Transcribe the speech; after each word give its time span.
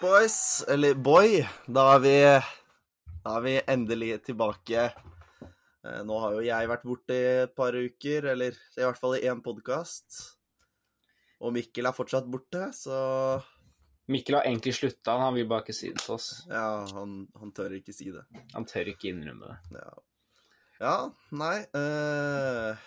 boys, 0.00 0.64
eller 0.68 0.94
boy, 0.94 1.40
da 1.66 1.84
er 1.96 2.00
vi, 2.02 2.14
da 3.24 3.36
er 3.38 3.44
vi 3.44 3.54
endelig 3.66 4.18
tilbake. 4.28 4.88
Eh, 5.84 6.00
Nå 6.06 6.18
har 6.22 6.36
jo 6.36 6.44
jeg 6.46 6.70
vært 6.70 6.86
borte 6.86 7.14
i 7.16 7.28
et 7.44 7.54
par 7.58 7.76
uker, 7.76 8.28
eller 8.34 8.56
i 8.56 8.84
hvert 8.84 9.00
fall 9.00 9.16
i 9.18 9.24
én 9.28 9.42
podkast. 9.44 10.18
Og 11.42 11.54
Mikkel 11.54 11.86
er 11.86 11.96
fortsatt 11.96 12.28
borte, 12.30 12.68
så 12.74 12.98
Mikkel 14.08 14.38
har 14.38 14.48
egentlig 14.48 14.74
slutta, 14.78 15.18
han 15.20 15.36
vil 15.36 15.48
bare 15.50 15.66
ikke 15.66 15.76
si 15.76 15.90
det 15.92 16.02
til 16.02 16.14
oss. 16.16 16.28
ja, 16.48 16.68
han, 16.96 17.18
han 17.38 17.54
tør 17.54 17.76
ikke 17.78 17.94
si 17.94 18.10
det. 18.14 18.24
Han 18.54 18.66
tør 18.68 18.92
ikke 18.94 19.10
innrømme 19.12 19.50
det. 19.50 19.82
Ja, 19.82 19.96
ja 20.78 20.94
nei 21.34 21.56
eh, 21.76 22.86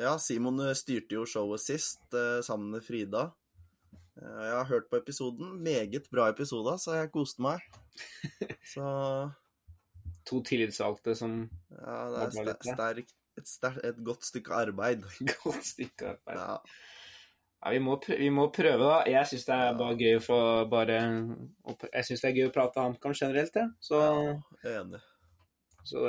Ja, 0.00 0.14
Simon 0.20 0.62
styrte 0.76 1.18
jo 1.18 1.26
showet 1.28 1.62
sist 1.64 2.14
eh, 2.16 2.40
sammen 2.46 2.72
med 2.76 2.86
Frida. 2.86 3.28
Eh, 4.16 4.42
Jeg 4.46 4.54
har 4.56 4.64
hørt 4.70 4.88
på 4.90 4.96
episoden. 5.00 5.56
Meget 5.62 6.08
bra 6.12 6.28
episode, 6.32 6.76
så 6.82 6.96
jeg 7.00 7.12
koste 7.14 7.42
meg. 7.44 7.60
Så 8.74 8.86
To 10.26 10.40
tillitsvalgte 10.42 11.14
som 11.14 11.36
ja, 11.70 11.96
det 12.10 12.18
er 12.18 12.32
Jobba 12.34 12.44
litt, 12.48 12.64
sterk, 12.66 13.10
et, 13.38 13.50
et 13.86 13.98
godt 14.04 14.24
stykke 14.26 14.56
arbeid. 14.58 15.04
godt 15.44 15.64
stykke 15.64 16.14
arbeid. 16.16 16.40
Ja, 16.40 16.56
Ja, 17.64 17.70
vi, 17.72 17.78
må 17.82 17.94
prøve, 17.98 18.18
vi 18.20 18.28
må 18.30 18.44
prøve, 18.52 18.82
da. 18.84 18.96
Jeg 19.10 19.26
syns 19.30 19.46
det 19.48 19.54
er 19.54 19.78
bare 19.78 19.94
gøy 19.98 20.18
for 20.22 20.66
bare 20.70 20.98
Jeg 20.98 22.04
synes 22.04 22.20
det 22.22 22.28
er 22.28 22.34
gøy 22.36 22.48
å 22.50 22.52
prate 22.54 22.82
HamKam 22.84 23.14
generelt, 23.16 23.56
jeg. 23.56 23.70
Så, 23.80 24.02
er 24.62 24.76
enig. 24.82 25.00
så, 25.88 26.04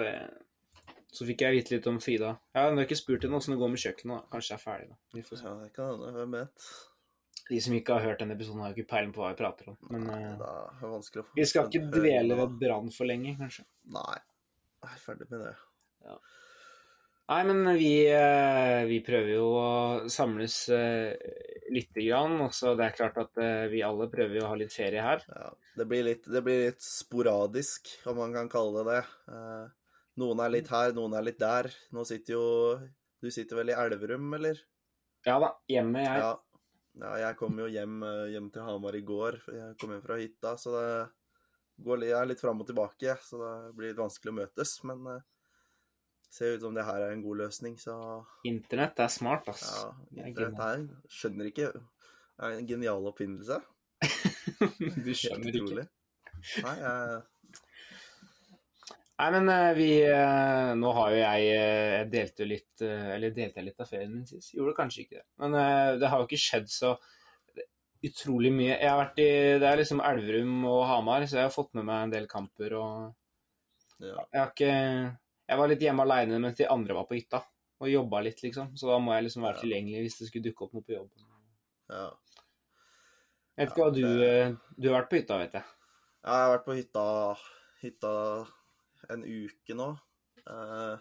så 1.16 1.26
fikk 1.30 1.46
jeg 1.46 1.56
vite 1.56 1.76
litt 1.78 1.88
om 1.90 2.02
Frida. 2.03 2.34
Ja, 2.53 2.68
Hun 2.68 2.78
har 2.81 2.86
ikke 2.86 3.00
spurt 3.00 3.24
henne 3.26 3.40
åssen 3.40 3.56
det 3.56 3.62
går 3.62 3.72
med 3.74 3.81
kjøkkenet. 3.86 4.18
da. 4.20 4.28
Kanskje 4.36 4.53
jeg 4.53 4.59
er 4.59 4.66
ferdig, 4.66 4.90
da. 4.92 5.00
Vi 5.16 5.24
får 5.30 5.40
se. 5.42 5.48
Ja, 5.48 5.56
det 5.64 5.72
kan 5.78 5.94
hende. 5.94 6.12
Hvem 6.20 6.36
vet? 6.42 6.68
De 7.48 7.59
som 7.64 7.76
ikke 7.78 7.95
har 7.95 8.03
hørt 8.03 8.23
denne 8.23 8.36
episoden, 8.36 8.64
har 8.64 8.73
jo 8.73 8.81
ikke 8.81 8.92
peiling 8.92 9.14
på 9.16 9.23
hva 9.23 9.31
vi 9.31 9.40
prater 9.40 9.70
om. 9.72 9.78
Men 9.92 10.08
Nei, 10.09 10.17
eh, 10.34 10.81
få 10.81 11.23
vi 11.38 11.45
skal 11.48 11.70
ikke 11.70 11.88
dvele 11.94 12.40
ved 12.42 12.58
brann 12.59 12.92
for 12.92 13.09
lenge, 13.09 13.38
kanskje. 13.40 13.64
Nei. 13.95 14.17
Jeg 14.84 14.92
er 14.94 15.02
ferdig 15.03 15.30
med 15.31 15.45
det. 15.45 15.56
Nei, 17.28 17.42
men 17.44 17.66
vi, 17.75 18.08
eh, 18.08 18.86
vi 18.88 19.02
prøver 19.03 19.34
jo 19.34 19.48
å 19.59 19.72
samles 20.12 20.62
eh, 20.72 21.12
lite 21.75 22.06
grann. 22.06 22.38
Også 22.45 22.72
det 22.80 22.86
er 22.86 22.95
klart 22.95 23.18
at 23.20 23.42
eh, 23.44 23.66
vi 23.72 23.84
alle 23.84 24.08
prøver 24.12 24.40
jo 24.40 24.45
å 24.45 24.52
ha 24.53 24.59
litt 24.59 24.72
ferie 24.72 25.03
her. 25.03 25.25
Ja, 25.28 25.50
det 25.75 25.88
blir, 25.92 26.06
litt, 26.08 26.23
det 26.31 26.42
blir 26.45 26.64
litt 26.70 26.86
sporadisk, 26.86 27.92
om 28.08 28.22
man 28.22 28.36
kan 28.38 28.48
kalle 28.52 28.80
det 28.80 28.94
det. 28.94 29.02
Eh, 29.36 29.66
noen 30.23 30.45
er 30.45 30.56
litt 30.56 30.72
her, 30.72 30.95
noen 30.95 31.18
er 31.20 31.28
litt 31.28 31.42
der. 31.42 31.68
Nå 31.94 32.08
sitter 32.08 32.38
jo 32.38 32.48
Du 33.18 33.31
sitter 33.34 33.58
vel 33.59 33.73
i 33.73 33.75
Elverum, 33.75 34.30
eller? 34.38 34.59
Ja 35.25 35.40
da, 35.42 35.50
hjemme 35.68 36.03
jeg. 36.06 36.20
Ja. 36.22 36.34
Ja 37.02 37.14
jeg 37.22 37.38
kom 37.40 37.59
jo 37.62 37.70
hjem, 37.72 38.02
eh, 38.08 38.26
hjem 38.34 38.50
til 38.53 38.66
Hamar 38.67 38.98
i 38.98 39.06
går. 39.06 39.40
Jeg 39.53 39.78
kom 39.81 39.94
hjem 39.94 40.03
fra 40.03 40.20
hytta, 40.20 40.53
så 40.59 40.73
det 40.76 40.90
går 41.86 42.06
jeg 42.08 42.17
er 42.17 42.30
litt 42.31 42.42
fram 42.42 42.62
og 42.64 42.70
tilbake. 42.70 43.17
Så 43.23 43.42
det 43.42 43.56
blir 43.78 43.92
litt 43.92 44.02
vanskelig 44.02 44.34
å 44.34 44.38
møtes. 44.42 44.73
Men 44.88 45.03
det 45.08 45.20
ser 46.34 46.58
ut 46.58 46.66
som 46.66 46.75
det 46.75 46.86
her 46.88 47.06
er 47.06 47.16
en 47.16 47.23
god 47.23 47.44
løsning, 47.45 47.78
så 47.80 47.95
Internett 48.50 49.00
er 49.00 49.12
smart, 49.14 49.48
ass. 49.53 49.64
ja. 49.72 49.94
Det 50.12 50.23
er 50.23 50.31
Internett 50.34 50.64
her 50.64 50.84
skjønner 51.20 51.52
ikke 51.52 51.70
Det 51.72 52.50
er 52.50 52.58
en 52.58 52.68
genial 52.70 53.08
oppfinnelse. 53.09 53.62
du 55.06 55.14
skjønner 55.16 55.56
ikke. 55.62 55.88
Nei, 56.64 56.75
jeg 56.81 57.22
Nei, 59.18 59.28
men 59.34 59.48
eh, 59.50 59.73
vi 59.73 59.86
eh, 60.06 60.72
Nå 60.78 60.92
har 60.94 61.10
jo 61.10 61.18
jeg 61.18 61.46
eh, 61.50 61.94
Jeg 61.96 62.10
delte 62.14 62.46
litt 62.46 62.84
Eller 62.86 63.32
delte 63.34 63.58
jeg 63.62 63.66
litt 63.72 63.80
av 63.82 63.88
ferien 63.90 64.12
min 64.14 64.28
sist? 64.30 64.52
Gjorde 64.53 64.75
kanskje 64.78 65.03
ikke 65.06 65.18
det. 65.18 65.25
Men 65.41 65.56
det 66.02 66.12
har 66.12 66.22
jo 66.22 66.28
ikke 66.30 66.38
skjedd 66.44 66.68
så 66.69 66.91
utrolig 68.06 68.52
mye. 68.53 68.75
Jeg 68.78 68.90
har 68.91 69.00
vært 69.00 69.18
i 69.24 69.30
Det 69.58 69.66
er 69.72 69.80
liksom 69.81 70.03
Elverum 70.06 70.59
og 70.69 70.84
Hamar, 70.91 71.25
så 71.25 71.40
jeg 71.40 71.47
har 71.47 71.56
fått 71.56 71.74
med 71.80 71.88
meg 71.90 72.03
en 72.06 72.14
del 72.14 72.28
kamper 72.30 72.75
og 72.78 72.91
ja. 74.06 74.14
Jeg 74.30 74.38
har 74.44 74.52
ikke 74.52 74.74
Jeg 75.50 75.58
var 75.64 75.72
litt 75.72 75.81
hjemme 75.88 76.06
aleine 76.06 76.38
mens 76.44 76.59
de 76.59 76.68
andre 76.70 76.94
var 77.00 77.08
på 77.09 77.18
hytta. 77.18 77.41
Og 77.81 77.90
jobba 77.90 78.20
litt, 78.25 78.40
liksom. 78.46 78.72
Så 78.78 78.88
da 78.90 78.97
må 79.02 79.14
jeg 79.16 79.25
liksom 79.28 79.44
være 79.46 79.58
Ja. 79.58 79.62
tilgjengelig 79.64 80.00
hvis 80.06 80.16
det 80.22 80.28
skulle 80.30 80.46
dukke 80.52 80.66
opp 80.68 80.74
noe 80.78 80.86
på 80.86 80.94
jobben. 80.97 81.25
ja. 81.90 82.08
Jeg 83.58 83.66
vet 83.66 83.74
ikke 83.74 83.81
hva 83.81 83.94
du 83.97 84.58
Du 84.78 84.88
har 84.91 85.00
vært 85.02 85.09
på 85.09 85.18
hytta, 85.18 85.38
vet 85.41 85.53
jeg. 85.58 85.66
Ja, 86.22 86.31
jeg 86.38 86.44
har 86.46 86.52
vært 86.53 86.66
på 86.68 86.78
hytta, 86.78 87.06
hytta 87.81 88.14
en 89.13 89.23
uke 89.23 89.78
nå. 89.78 89.88
Eh, 90.47 90.95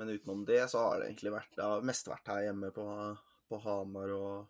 men 0.00 0.12
utenom 0.14 0.44
det 0.48 0.62
så 0.72 0.80
har 0.86 1.00
det 1.00 1.10
egentlig 1.10 1.32
vært 1.34 1.52
Det 1.56 1.66
har 1.68 1.84
mest 1.86 2.08
vært 2.08 2.30
her 2.32 2.46
hjemme 2.46 2.70
på, 2.74 2.84
på 3.50 3.58
Hamar 3.66 4.14
og, 4.16 4.48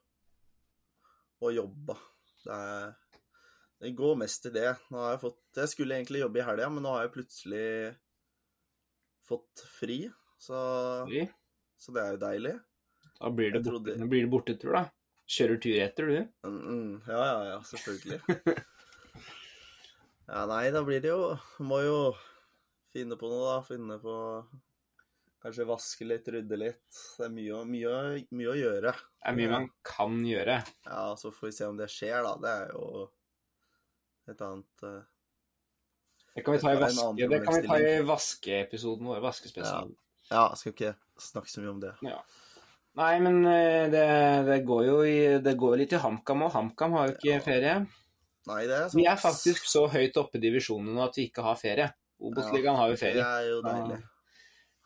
og 1.43 1.55
jobba. 1.57 1.97
Det, 2.45 2.61
det 3.83 3.93
går 3.99 4.17
mest 4.23 4.45
til 4.47 4.55
det. 4.55 4.71
Nå 4.95 5.03
har 5.03 5.17
jeg 5.17 5.25
fått 5.27 5.61
Jeg 5.63 5.73
skulle 5.75 5.99
egentlig 5.99 6.23
jobbe 6.23 6.41
i 6.41 6.47
helga, 6.47 6.71
men 6.73 6.87
nå 6.87 6.95
har 6.95 7.07
jeg 7.07 7.15
plutselig 7.19 7.69
fått 9.27 9.65
fri. 9.79 10.01
Så, 10.43 10.59
fri. 11.07 11.23
så 11.79 11.93
det 11.95 12.03
er 12.03 12.17
jo 12.17 12.21
deilig. 12.25 12.53
Da 13.19 13.29
blir 13.31 13.53
det 13.55 13.61
borte, 13.63 13.71
trodde- 13.71 14.09
blir 14.11 14.25
det 14.27 14.31
bortetur, 14.33 14.73
da. 14.75 14.83
Kjører 15.33 15.61
tur 15.63 15.77
etter, 15.79 16.09
du. 16.11 16.49
Mm, 16.49 16.63
mm, 16.63 16.95
ja, 17.07 17.21
ja, 17.23 17.43
ja, 17.53 17.59
selvfølgelig. 17.69 18.19
ja, 20.33 20.41
nei, 20.51 20.65
da 20.75 20.83
blir 20.87 21.01
det 21.05 21.13
jo 21.13 21.21
Må 21.63 21.79
jo 21.87 21.99
finne 22.93 23.17
på 23.19 23.31
noe, 23.33 23.47
da. 23.49 23.57
Finne 23.67 23.99
på 24.03 24.15
Kanskje 25.43 25.65
vaske 25.67 26.07
litt, 26.07 26.29
rydde 26.31 26.55
litt. 26.55 26.99
Det 27.19 27.25
er 27.27 27.33
mye, 27.35 27.63
mye, 27.67 27.95
mye 28.31 28.51
å 28.53 28.55
gjøre. 28.55 28.93
Det 28.95 29.31
er 29.33 29.35
mye 29.35 29.51
man 29.51 29.65
kan 29.83 30.21
gjøre. 30.23 30.61
Ja, 30.87 31.07
så 31.19 31.33
får 31.35 31.49
vi 31.49 31.55
se 31.57 31.67
om 31.67 31.81
det 31.81 31.89
skjer, 31.91 32.21
da. 32.23 32.37
Det 32.45 32.53
er 32.61 32.69
jo 32.77 33.09
et 34.31 34.45
annet 34.47 34.85
uh, 34.87 35.01
Det 36.37 36.45
kan 36.47 36.55
vi 36.55 36.61
ta 36.63 36.75
i, 36.77 36.79
vaske, 36.79 37.27
det 37.33 37.41
kan 37.43 37.57
vi 37.59 37.63
ta 37.67 37.79
i 37.83 37.97
vaskeepisoden 38.07 39.09
vår. 39.11 39.19
Vaskespesialen. 39.25 39.97
Ja, 40.31 40.45
skal 40.55 40.77
ikke 40.77 40.93
snakke 41.21 41.51
så 41.51 41.65
mye 41.65 41.73
om 41.75 41.83
det. 41.83 41.91
Ja. 42.07 42.21
Nei, 43.01 43.13
men 43.25 43.41
eh, 43.49 43.89
det, 43.91 44.05
det 44.47 44.61
går 44.69 44.85
jo 44.87 45.01
i, 45.09 45.17
det 45.43 45.57
går 45.59 45.79
litt 45.81 45.97
i 45.97 46.01
HamKam 46.01 46.47
òg. 46.47 46.53
HamKam 46.55 46.95
har 46.99 47.11
jo 47.11 47.17
ikke 47.17 47.33
Ja. 47.33 47.43
ferie. 47.43 47.75
Nei, 48.47 48.61
det 48.71 48.79
er 48.79 48.87
sant. 48.87 48.99
Vi 49.01 49.09
er 49.11 49.19
faktisk 49.19 49.67
så 49.71 49.89
høyt 49.91 50.17
oppe 50.23 50.39
i 50.39 50.43
divisjonen 50.43 51.03
at 51.03 51.19
vi 51.19 51.27
ikke 51.31 51.45
har 51.47 51.59
ferie. 51.59 51.91
Obos-ligaen 52.23 52.77
har 52.79 52.91
jo 52.93 52.97
ferie. 53.01 53.19
Det 53.19 53.27
er 53.27 53.49
jo 53.51 53.61
deilig. 53.67 54.01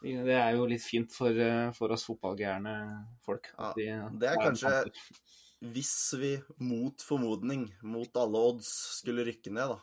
Det 0.06 0.36
er 0.38 0.50
jo 0.56 0.66
litt 0.70 0.82
fint 0.84 1.12
for, 1.12 1.28
eh, 1.40 1.70
for 1.72 1.92
oss 1.94 2.04
fotballgærne 2.06 2.74
folk. 3.24 3.48
Ja, 3.58 3.72
vi- 3.76 4.18
det 4.20 4.28
er 4.30 4.36
kanskje. 4.36 4.90
Hvis 5.72 5.94
vi 6.20 6.34
mot 6.60 7.00
formodning, 7.00 7.62
mot 7.82 8.16
alle 8.20 8.36
odds, 8.50 8.68
skulle 9.00 9.24
rykke 9.24 9.50
ned, 9.50 9.68
da. 9.72 9.78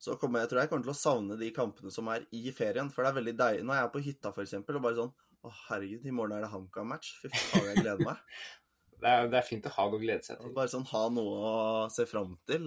Så 0.00 0.16
kommer 0.18 0.40
jeg 0.40 0.48
tror 0.50 0.60
jeg 0.62 0.70
kommer 0.70 0.84
til 0.86 0.94
å 0.94 0.96
savne 0.96 1.38
de 1.38 1.50
kampene 1.50 1.90
som 1.92 2.08
er 2.08 2.24
i 2.32 2.50
ferien. 2.52 2.90
For 2.90 3.02
det 3.04 3.10
er 3.10 3.20
veldig 3.20 3.36
deilig 3.36 3.64
Når 3.66 3.74
jeg 3.74 3.84
er 3.84 3.92
på 3.96 4.02
hytta, 4.04 4.32
eksempel, 4.32 4.76
og 4.76 4.82
bare 4.82 4.94
sånn 4.94 5.12
Å, 5.44 5.52
herregud, 5.68 6.04
i 6.06 6.10
morgen 6.10 6.32
er 6.32 6.40
det 6.42 6.50
HamKam-match. 6.50 7.12
Fy 7.22 7.28
faen, 7.28 7.64
jeg 7.68 7.76
gleder 7.84 8.04
meg. 8.04 8.16
det, 9.00 9.06
er, 9.08 9.28
det 9.28 9.38
er 9.38 9.46
fint 9.46 9.66
å 9.66 9.70
ha 9.70 9.84
noe 9.88 9.98
å 9.98 10.02
glede 10.02 10.24
seg 10.24 10.38
til. 10.40 10.52
Bare 10.56 10.68
sånn 10.72 10.86
ha 10.90 11.08
noe 11.14 11.36
å 11.86 11.90
se 11.94 12.06
fram 12.10 12.36
til. 12.48 12.64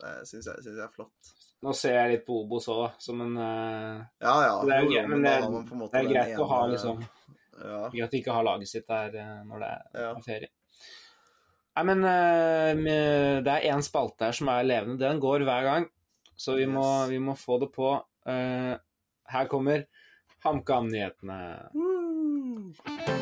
Det 0.00 0.10
syns 0.26 0.48
jeg, 0.50 0.64
synes 0.64 0.76
jeg 0.80 0.84
er 0.84 0.94
flott. 0.96 1.30
Nå 1.64 1.72
ser 1.74 1.94
jeg 1.96 2.10
litt 2.12 2.26
på 2.26 2.34
Obos 2.42 2.66
òg, 2.68 2.98
som 3.00 3.20
en 3.24 3.36
uh, 3.40 4.02
Ja, 4.20 4.34
ja. 4.44 4.56
Det 4.66 4.74
er 4.76 4.84
jo 4.84 5.06
men 5.08 5.22
det, 5.24 5.32
har 5.40 5.50
man 5.50 5.64
på 5.66 5.74
en 5.74 5.80
måte 5.80 5.96
det 5.96 6.02
er 6.04 6.10
greit 6.10 6.28
greit 6.34 6.42
å 6.44 6.48
ha 6.50 6.58
ene- 6.66 6.74
liksom 6.76 7.00
Ja. 7.56 7.78
At 7.88 8.12
de 8.12 8.20
ikke 8.20 8.34
har 8.36 8.44
laget 8.44 8.68
sitt 8.68 8.86
der 8.86 9.14
eh, 9.16 9.38
når 9.48 9.62
det 9.64 9.68
er 9.72 10.02
Ja. 10.02 10.10
er 10.12 10.24
ferie. 10.26 10.50
Nei, 11.76 11.84
men 11.88 12.04
uh, 12.04 13.40
det 13.44 13.54
er 13.54 13.68
én 13.72 13.82
spalte 13.84 14.28
her 14.28 14.36
som 14.36 14.48
er 14.52 14.68
levende. 14.68 15.00
Den 15.00 15.20
går 15.20 15.44
hver 15.48 15.64
gang, 15.64 15.88
så 16.36 16.56
vi 16.56 16.66
må, 16.68 16.84
vi 17.08 17.18
må 17.18 17.34
få 17.36 17.58
det 17.64 17.72
på. 17.72 17.94
Uh, 18.28 18.76
her 19.32 19.48
kommer 19.48 19.86
HamKam-nyhetene. 20.44 21.40
Woo! 21.74 23.15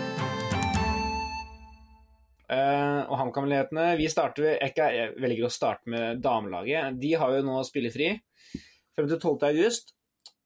Eh, 2.53 3.01
og 3.09 3.17
HamKam-mulighetene 3.17 3.95
Vi 3.97 4.09
starter 4.13 4.59
jeg, 4.61 5.13
velger 5.21 5.47
å 5.47 5.53
starte 5.53 5.89
med 5.91 6.21
damelaget. 6.25 6.99
De 7.01 7.15
har 7.21 7.37
jo 7.37 7.45
nå 7.47 7.61
spillefri 7.65 8.11
frem 8.95 9.09
til 9.09 9.19
12. 9.19 9.47
august. 9.49 9.95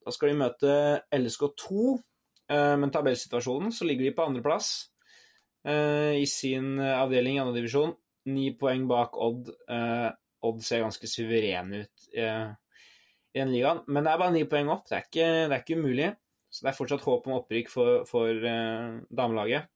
Da 0.06 0.14
skal 0.14 0.32
de 0.32 0.38
møte 0.40 0.76
LSK2. 1.14 1.96
uh, 2.48 2.76
men 2.80 2.92
tabellsituasjonen 2.94 3.74
så 3.74 3.84
ligger 3.84 4.06
de 4.06 4.14
på 4.16 4.24
andreplass 4.24 4.70
uh, 5.68 6.14
i 6.16 6.24
sin 6.24 6.78
eh, 6.80 6.94
avdeling 6.96 7.36
i 7.36 7.42
andredivisjon. 7.42 7.92
Ni 8.32 8.54
poeng 8.56 8.86
bak 8.88 9.18
Odd. 9.20 9.50
Uh, 9.68 10.08
Odd 10.48 10.62
ser 10.64 10.84
ganske 10.84 11.10
suveren 11.10 11.74
ut 11.74 12.08
uh, 12.14 12.54
i 13.34 13.42
den 13.42 13.52
ligaen, 13.52 13.82
men 13.90 14.06
det 14.06 14.12
er 14.12 14.22
bare 14.22 14.34
ni 14.34 14.46
poeng 14.48 14.70
opp. 14.72 14.86
Det 14.88 14.96
er 14.96 15.04
ikke, 15.04 15.28
det 15.50 15.56
er 15.56 15.62
ikke 15.64 15.78
umulig. 15.82 16.12
Så 16.48 16.64
det 16.64 16.70
er 16.70 16.78
fortsatt 16.78 17.04
håp 17.04 17.26
om 17.28 17.36
opprykk 17.38 17.68
for, 17.70 18.04
for 18.08 18.32
eh, 18.32 19.00
damelaget. 19.12 19.68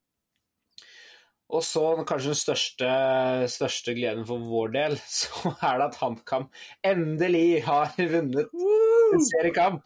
Og 1.53 1.65
så 1.67 1.83
kanskje 2.09 2.33
den 2.33 2.39
største, 2.39 2.91
største 3.53 3.94
gleden 3.97 4.25
for 4.29 4.44
vår 4.47 4.71
del, 4.77 4.94
så 5.21 5.53
er 5.59 5.81
det 5.81 5.89
at 5.91 5.99
HamKam 6.00 6.47
endelig 6.87 7.62
har 7.67 7.93
vunnet 7.99 8.55
en 8.55 9.27
seriekamp. 9.33 9.83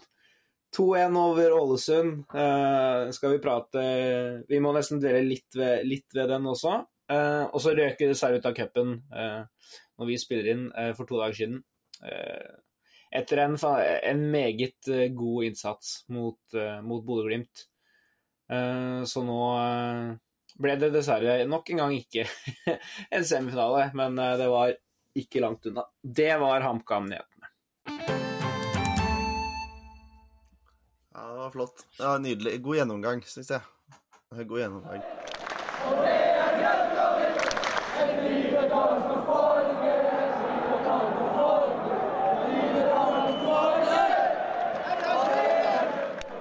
2-1 0.76 1.16
over 1.16 1.54
Ålesund. 1.56 2.26
Uh, 2.34 3.08
skal 3.14 3.32
vi 3.32 3.42
prate 3.42 3.84
Vi 4.48 4.60
må 4.60 4.74
nesten 4.76 5.00
dvele 5.00 5.24
litt 5.24 5.56
ved, 5.56 5.86
litt 5.88 6.16
ved 6.16 6.28
den 6.32 6.48
også. 6.50 6.82
Uh, 7.06 7.46
og 7.46 7.60
så 7.62 7.72
røk 7.76 8.00
det 8.02 8.16
seg 8.18 8.36
ut 8.36 8.48
av 8.48 8.56
cupen 8.56 8.96
uh, 9.14 9.46
når 9.96 10.10
vi 10.10 10.18
spiller 10.20 10.50
inn 10.52 10.64
for 10.98 11.08
to 11.08 11.16
dager 11.22 11.38
siden. 11.38 11.62
Etter 13.16 13.40
en, 13.40 13.54
en 13.56 14.24
meget 14.28 14.90
god 15.16 15.46
innsats 15.46 16.02
mot, 16.12 16.36
mot 16.84 17.06
Bodø-Glimt. 17.06 17.62
Så 19.08 19.22
nå 19.24 19.38
ble 20.56 20.76
det 20.80 20.90
dessverre 20.94 21.44
nok 21.48 21.70
en 21.70 21.82
gang 21.82 21.94
ikke 21.96 22.26
en 23.16 23.24
semifinale, 23.24 23.90
men 23.98 24.18
eh, 24.18 24.36
det 24.40 24.48
var 24.52 24.74
ikke 25.16 25.42
langt 25.44 25.66
unna. 25.66 25.86
Det 26.02 26.32
var 26.40 26.60
HamKam-nyhetene. 26.60 27.52
Ja, 31.16 31.28
det 31.30 31.38
var 31.38 31.50
flott. 31.50 31.86
Det 31.96 32.04
var 32.04 32.18
nydelig. 32.18 32.58
God 32.62 32.76
gjennomgang, 32.76 33.24
syns 33.24 33.54
jeg. 33.56 33.60
God 34.44 34.60
gjennomgang. 34.60 35.00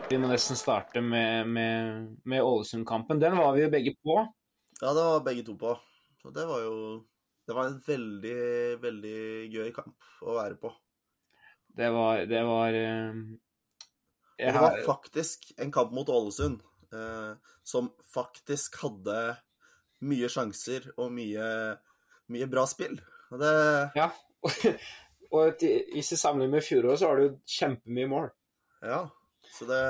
Vi 0.05 0.17
må 0.21 0.27
nesten 0.29 0.57
starte 0.57 1.01
med, 1.01 1.47
med, 1.49 2.09
med 2.29 2.43
Ålesund-kampen. 2.43 3.19
Den 3.19 3.37
var 3.39 3.55
vi 3.55 3.63
jo 3.63 3.71
begge 3.73 3.95
på. 4.05 4.19
Ja, 4.81 4.91
det 4.93 5.01
var 5.01 5.23
begge 5.25 5.45
to 5.47 5.55
på. 5.57 5.71
Og 6.25 6.33
det 6.35 6.45
var 6.45 6.61
jo 6.61 6.75
Det 7.45 7.53
var 7.53 7.69
en 7.69 7.81
veldig, 7.85 8.37
veldig 8.81 9.17
gøy 9.53 9.71
kamp 9.73 10.07
å 10.25 10.35
være 10.37 10.57
på. 10.61 10.71
Det 11.77 11.89
var, 11.93 12.23
det 12.25 12.41
var 12.47 12.77
eh, 12.77 13.19
jeg 14.39 14.53
det 14.53 14.61
var 14.63 14.79
faktisk 14.85 15.51
en 15.61 15.73
kamp 15.73 15.93
mot 15.93 16.09
Ålesund 16.09 16.63
eh, 16.93 17.35
som 17.63 17.91
faktisk 18.13 18.79
hadde 18.81 19.19
mye 20.05 20.29
sjanser 20.31 20.89
og 20.95 21.13
mye, 21.13 21.45
mye 22.33 22.47
bra 22.49 22.65
spill. 22.69 22.97
Og 23.33 23.41
det 23.41 23.53
Ja. 23.97 24.09
Og 25.35 25.57
hvis 25.59 26.11
vi 26.13 26.17
sammenligner 26.17 26.59
med 26.59 26.63
fjoråret, 26.63 26.99
så 27.01 27.09
var 27.09 27.17
det 27.19 27.23
jo 27.25 27.37
kjempemye 27.57 28.07
mål. 28.07 28.27
Ja. 28.85 28.99
Så 29.55 29.67
det 29.69 29.81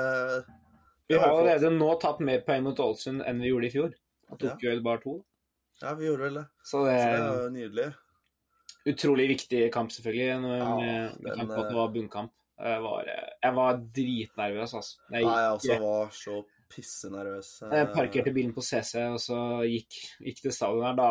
Vi 1.08 1.14
det 1.14 1.20
har 1.22 1.30
allerede 1.34 1.70
nå 1.74 1.92
tatt 2.02 2.20
mer 2.24 2.40
poeng 2.46 2.64
mot 2.66 2.80
Ålesund 2.82 3.22
enn 3.26 3.42
vi 3.42 3.52
gjorde 3.52 3.68
i 3.68 3.74
fjor. 3.74 3.92
Og 4.30 4.40
tok 4.42 4.64
jo 4.66 4.74
bare 4.82 5.02
to. 5.04 5.14
Ja, 5.82 5.92
vi 5.94 6.08
gjorde 6.08 6.26
vel 6.26 6.38
det. 6.40 6.46
Så 6.66 6.82
det 6.86 6.96
Så 6.98 7.12
det 7.12 7.20
er 7.20 7.50
nydelig. 7.54 7.86
utrolig 8.86 9.28
viktig 9.34 9.62
kamp, 9.74 9.92
selvfølgelig. 9.92 10.40
Når, 10.42 10.56
Ja, 10.58 10.74
med, 10.80 11.20
med 11.20 11.36
tanke 11.36 11.54
på 11.54 11.60
at 11.60 11.68
det 11.68 11.74
eh, 11.76 11.80
var 11.80 11.92
bunnkamp. 11.94 12.32
Jeg 12.56 12.82
var, 12.82 13.08
jeg 13.44 13.54
var 13.54 13.80
dritnervøs, 13.98 14.74
altså. 14.74 14.96
Jeg, 15.12 15.24
Nei, 15.26 15.40
jeg 15.42 15.50
også 15.58 15.78
var 15.82 16.14
så 16.16 16.36
pissenervøs. 16.72 17.50
jeg 17.70 17.88
parkerte 17.94 18.32
bilen 18.32 18.54
på 18.56 18.64
CC, 18.64 18.94
og 19.12 19.20
så 19.20 19.40
gikk, 19.68 19.98
gikk 20.24 20.40
til 20.42 20.54
stadion 20.56 20.86
her. 20.88 20.96
Da 20.98 21.10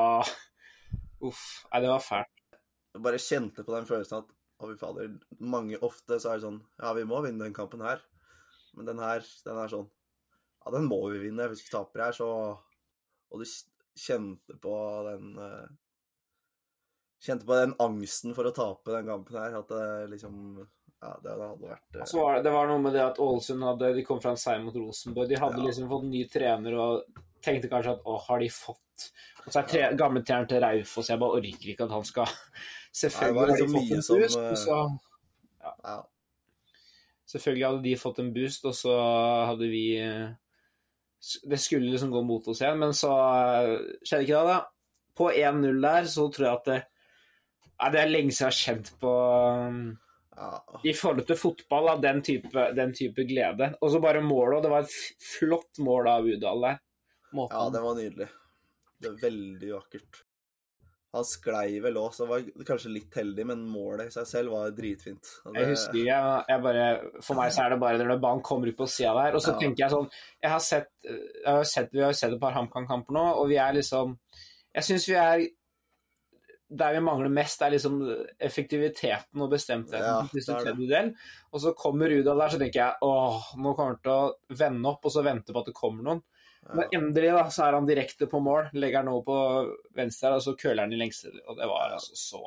Uff. 1.26 1.44
Nei, 1.72 1.82
det 1.86 1.92
var 1.92 2.02
fælt. 2.04 2.32
Jeg 2.96 3.04
bare 3.06 3.22
kjente 3.22 3.64
på 3.68 3.76
den 3.76 3.88
følelsen 3.88 4.18
at 4.24 4.34
å, 4.60 4.68
fy 4.72 4.76
fader, 4.80 5.14
mange 5.40 5.78
ofte 5.84 6.18
så 6.20 6.32
er 6.32 6.40
det 6.40 6.46
sånn 6.48 6.60
Ja, 6.80 6.94
vi 6.96 7.04
må 7.08 7.22
vinne 7.26 7.44
den 7.44 7.56
kampen 7.56 7.84
her. 7.86 8.02
Men 8.76 8.86
den 8.92 9.00
her, 9.00 9.24
den 9.46 9.58
er 9.64 9.72
sånn 9.72 9.90
Ja, 10.66 10.72
den 10.76 10.88
må 10.90 10.98
vi 11.14 11.20
vinne 11.28 11.46
hvis 11.52 11.64
vi 11.66 11.72
taper 11.74 12.08
her, 12.08 12.16
så 12.18 12.28
Og 13.32 13.42
du 13.42 13.46
kjente 13.96 14.58
på 14.60 14.76
den 15.08 15.36
eh, 15.40 15.68
Kjente 17.26 17.48
på 17.48 17.56
den 17.58 17.76
angsten 17.82 18.36
for 18.38 18.46
å 18.50 18.54
tape 18.56 18.92
den 18.98 19.08
kampen 19.10 19.38
her, 19.40 19.56
at 19.62 19.70
det 19.72 19.86
liksom 20.16 20.40
Ja, 21.02 21.14
det 21.24 21.36
hadde 21.36 21.70
vært 21.70 22.00
eh, 22.02 22.08
Så 22.10 22.20
var 22.22 22.42
det, 22.44 22.52
var 22.54 22.68
noe 22.72 22.82
med 22.84 22.96
det 22.98 23.04
at 23.06 23.22
Ålesund 23.24 23.64
hadde 23.66 23.94
De 23.98 24.04
kom 24.08 24.20
fra 24.24 24.34
en 24.36 24.42
seier 24.42 24.64
mot 24.66 24.76
Rosenborg. 24.76 25.30
De 25.32 25.40
hadde 25.40 25.62
Ja. 25.62 25.68
liksom 25.70 25.88
fått 25.92 26.10
ny 26.10 26.26
trener 26.32 26.76
og 26.82 27.22
tenkte 27.46 27.70
kanskje 27.72 27.96
at 27.96 28.04
å, 28.10 28.18
har 28.28 28.42
de 28.44 28.50
fått 28.52 29.10
Og 29.46 29.52
så 29.54 29.62
er 29.62 29.70
tre, 29.70 29.86
gamle 30.00 30.24
treneren 30.26 30.50
til 30.50 30.64
Raufoss 30.64 31.12
Jeg 31.14 31.22
bare 31.22 31.40
orker 31.40 31.72
ikke 31.74 31.88
at 31.88 31.96
han 31.96 32.06
skal 32.08 32.32
Selvfølgelig 32.96 33.42
har 33.42 33.58
de 33.60 33.72
fått 33.78 33.96
en 33.96 34.06
som, 34.10 34.22
eh, 34.22 34.52
og 34.52 34.60
så 34.60 34.78
ja, 35.66 35.96
Selvfølgelig 37.26 37.68
hadde 37.68 37.86
de 37.86 37.96
fått 37.98 38.20
en 38.22 38.34
boost, 38.36 38.66
og 38.70 38.76
så 38.78 38.96
hadde 39.50 39.70
vi 39.72 39.86
eh, 39.98 40.28
Det 41.50 41.58
skulle 41.62 41.90
liksom 41.90 42.12
gå 42.14 42.22
mot 42.26 42.48
oss 42.52 42.62
igjen, 42.62 42.78
men 42.82 42.94
så 42.94 43.14
eh, 43.14 43.72
skjedde 44.06 44.28
ikke 44.28 44.42
det, 44.42 44.58
da. 44.58 44.60
På 45.16 45.32
1-0 45.32 45.80
der 45.82 46.10
så 46.12 46.28
tror 46.30 46.48
jeg 46.48 46.60
at 46.60 46.70
det 46.70 46.82
ja, 47.76 47.90
det 47.92 48.02
er 48.02 48.12
lenge 48.12 48.32
siden 48.32 48.46
jeg 48.46 48.54
har 48.54 48.60
kjent 48.60 48.92
på 49.02 49.14
ja, 50.36 50.50
i 50.84 50.94
forhold 50.96 51.26
til 51.28 51.40
fotball 51.40 51.90
av 51.96 52.04
den 52.04 52.22
type, 52.24 52.68
den 52.76 52.94
type 52.96 53.26
glede. 53.28 53.74
Og 53.82 53.92
så 53.92 54.02
bare 54.04 54.24
målet, 54.24 54.58
og 54.58 54.64
det 54.66 54.72
var 54.72 54.86
et 54.86 55.26
flott 55.36 55.82
mål 55.84 56.12
av 56.12 56.30
Udal 56.30 56.64
der. 56.68 56.80
Måten. 57.36 57.58
ja, 57.58 57.66
det 57.74 57.84
var 57.84 58.00
nydelig. 58.00 58.30
Det 59.02 59.12
var 59.12 59.20
veldig 59.26 59.74
vakkert. 59.74 60.22
Han 61.16 61.26
sklei 61.28 61.80
vel 61.84 61.98
òg, 62.02 62.12
så 62.16 62.28
var 62.28 62.44
kanskje 62.68 62.92
litt 62.92 63.16
heldig, 63.16 63.46
men 63.48 63.62
målet 63.72 64.10
i 64.10 64.16
seg 64.16 64.28
selv 64.30 64.56
var 64.56 64.74
dritfint. 64.76 65.30
Det... 65.46 65.54
Jeg 65.58 65.70
husker 65.72 66.00
jeg, 66.02 66.40
jeg 66.52 66.64
bare, 66.66 66.88
For 67.24 67.40
meg 67.40 67.54
så 67.56 67.66
er 67.66 67.76
det 67.76 67.80
bare 67.84 68.02
når 68.02 68.22
ballen 68.24 68.44
kommer 68.46 68.72
ut 68.72 68.80
på 68.80 68.88
sida 68.92 69.14
der. 69.18 69.38
Og 69.38 69.44
så 69.44 69.54
Ja. 69.54 69.60
tenker 69.62 69.86
jeg 69.86 69.94
sånn 69.96 70.10
jeg 70.44 70.52
har 70.52 70.64
sett, 70.64 70.90
jeg 71.06 71.46
har 71.48 71.64
sett, 71.64 71.94
Vi 71.94 72.04
har 72.04 72.12
jo 72.12 72.20
sett 72.20 72.34
et 72.36 72.42
par 72.42 72.58
HamKam-kamper 72.58 73.16
nå, 73.16 73.26
og 73.40 73.48
vi 73.50 73.56
er 73.62 73.78
liksom 73.78 74.18
Jeg 74.76 74.84
syns 74.90 75.08
vi 75.08 75.16
er 75.16 75.46
Der 76.76 76.94
vi 76.98 77.00
mangler 77.06 77.30
mest, 77.30 77.62
er 77.62 77.72
liksom 77.72 78.00
effektiviteten 78.42 79.42
og 79.42 79.52
bestemtheten. 79.52 80.02
Ja, 80.02 80.24
det 80.34 80.88
det. 80.90 81.04
Og 81.54 81.62
så 81.62 81.74
kommer 81.78 82.10
Rudal 82.10 82.42
der, 82.42 82.50
så 82.50 82.60
tenker 82.60 82.82
jeg 82.82 82.94
åh, 83.06 83.54
nå 83.56 83.76
kommer 83.78 83.94
han 83.94 84.02
til 84.02 84.12
å 84.12 84.58
vende 84.58 84.90
opp 84.90 85.06
og 85.06 85.14
så 85.14 85.24
vente 85.24 85.54
på 85.54 85.62
at 85.62 85.70
det 85.70 85.76
kommer 85.78 86.04
noen. 86.04 86.24
Men 86.74 86.94
endelig 86.98 87.32
da, 87.36 87.44
så 87.54 87.68
er 87.68 87.76
han 87.78 87.88
direkte 87.88 88.28
på 88.30 88.40
mål. 88.42 88.72
Legger 88.74 89.04
han 89.04 89.12
over 89.12 89.26
på 89.26 89.98
venstre, 89.98 90.34
og 90.38 90.42
så 90.42 90.56
køler 90.58 90.86
han 90.86 90.94
i 90.96 91.00
lengste. 91.00 91.34
Og 91.46 91.60
det 91.60 91.68
var 91.70 91.94
altså 91.98 92.18
så 92.18 92.42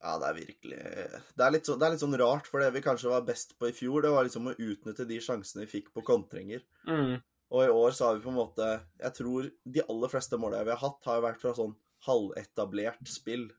Ja, 0.00 0.16
det 0.18 0.30
er 0.30 0.38
virkelig 0.38 0.78
Det 0.80 1.44
er 1.44 1.58
så, 1.62 1.76
det 1.76 1.86
er 1.86 1.94
litt 1.94 2.02
sånn 2.02 2.18
rart, 2.18 2.48
for 2.50 2.62
det 2.62 2.72
vi 2.74 2.82
kanskje 2.84 3.12
var 3.12 3.26
best 3.28 3.54
på 3.60 3.68
i 3.68 3.76
fjor, 3.76 4.02
det 4.02 4.14
var 4.14 4.26
liksom 4.26 4.50
å 4.50 4.56
utnytte 4.56 5.06
de 5.06 5.20
sjansene 5.22 5.66
vi 5.66 5.74
fikk 5.78 5.92
på 5.94 6.04
kontringer. 6.06 6.64
mm. 6.88 7.20
Og 7.50 7.64
i 7.66 7.70
år 7.74 7.94
så 7.94 8.06
har 8.06 8.14
vi 8.14 8.22
på 8.22 8.30
en 8.30 8.38
måte 8.38 8.66
Jeg 9.00 9.14
tror 9.16 9.46
de 9.74 9.82
aller 9.82 10.12
fleste 10.12 10.38
målene 10.38 10.68
vi 10.68 10.70
har 10.70 10.82
hatt, 10.84 11.00
har 11.06 11.24
vært 11.24 11.40
fra 11.42 11.54
sånn 11.56 11.76
halvetablert 12.06 13.10
spill. 13.10 13.50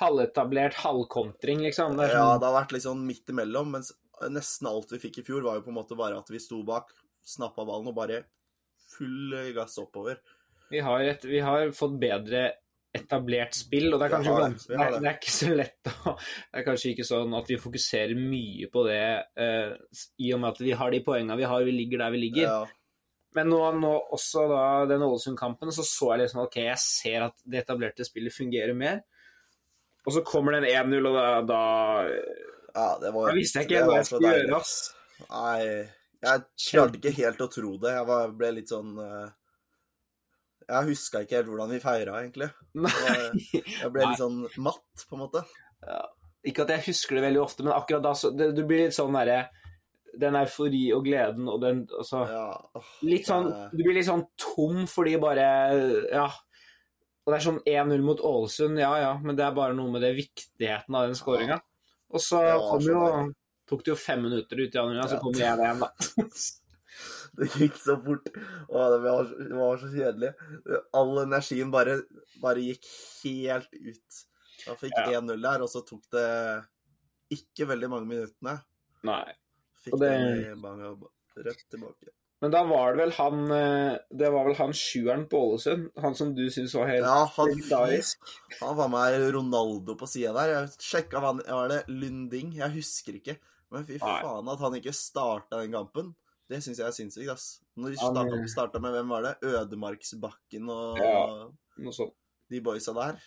halvetablert 0.00 0.74
halvkontring, 0.82 1.64
liksom. 1.66 1.96
Det 1.98 2.08
sånn... 2.08 2.16
Ja, 2.16 2.38
det 2.38 2.48
har 2.48 2.56
vært 2.56 2.74
litt 2.74 2.86
sånn 2.86 3.04
midt 3.06 3.30
imellom, 3.30 3.72
mens 3.76 3.92
nesten 4.32 4.68
alt 4.70 4.92
vi 4.94 5.00
fikk 5.02 5.20
i 5.20 5.24
fjor, 5.26 5.44
var 5.46 5.58
jo 5.58 5.64
på 5.66 5.72
en 5.72 5.78
måte 5.78 5.98
bare 5.98 6.18
at 6.18 6.30
vi 6.30 6.40
sto 6.42 6.60
bak, 6.66 6.90
snappa 7.26 7.66
ballen 7.68 7.90
og 7.90 7.96
bare 7.98 8.22
full 8.98 9.36
gass 9.56 9.78
oppover. 9.82 10.20
vi, 10.70 10.80
har 10.84 11.04
et, 11.14 11.24
vi 11.24 11.40
har 11.44 11.70
fått 11.76 11.98
bedre 12.00 12.48
etablert 12.98 13.56
spill, 13.56 13.90
og 13.92 14.00
det 14.00 14.06
er 14.06 14.14
kanskje 14.14 14.34
det, 14.38 14.48
det, 14.48 14.78
det. 14.78 15.00
det 15.02 15.10
er 15.10 15.18
ikke 15.18 15.34
så 15.34 15.50
lett 15.52 15.90
å 15.90 16.14
Det 16.16 16.60
er 16.60 16.64
kanskje 16.66 16.92
ikke 16.94 17.06
sånn 17.06 17.36
at 17.36 17.52
vi 17.52 17.60
fokuserer 17.60 18.18
mye 18.18 18.70
på 18.72 18.84
det 18.88 19.04
eh, 19.44 20.00
i 20.24 20.32
og 20.34 20.42
med 20.42 20.50
at 20.50 20.62
vi 20.64 20.74
har 20.80 20.94
de 20.94 21.02
poengene 21.04 21.38
vi 21.38 21.48
har, 21.50 21.66
vi 21.68 21.76
ligger 21.76 22.04
der 22.04 22.14
vi 22.14 22.22
ligger. 22.24 22.48
Ja, 22.48 22.96
Men 23.36 23.52
nå, 23.52 23.60
nå 23.76 23.92
også 24.16 24.46
da 24.50 24.64
den 24.88 25.04
Ålesund-kampen, 25.04 25.72
så 25.74 25.84
så 25.86 26.14
jeg 26.14 26.24
liksom 26.24 26.46
ok, 26.46 26.58
jeg 26.64 26.82
ser 26.82 27.28
at 27.28 27.36
det 27.44 27.62
etablerte 27.62 28.08
spillet 28.08 28.34
fungerer 28.34 28.76
mer. 28.76 29.04
Og 30.06 30.14
så 30.16 30.24
kommer 30.24 30.56
den 30.56 30.70
1-0, 30.70 31.10
og 31.10 31.18
da, 31.18 31.26
da 31.44 31.62
ja 32.72 32.88
det 33.02 33.12
var 33.12 33.28
Da 33.28 33.36
visste 33.36 33.60
jeg 33.60 33.68
ikke 33.68 33.84
hva 33.84 34.00
jeg 34.00 34.08
skulle 34.08 34.32
gjøre. 34.32 34.62
Nei, 35.28 35.62
jeg 36.24 36.44
klarte 36.70 36.98
ikke 36.98 37.14
helt 37.20 37.42
å 37.44 37.50
tro 37.52 37.76
det. 37.82 37.92
Jeg 37.94 38.06
var, 38.08 38.32
ble 38.38 38.50
litt 38.56 38.72
sånn 38.72 38.96
eh, 39.02 39.28
Jeg 40.66 40.88
huska 40.90 41.22
ikke 41.22 41.38
helt 41.38 41.50
hvordan 41.52 41.70
vi 41.74 41.82
feira, 41.82 42.18
egentlig. 42.22 42.50
Jeg, 43.06 43.62
jeg 43.62 43.92
ble 43.94 44.08
litt 44.08 44.20
sånn 44.20 44.42
matt, 44.64 45.06
på 45.08 45.16
en 45.16 45.24
måte. 45.26 45.44
Ikke 46.46 46.64
at 46.64 46.72
jeg 46.74 46.86
husker 46.88 47.18
det 47.18 47.24
veldig 47.28 47.40
ofte, 47.42 47.64
men 47.66 47.74
akkurat 47.74 48.02
da 48.02 48.12
så 48.18 48.30
det, 48.34 48.52
Du 48.56 48.64
blir 48.66 48.86
litt 48.86 48.96
sånn 48.96 49.14
derre 49.14 49.48
Den 50.18 50.36
eufori 50.38 50.84
og 50.94 51.04
gleden 51.06 51.48
og 51.50 51.60
den 51.62 51.80
altså, 51.86 52.24
Ja, 52.30 52.44
oh, 52.78 52.92
Litt 53.06 53.26
sånn 53.28 53.48
Du 53.72 53.82
blir 53.82 53.96
litt 53.96 54.08
sånn 54.08 54.24
tom 54.38 54.84
fordi 54.90 55.16
bare 55.22 55.48
Ja. 56.14 56.28
Og 57.26 57.34
det 57.34 57.40
er 57.40 57.44
sånn 57.44 57.58
1-0 57.68 58.04
mot 58.06 58.22
Ålesund, 58.24 58.78
ja 58.80 58.92
ja, 59.02 59.10
men 59.20 59.36
det 59.36 59.44
er 59.44 59.56
bare 59.56 59.74
noe 59.76 59.92
med 59.92 60.00
det 60.00 60.14
viktigheten 60.16 60.94
av 60.96 61.10
den 61.10 61.18
skåringa. 61.18 61.58
Og 62.08 62.22
så 62.24 62.38
ja, 62.40 62.54
kommer 62.56 62.88
jo. 62.88 63.02
Tok 63.68 63.84
det 63.84 63.92
jo 63.92 63.98
fem 64.00 64.22
minutter 64.24 64.56
ut 64.62 64.74
i 64.74 64.78
andre 64.80 64.94
omgang, 64.96 65.10
så 65.12 65.20
kom 65.20 65.34
jeg 65.36 65.58
igjen, 65.58 65.82
da. 65.84 65.92
Det 67.38 67.46
gikk 67.54 67.76
så 67.78 67.94
fort. 68.02 68.24
Åh, 68.34 68.86
det 68.90 68.98
var, 69.04 69.28
det 69.38 69.54
var 69.54 69.76
så 69.78 69.88
kjedelig. 69.92 70.30
All 70.98 71.12
energien 71.22 71.70
bare, 71.70 71.98
bare 72.42 72.64
gikk 72.64 72.88
helt 73.22 73.68
ut. 73.76 74.22
Da 74.64 74.74
fikk 74.80 74.96
Ja. 74.96 75.20
1-0 75.20 75.36
der, 75.44 75.62
og 75.62 75.70
så 75.70 75.84
tok 75.86 76.08
det 76.16 76.24
ikke 77.36 77.68
veldig 77.70 77.90
mange 77.92 78.08
minuttene. 78.10 78.56
Nei. 79.06 79.26
Fikk 79.84 79.98
det- 80.00 80.56
mange 80.58 80.90
rødt 81.36 81.62
tilbake. 81.70 82.10
Men 82.42 82.50
da 82.54 82.62
var 82.66 82.94
det 82.94 83.00
vel 83.02 83.12
han 83.16 83.50
eh, 83.50 83.96
Det 84.14 84.28
var 84.30 84.44
vel 84.46 84.54
han 84.54 84.70
sjueren 84.72 85.24
på 85.30 85.38
Ålesund, 85.42 85.88
han 85.98 86.14
som 86.14 86.34
du 86.36 86.44
syns 86.54 86.74
var 86.74 86.86
helt 86.86 87.02
Ja, 87.06 87.24
han, 87.34 87.48
legendarisk. 87.50 88.18
han 88.60 88.76
var 88.78 88.88
med 88.92 89.34
Ronaldo 89.34 89.96
på 89.98 90.06
sida 90.06 90.32
der. 90.36 90.52
Jeg 90.54 90.68
sjekka 90.78 91.18
hva 91.22 91.32
han 91.32 91.42
Var 91.46 91.68
det 91.72 91.80
Lunding? 91.88 92.52
Jeg 92.60 92.70
husker 92.76 93.18
ikke. 93.18 93.38
Men 93.74 93.84
fy 93.88 93.98
faen 94.00 94.48
at 94.48 94.62
han 94.64 94.76
ikke 94.78 94.94
starta 94.96 95.60
den 95.62 95.74
kampen. 95.76 96.14
Det 96.48 96.62
syns 96.64 96.78
jeg 96.80 96.86
er 96.88 96.94
sinnssykt, 96.96 97.28
ass. 97.34 97.48
Når 97.76 97.92
de 97.92 97.98
starta, 98.00 98.38
starta 98.48 98.80
med 98.80 98.94
hvem 98.96 99.10
var 99.12 99.26
det? 99.26 99.34
Ødemarksbakken 99.44 100.70
og 100.72 101.02
Ja. 101.02 101.18
Noe 101.78 101.94
sånt. 101.94 102.16
De 102.48 102.62
boysa 102.64 102.94
der. 102.96 103.18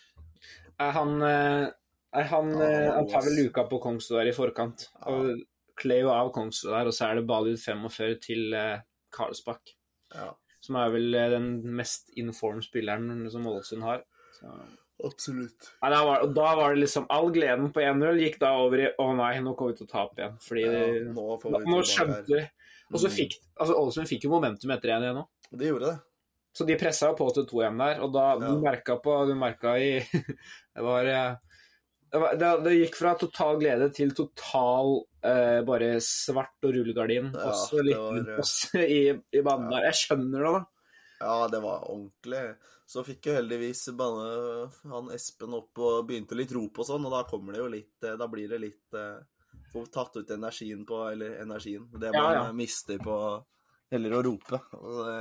Er 0.81 0.91
han 0.95 1.21
eh, 1.21 1.67
er 2.11 2.27
han, 2.27 2.49
Ja, 2.57 2.95
han 2.97 3.07
tar 3.07 3.23
vel 3.23 3.37
luka 3.37 3.67
på 3.69 3.79
Kongsrud 3.83 4.17
der 4.17 4.31
i 4.31 4.35
forkant. 4.35 4.89
Ja. 4.97 5.13
Og 5.13 5.43
kler 5.79 6.01
jo 6.07 6.09
av 6.13 6.31
Kongsrud 6.35 6.73
der, 6.73 6.89
og 6.89 6.95
så 6.97 7.07
er 7.07 7.19
det 7.19 7.27
ball 7.29 7.51
ut 7.53 7.61
45 7.61 8.17
til 8.25 8.57
eh, 8.57 8.81
Karlsbakk. 9.13 9.75
Ja, 10.15 10.31
Som 10.61 10.75
er 10.81 10.91
vel 10.93 11.15
den 11.31 11.51
mest 11.77 12.09
inform 12.19 12.59
spilleren 12.65 13.29
som 13.31 13.47
Ålesund 13.47 13.85
har. 13.85 14.03
Så. 14.35 14.49
Absolutt. 15.07 15.69
Ja, 15.81 15.89
da, 15.93 15.99
var, 16.05 16.25
da 16.35 16.49
var 16.59 16.73
det 16.75 16.81
liksom 16.83 17.05
All 17.09 17.31
gleden 17.35 17.71
på 17.73 17.81
1-0 17.83 18.19
gikk 18.21 18.39
da 18.41 18.51
over 18.61 18.83
i 18.85 18.89
Å 18.99 19.07
nei, 19.17 19.33
nå 19.43 19.55
kommer 19.57 19.73
vi 19.73 19.81
til 19.81 19.87
å 19.87 19.91
tape 19.91 20.21
igjen. 20.21 20.37
Fordi 20.45 20.63
Ja, 20.67 20.85
nå 21.15 21.25
får 21.41 21.51
nå, 21.55 21.59
vi 21.63 21.71
nå 21.71 21.81
tilbake 21.81 21.91
skjønte 21.91 22.35
vi 22.35 22.41
Og 22.91 22.99
så 22.99 23.07
Mm. 23.07 23.15
fikk 23.17 23.35
altså 23.61 23.75
Ålesund 23.79 24.09
fikk 24.09 24.23
jo 24.27 24.31
momentum 24.33 24.71
etter 24.75 24.89
1 24.97 25.05
igjen 25.07 25.15
nå. 25.21 25.27
De 25.51 25.69
gjorde 25.69 25.91
det. 25.93 25.99
Så 26.53 26.65
de 26.67 26.75
pressa 26.75 27.07
jo 27.07 27.15
på 27.15 27.29
til 27.33 27.45
2-1 27.47 27.77
der, 27.79 28.01
og 28.03 28.11
da 28.13 28.25
du 28.37 28.45
Ja. 28.45 28.57
merka 28.59 28.97
på 28.99 29.13
Du 29.29 29.33
merka 29.39 29.77
i 29.79 29.99
Det 30.75 30.83
var 30.83 31.05
eh, 31.07 31.35
det, 32.11 32.49
det, 32.65 32.73
gikk 32.75 32.95
fra 32.99 33.13
total 33.15 33.55
glede 33.61 33.87
til 33.95 34.11
total 34.11 35.05
eh, 35.23 35.61
bare 35.63 35.93
svart 36.03 36.59
og 36.67 36.73
rullegardin. 36.75 37.29
Ja, 37.31 37.53
også 37.53 37.79
litt 37.87 37.95
var, 37.95 38.17
eh, 38.75 38.83
i, 38.83 39.01
i 39.31 39.41
banen 39.45 39.69
der. 39.71 39.85
Jeg 39.87 39.99
skjønner 40.01 40.43
det, 40.43 40.51
da. 40.57 40.65
Ja, 41.21 41.47
det 41.47 41.59
var 41.63 41.85
ordentlig. 41.91 42.55
Så 42.89 43.03
fikk 43.07 43.29
jo 43.29 43.35
heldigvis 43.37 43.85
banne 43.95 44.71
han 44.91 45.11
Espen 45.15 45.53
opp 45.55 45.79
og 45.79 46.07
begynte 46.09 46.35
litt 46.35 46.51
rop 46.55 46.81
og 46.81 46.87
sånn, 46.87 47.05
og 47.07 47.13
da 47.13 47.21
kommer 47.29 47.55
det 47.55 47.61
jo 47.61 47.69
litt 47.71 48.07
eh, 48.07 48.17
Da 48.19 48.27
blir 48.31 48.49
det 48.51 48.59
litt 48.63 48.97
eh, 48.97 49.21
Får 49.71 49.87
tatt 49.93 50.17
ut 50.17 50.33
energien 50.33 50.81
på 50.87 50.97
Eller 51.13 51.37
energien. 51.43 51.85
Det 51.93 52.11
man 52.11 52.33
ja. 52.33 52.33
ja. 52.41 52.51
mister 52.55 52.99
på 52.99 53.15
Heller 53.91 54.17
å 54.17 54.21
rope. 54.25 54.59
Det, 54.71 55.15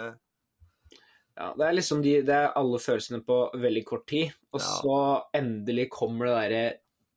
Ja, 1.40 1.52
det 1.58 1.66
er 1.66 1.74
liksom 1.74 2.02
de, 2.04 2.16
det 2.26 2.36
er 2.36 2.52
alle 2.58 2.78
følelsene 2.82 3.22
på 3.26 3.38
veldig 3.58 3.82
kort 3.88 4.06
tid, 4.10 4.34
og 4.52 4.60
Ja. 4.60 4.74
så 4.82 4.98
endelig 5.34 5.88
kommer 5.94 6.30
det 6.30 6.36
derre 6.38 6.64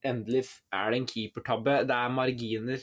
Endelig 0.03 0.43
er 0.75 0.91
det 0.91 0.97
en 0.99 1.05
keepertabbe. 1.07 1.75
Det 1.87 1.95
er 1.95 2.09
marginer. 2.11 2.81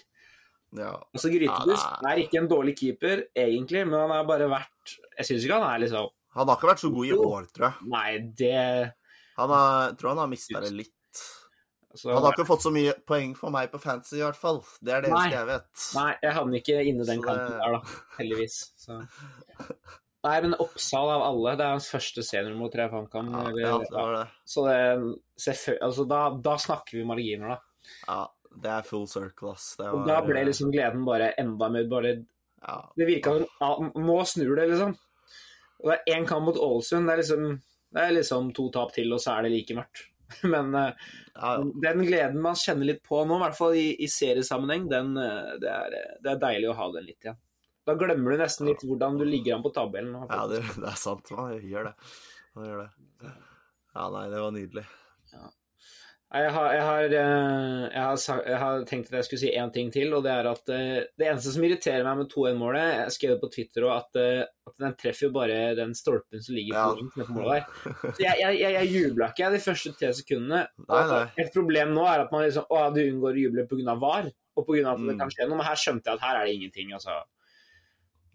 Ja. 0.78 0.92
Altså, 1.14 1.30
Grytebust 1.32 1.82
Ja, 1.82 1.96
er 2.12 2.22
ikke 2.22 2.38
en 2.38 2.48
dårlig 2.50 2.76
keeper, 2.78 3.24
egentlig, 3.34 3.82
men 3.88 3.98
han 3.98 4.12
er 4.14 4.28
bare 4.28 4.46
vært 4.50 4.94
Jeg 5.18 5.26
syns 5.26 5.44
ikke 5.46 5.58
han 5.58 5.66
er 5.66 5.82
liksom 5.82 6.08
Han 6.36 6.46
har 6.46 6.56
ikke 6.60 6.70
vært 6.70 6.82
så 6.84 6.90
god 6.94 7.08
i 7.08 7.12
år, 7.16 7.48
tror 7.50 7.66
jeg. 7.66 7.90
Nei, 7.90 8.10
det 8.38 8.56
Han 9.40 9.54
har, 9.54 9.94
tror 9.98 10.12
han 10.14 10.22
har 10.22 10.30
mista 10.30 10.60
det 10.62 10.70
litt. 10.76 11.22
Så... 11.94 12.12
Han 12.12 12.22
har 12.22 12.36
ikke 12.36 12.46
fått 12.46 12.62
så 12.62 12.70
mye 12.70 12.92
poeng 13.08 13.32
for 13.34 13.50
meg 13.50 13.72
på 13.72 13.80
fantasy, 13.82 14.20
i 14.20 14.22
hvert 14.22 14.38
fall. 14.38 14.60
Det 14.78 14.92
er 14.94 15.02
det 15.02 15.10
eneste 15.10 15.38
jeg 15.40 15.48
vet. 15.48 15.86
Nei, 15.96 16.10
jeg 16.22 16.34
den 16.46 16.58
ikke 16.60 16.76
inne 16.86 17.06
den 17.08 17.08
Så 17.08 17.16
det- 17.16 17.24
kampen 17.26 17.56
der, 17.58 17.74
da. 17.74 17.96
Heldigvis. 18.20 18.58
Så. 18.78 18.98
Nei, 20.20 20.34
men 20.44 20.54
Oppsal 20.60 21.10
av 21.16 21.24
alle, 21.24 21.56
det 21.56 21.64
er 21.64 21.74
hans 21.74 21.88
første 21.90 22.22
seniormål, 22.28 22.70
tror 22.70 22.84
jeg 22.84 22.92
han 23.18 23.32
Ja, 23.32 23.44
ja, 23.58 23.72
det 23.80 23.96
var 23.96 24.14
det. 24.18 24.24
Så 24.54 24.66
det, 24.68 25.78
altså, 25.80 26.04
da, 26.12 26.20
da 26.44 26.56
snakker 26.60 26.98
vi 27.00 27.06
marginer, 27.08 27.56
da. 27.56 27.58
Ja, 28.06 28.20
det 28.50 28.70
er 28.70 28.86
full 28.86 29.06
circle, 29.08 29.54
ass. 29.54 29.74
Det 29.78 29.88
Og 29.94 30.06
da 30.08 30.18
ble 30.26 30.42
liksom 30.48 30.72
gleden 30.74 31.04
bare 31.06 31.32
enda 31.40 31.68
mer 31.70 31.86
bare 31.90 32.16
ja, 32.18 32.76
Det 32.98 33.06
virka 33.08 33.36
som 33.36 33.46
ja, 33.62 33.90
Nå 34.02 34.16
snur 34.28 34.58
det, 34.58 34.66
liksom. 34.72 34.96
Og 35.80 35.90
det 35.92 35.96
er 35.96 36.16
én 36.18 36.26
kamp 36.28 36.48
mot 36.48 36.58
Ålesund. 36.60 37.08
Det 37.08 37.14
er 37.14 37.22
liksom 37.22 37.52
det 37.90 38.06
er 38.06 38.14
liksom 38.14 38.52
to 38.54 38.68
tap 38.70 38.92
til, 38.94 39.10
og 39.14 39.20
så 39.22 39.36
er 39.36 39.46
det 39.46 39.54
like 39.56 39.74
mørkt. 39.74 40.04
Men 40.52 40.74
eh, 40.78 41.06
ja, 41.34 41.54
ja. 41.56 41.62
den 41.86 42.04
gleden 42.06 42.42
man 42.42 42.58
kjenner 42.58 42.86
litt 42.92 43.02
på 43.06 43.24
nå, 43.26 43.38
i 43.38 43.42
hvert 43.44 43.58
fall 43.58 43.78
i, 43.78 43.86
i 43.98 44.06
seriesammenheng, 44.10 44.86
den, 44.92 45.16
eh, 45.18 45.54
det, 45.62 45.70
er, 45.70 45.96
det 46.22 46.34
er 46.34 46.42
deilig 46.44 46.70
å 46.70 46.76
ha 46.78 46.90
den 46.94 47.08
litt 47.08 47.26
igjen. 47.26 47.40
Da 47.88 47.96
glemmer 47.98 48.36
du 48.36 48.42
nesten 48.44 48.68
litt 48.68 48.84
hvordan 48.86 49.18
du 49.18 49.24
ligger 49.26 49.56
an 49.56 49.64
på 49.64 49.72
tabellen. 49.74 50.14
ja 50.28 50.42
det, 50.50 50.60
det 50.76 50.86
er 50.92 51.00
sant. 51.00 51.32
Man 51.34 51.56
gjør 51.56 51.90
det. 51.90 51.94
Man 52.54 52.68
gjør 52.68 52.84
det. 52.84 53.32
Ja, 53.96 54.04
nei, 54.14 54.26
det 54.30 54.44
var 54.44 54.54
nydelig. 54.54 54.84
Nei, 55.34 55.50
Jeg 56.30 56.50
har, 56.54 56.66
jeg, 56.76 56.82
har, 56.86 57.04
eh, 57.10 57.80
jeg, 57.90 58.02
har, 58.06 58.42
jeg 58.46 58.58
har 58.62 58.84
tenkt 58.86 59.08
at 59.10 59.16
jeg 59.18 59.24
skulle 59.26 59.40
si 59.42 59.48
én 59.58 59.72
ting 59.74 59.88
til, 59.90 60.12
og 60.14 60.22
det 60.22 60.30
er 60.30 60.46
at 60.46 60.68
eh, 60.70 61.00
det 61.18 61.26
eneste 61.26 61.50
som 61.56 61.64
irriterer 61.66 62.04
meg 62.06 62.20
med 62.20 62.28
2-1-målet 62.30 62.84
Jeg 63.00 63.14
skrev 63.16 63.32
det 63.34 63.40
på 63.42 63.48
Twitter 63.50 63.86
òg, 63.88 63.96
at, 63.96 64.18
eh, 64.22 64.44
at 64.70 64.76
den 64.84 64.94
treffer 65.00 65.26
jo 65.26 65.32
bare 65.34 65.56
den 65.74 65.90
stolpen 65.98 66.44
som 66.46 66.54
ligger 66.54 66.76
Ja. 66.78 66.84
på 66.94 67.24
på 67.26 67.34
målet 67.34 67.66
der. 67.66 67.96
Så 68.14 68.22
jeg, 68.22 68.38
jeg, 68.44 68.60
jeg, 68.76 68.92
jubla 68.94 69.32
ikke 69.32 69.50
de 69.56 69.62
første 69.64 69.92
tre 69.98 70.12
sekundene. 70.20 70.60
Nei, 70.86 71.02
nei. 71.10 71.24
Et 71.42 71.50
problem 71.56 71.96
nå 71.98 72.06
er 72.12 72.22
at 72.28 72.30
man 72.36 72.46
liksom, 72.46 72.68
å, 72.70 72.84
du 72.94 73.02
unngår 73.08 73.34
å 73.34 73.44
juble 73.48 73.66
pga. 73.74 73.98
VAR, 74.06 74.30
og 74.54 74.68
pga. 74.70 74.86
at 74.94 75.02
det 75.02 75.16
Mm. 75.16 75.18
kan 75.24 75.34
skje 75.34 75.48
noe. 75.50 75.56
Men 75.58 75.66
her 75.66 75.82
skjønte 75.82 76.12
jeg 76.12 76.20
at 76.20 76.26
her 76.28 76.38
er 76.38 76.46
det 76.46 76.54
ingenting. 76.60 76.94
altså. 76.94 77.18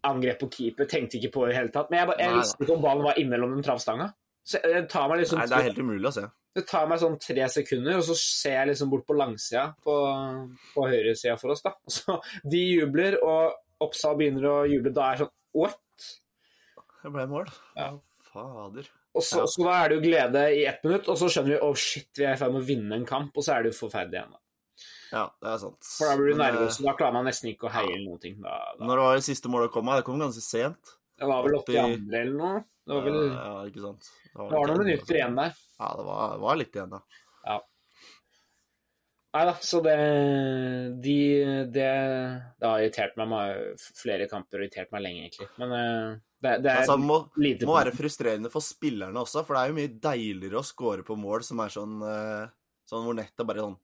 Angrep 0.05 0.37
på 0.43 0.51
keeper 0.51 0.85
tenkte 0.85 1.17
ikke 1.17 1.31
på 1.33 1.45
det 1.47 1.53
i 1.53 1.53
det 1.55 1.61
hele 1.63 1.71
tatt. 1.79 1.87
Men 1.89 2.03
jeg, 2.03 2.07
ba- 2.11 2.19
jeg 2.19 2.35
visste 2.35 2.59
ikke 2.67 2.75
om 2.75 2.83
ballen 2.83 3.07
var 3.07 3.15
innimellom 3.23 3.55
den 3.55 3.63
traff 3.65 3.79
stanga. 3.81 4.11
Så 4.45 4.59
det 4.61 4.83
tar 4.91 5.07
meg 5.09 5.23
liksom 5.23 5.39
Nei, 5.41 5.47
det 5.49 5.57
er 5.57 5.67
helt 5.71 5.79
umulig 5.81 6.09
å 6.11 6.13
se. 6.13 6.23
det 6.55 6.63
tar 6.69 6.85
meg 6.87 6.99
sånn 7.01 7.15
tre 7.19 7.47
sekunder, 7.49 7.97
og 7.97 8.03
så 8.05 8.15
ser 8.19 8.59
jeg 8.59 8.67
liksom 8.69 8.91
bort 8.91 9.05
på 9.09 9.15
langsida 9.17 9.63
på, 9.83 9.95
på 10.75 10.85
høyresida 10.91 11.33
for 11.41 11.55
oss, 11.55 11.63
da. 11.65 11.73
Så 11.97 12.19
de 12.45 12.61
jubler, 12.77 13.17
og 13.25 13.55
Oppsal 13.83 14.15
begynner 14.19 14.45
å 14.47 14.53
juble. 14.69 14.93
Da 14.95 15.09
er 15.09 15.17
jeg 15.17 15.25
sånn 15.25 15.33
What? 15.55 16.11
Det 17.03 17.11
ble 17.13 17.25
mål. 17.31 17.49
Ja. 17.75 17.89
Fader. 18.31 18.87
Og 19.15 19.23
så, 19.23 19.41
Ja. 19.41 19.47
så 19.47 19.63
da 19.65 19.73
er 19.81 19.89
det 19.89 19.97
jo 19.97 20.03
glede 20.05 20.41
i 20.55 20.63
ett 20.67 20.81
minutt, 20.83 21.07
og 21.11 21.17
så 21.19 21.27
skjønner 21.31 21.53
vi 21.55 21.59
oh 21.63 21.75
shit, 21.79 22.09
vi 22.17 22.25
er 22.27 22.33
i 22.35 22.39
ferd 22.39 22.51
med 22.55 22.63
å 22.63 22.67
vinne 22.67 22.97
en 22.99 23.05
kamp, 23.07 23.31
og 23.37 23.45
så 23.45 23.53
er 23.55 23.63
det 23.63 23.71
jo 23.73 23.77
forferdelig 23.85 24.19
igjen. 24.19 24.33
da. 24.35 24.41
Ja, 25.15 25.21
det 25.41 25.51
er 25.53 25.59
sant. 25.61 25.87
For 25.87 26.09
da 26.11 26.17
blir 26.19 26.33
du 26.33 26.39
nervøs, 26.41 26.75
eh, 26.75 26.81
og 26.83 26.89
da 26.89 26.95
klarer 26.99 27.13
man 27.15 27.27
nesten 27.29 27.51
ikke 27.53 27.69
å 27.69 27.71
heie 27.71 27.87
eller 27.93 28.05
noen 28.09 28.21
ting. 28.25 28.39
Da, 28.43 28.55
da. 28.79 28.83
Når 28.89 28.99
det 28.99 29.05
var 29.05 29.19
det 29.21 29.27
siste 29.27 29.51
målet 29.53 29.71
kom, 29.71 29.91
det 29.95 30.03
kom 30.07 30.19
ganske 30.19 30.43
sent. 30.43 30.95
Det 31.15 31.29
var 31.29 31.45
vel 31.45 31.55
80 31.61 31.77
82 31.79 32.17
eller 32.19 32.33
noe. 32.35 32.63
Det 32.86 32.94
var 32.94 33.06
vel 33.08 33.20
Ja, 33.20 33.46
ja, 33.50 33.54
ikke 33.70 33.82
sant. 33.82 34.10
det 34.32 34.50
var 34.51 34.70
noen 34.70 34.84
minutter 34.86 35.18
igjen 35.18 35.38
der. 35.39 35.56
Ja, 35.80 35.94
det 35.98 36.04
var, 36.06 36.36
det 36.36 36.44
var 36.46 36.60
litt 36.60 36.75
igjen, 36.77 36.94
da. 36.94 37.04
Nei 39.36 39.44
da, 39.50 39.54
så 39.60 39.82
det 39.84 39.96
de, 41.04 41.15
det, 41.75 41.88
det 42.56 42.68
har 42.70 42.80
irritert 42.80 43.18
meg 43.20 43.82
flere 44.00 44.30
kamper, 44.32 44.62
og 44.62 44.63
irritert 44.63 44.94
meg 44.96 45.04
lenge, 45.04 45.25
egentlig. 45.25 45.48
Men 45.60 45.74
eh, 45.75 46.13
det, 46.39 46.54
det 46.63 46.72
er 46.72 46.84
Altså, 46.84 46.96
det 46.96 47.10
må, 47.10 47.18
lite 47.44 47.68
må 47.68 47.75
være 47.75 47.92
frustrerende 47.98 48.51
for 48.54 48.63
spillerne 48.63 49.20
også, 49.25 49.44
for 49.44 49.58
det 49.58 49.63
er 49.63 49.74
jo 49.74 49.77
mye 49.82 49.92
deiligere 50.06 50.62
å 50.62 50.63
score 50.63 51.04
på 51.04 51.18
mål 51.20 51.44
som 51.48 51.60
er 51.65 51.74
sånn 51.74 51.98
eh, 52.08 52.46
Sånn 52.86 53.01
hvor 53.01 53.18
nettet 53.18 53.48
bare 53.50 53.65
sånn 53.65 53.75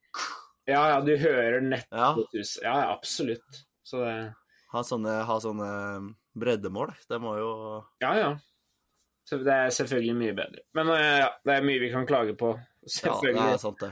Ja, 0.69 0.85
ja, 0.93 0.97
du 1.03 1.15
hører 1.17 1.59
nett 1.65 1.89
Ja, 1.89 2.13
hus. 2.31 2.53
Ja, 2.61 2.77
ja, 2.85 2.87
absolutt. 2.93 3.63
Så 3.83 4.05
det 4.05 4.15
ha 4.71 4.83
sånne, 4.87 5.17
ha 5.27 5.35
sånne 5.43 5.69
breddemål. 6.39 6.93
Det 7.11 7.19
må 7.19 7.35
jo 7.41 7.51
Ja, 7.99 8.13
ja. 8.15 8.29
Så 9.27 9.37
det 9.45 9.53
er 9.53 9.73
selvfølgelig 9.75 10.15
mye 10.17 10.35
bedre. 10.37 10.63
Men 10.77 10.89
eh, 10.95 11.17
ja, 11.21 11.27
det 11.47 11.55
er 11.57 11.65
mye 11.67 11.81
vi 11.83 11.91
kan 11.93 12.07
klage 12.09 12.33
på. 12.39 12.53
selvfølgelig. 12.89 13.37
Ja, 13.37 13.49
det 13.51 13.59
er 13.59 13.61
sant, 13.63 13.83
det. 13.83 13.91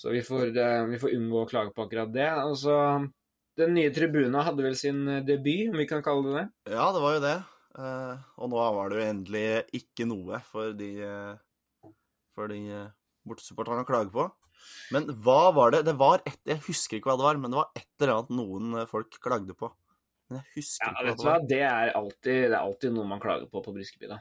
Så 0.00 0.12
vi 0.14 0.22
får, 0.24 0.52
eh, 0.56 0.84
vi 0.88 1.00
får 1.02 1.14
unngå 1.18 1.42
å 1.42 1.48
klage 1.50 1.74
på 1.76 1.84
akkurat 1.84 2.12
det. 2.14 2.28
Altså, 2.30 2.76
den 3.60 3.74
nye 3.76 3.90
tribuna 3.92 4.44
hadde 4.46 4.64
vel 4.64 4.76
sin 4.78 5.02
eh, 5.10 5.22
debut, 5.26 5.68
om 5.72 5.80
vi 5.82 5.88
kan 5.90 6.04
kalle 6.06 6.24
det 6.28 6.36
det. 6.38 6.76
Ja, 6.78 6.86
det 6.94 7.02
var 7.04 7.16
jo 7.18 7.24
det. 7.26 7.38
Og 7.80 8.50
nå 8.50 8.62
var 8.76 8.90
det 8.90 8.98
jo 8.98 9.08
endelig 9.12 9.44
ikke 9.78 10.04
noe 10.10 10.40
for 10.48 10.72
de 10.76 10.88
For 12.34 12.50
de 12.50 12.58
bortesupporterne 13.26 13.84
å 13.84 13.88
klage 13.88 14.10
på. 14.14 14.24
Men 14.92 15.06
hva 15.24 15.52
var 15.54 15.72
det? 15.72 15.84
Det 15.86 15.94
var 15.98 16.20
et 16.26 16.36
Jeg 16.48 16.60
husker 16.66 16.98
ikke 16.98 17.12
hva 17.12 17.16
det 17.20 17.26
var, 17.28 17.38
men 17.40 17.52
det 17.54 17.60
var 17.60 17.70
et 17.78 17.86
eller 18.02 18.14
annet 18.16 18.34
noen 18.40 18.80
folk 18.90 19.16
klagde 19.22 19.54
på. 19.56 19.70
Men 20.30 20.40
jeg 20.40 20.58
husker 20.58 20.90
Ja, 20.90 20.90
ikke 20.90 21.04
hva, 21.04 21.14
det 21.14 21.30
var. 21.30 21.46
det 21.52 21.62
er 21.68 21.92
alltid, 22.00 22.36
det 22.50 22.56
er 22.56 22.60
alltid 22.60 22.92
noe 22.96 23.08
man 23.08 23.22
klager 23.22 23.48
på 23.50 23.62
på 23.64 23.74
Briskeby, 23.76 24.10
da. 24.10 24.18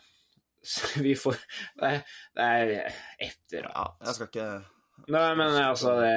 Så 0.73 1.03
vi 1.03 1.13
får 1.15 1.37
Det 1.79 1.91
det 2.35 2.45
er 2.45 2.71
etter 3.29 3.69
Ja, 3.69 3.85
jeg 4.03 4.17
skal 4.17 4.27
ikke 4.27 4.49
Nei, 5.07 5.29
men 5.39 5.55
altså 5.55 5.93
det, 6.01 6.11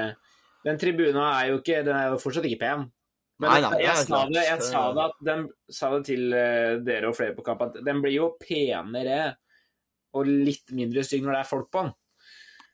Den 0.66 0.80
tribuna 0.82 1.28
er 1.38 1.52
jo 1.52 1.60
ikke 1.60 1.84
Den 1.86 1.94
er 1.94 2.10
jo 2.10 2.18
fortsatt 2.22 2.48
ikke 2.50 2.64
pen. 2.64 2.88
Men 3.42 3.54
Nei, 3.54 3.60
nei, 3.64 3.78
jeg, 3.82 3.92
er 3.94 4.06
sa 4.06 4.18
det, 4.30 4.42
jeg 4.46 4.66
sa 4.66 4.82
det, 4.94 5.06
den, 5.26 5.46
sa 5.72 5.88
det 5.94 6.02
til 6.06 6.34
eh, 6.36 6.76
dere 6.84 7.08
og 7.08 7.16
flere 7.18 7.34
på 7.34 7.42
kamp, 7.46 7.64
at 7.64 7.80
den 7.82 8.02
blir 8.04 8.14
jo 8.14 8.28
penere 8.38 9.32
og 10.14 10.28
litt 10.28 10.70
mindre 10.76 11.02
stygg 11.02 11.24
når 11.24 11.34
det 11.34 11.40
er 11.40 11.48
folk 11.48 11.70
på 11.72 11.82
den. 11.82 11.90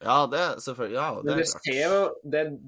Ja, 0.05 0.19
det 0.31 0.43
selvfølgelig. 0.63 0.99
Ja, 0.99 1.07
det 1.23 1.31
Men 1.31 1.41
klart. 1.41 1.65
ser 1.65 1.95
jo, 1.95 2.03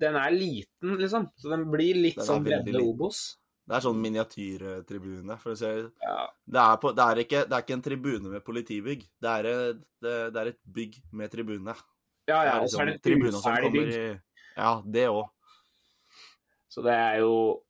den, 0.00 0.16
er 0.22 0.30
liten, 0.34 0.96
liksom. 0.98 1.28
Så 1.38 1.52
den 1.52 1.66
blir 1.70 1.98
litt 1.98 2.18
Den 2.18 2.26
sånn 2.26 2.48
liten. 2.48 2.80
Obos. 2.82 3.20
Det 3.70 3.76
er 3.78 3.82
sånn 3.84 4.00
miniatyrtribune. 4.02 5.36
For 5.38 5.52
å 5.54 5.56
si 5.60 5.68
Ja. 6.02 6.16
det 6.50 6.58
er, 6.64 6.76
på, 6.82 6.90
det, 6.96 7.04
er 7.06 7.20
ikke, 7.22 7.42
det 7.46 7.54
er 7.54 7.62
ikke 7.62 7.76
en 7.76 7.82
tribune 7.86 8.30
med 8.32 8.42
politibygg. 8.44 9.04
Det 9.22 9.30
er, 9.30 9.46
et- 9.46 9.84
det, 10.02 10.14
det 10.34 10.40
er 10.42 10.46
et 10.50 10.58
bygg 10.66 10.96
med 11.12 11.30
tribune. 11.30 11.74
ja, 12.26 12.40
ja. 12.48 12.56
Og 12.60 12.66
så 12.68 12.80
er 12.82 12.86
det 12.90 12.94
liksom 12.94 12.96
et 12.96 13.02
tribuner 13.06 13.32
som 13.38 13.52
uferdig 13.52 13.72
bygg. 13.72 13.92
i 13.94 14.20
Ja, 14.56 14.72
det 14.84 15.06
òg. 15.08 15.28
Så 16.70 16.82
det 16.82 16.92
er 16.94 17.18
jo 17.22 17.62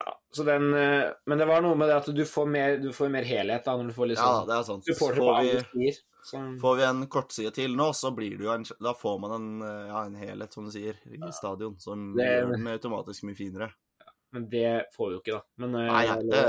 ja, 0.00 0.14
så 0.32 0.44
den, 0.46 0.72
eh, 0.74 1.12
Men 1.26 1.38
det 1.38 1.46
var 1.46 1.60
noe 1.62 1.74
med 1.76 1.88
det 1.90 1.96
at 1.98 2.06
du 2.14 2.22
får 2.24 2.46
mer, 2.48 2.78
du 2.78 2.88
får 2.92 3.10
mer 3.10 3.22
helhet 3.28 3.64
da, 3.66 3.74
når 3.76 3.90
du 3.90 3.92
får 3.92 4.06
Ja, 4.06 4.14
liksom 4.14 4.46
det 4.48 4.56
er 4.56 4.62
sant. 4.70 4.84
Du 4.86 4.94
får, 4.94 5.14
Får 5.18 5.42
vi, 5.42 5.50
sier, 5.90 5.98
Som, 6.22 6.58
får 6.60 6.76
vi 6.76 6.82
en 6.84 7.06
kortside 7.06 7.52
til 7.52 7.74
nå, 7.76 7.90
så 7.92 8.14
blir 8.14 8.38
det 8.38 8.44
jo 8.46 8.52
en 8.54 8.64
Da 8.80 8.94
får 8.94 9.20
man 9.20 9.32
en, 9.32 9.60
ja, 9.88 10.04
en 10.06 10.14
helhet, 10.14 10.52
som 10.52 10.64
du 10.64 10.70
sier, 10.70 10.94
i 11.10 11.32
stadion, 11.32 11.78
som 11.80 12.14
Det- 12.16 12.24
gjør 12.24 12.52
den 12.54 12.66
automatisk 12.68 13.24
mye 13.24 13.34
finere. 13.36 13.72
Men 14.32 14.48
det 14.50 14.86
får 14.94 15.08
vi 15.08 15.14
jo 15.16 15.20
ikke, 15.20 15.36
da. 15.38 15.42
Men, 15.58 15.74
eh, 15.74 15.88
Nei, 15.90 16.02
ja, 16.06 16.16
det, 16.22 16.42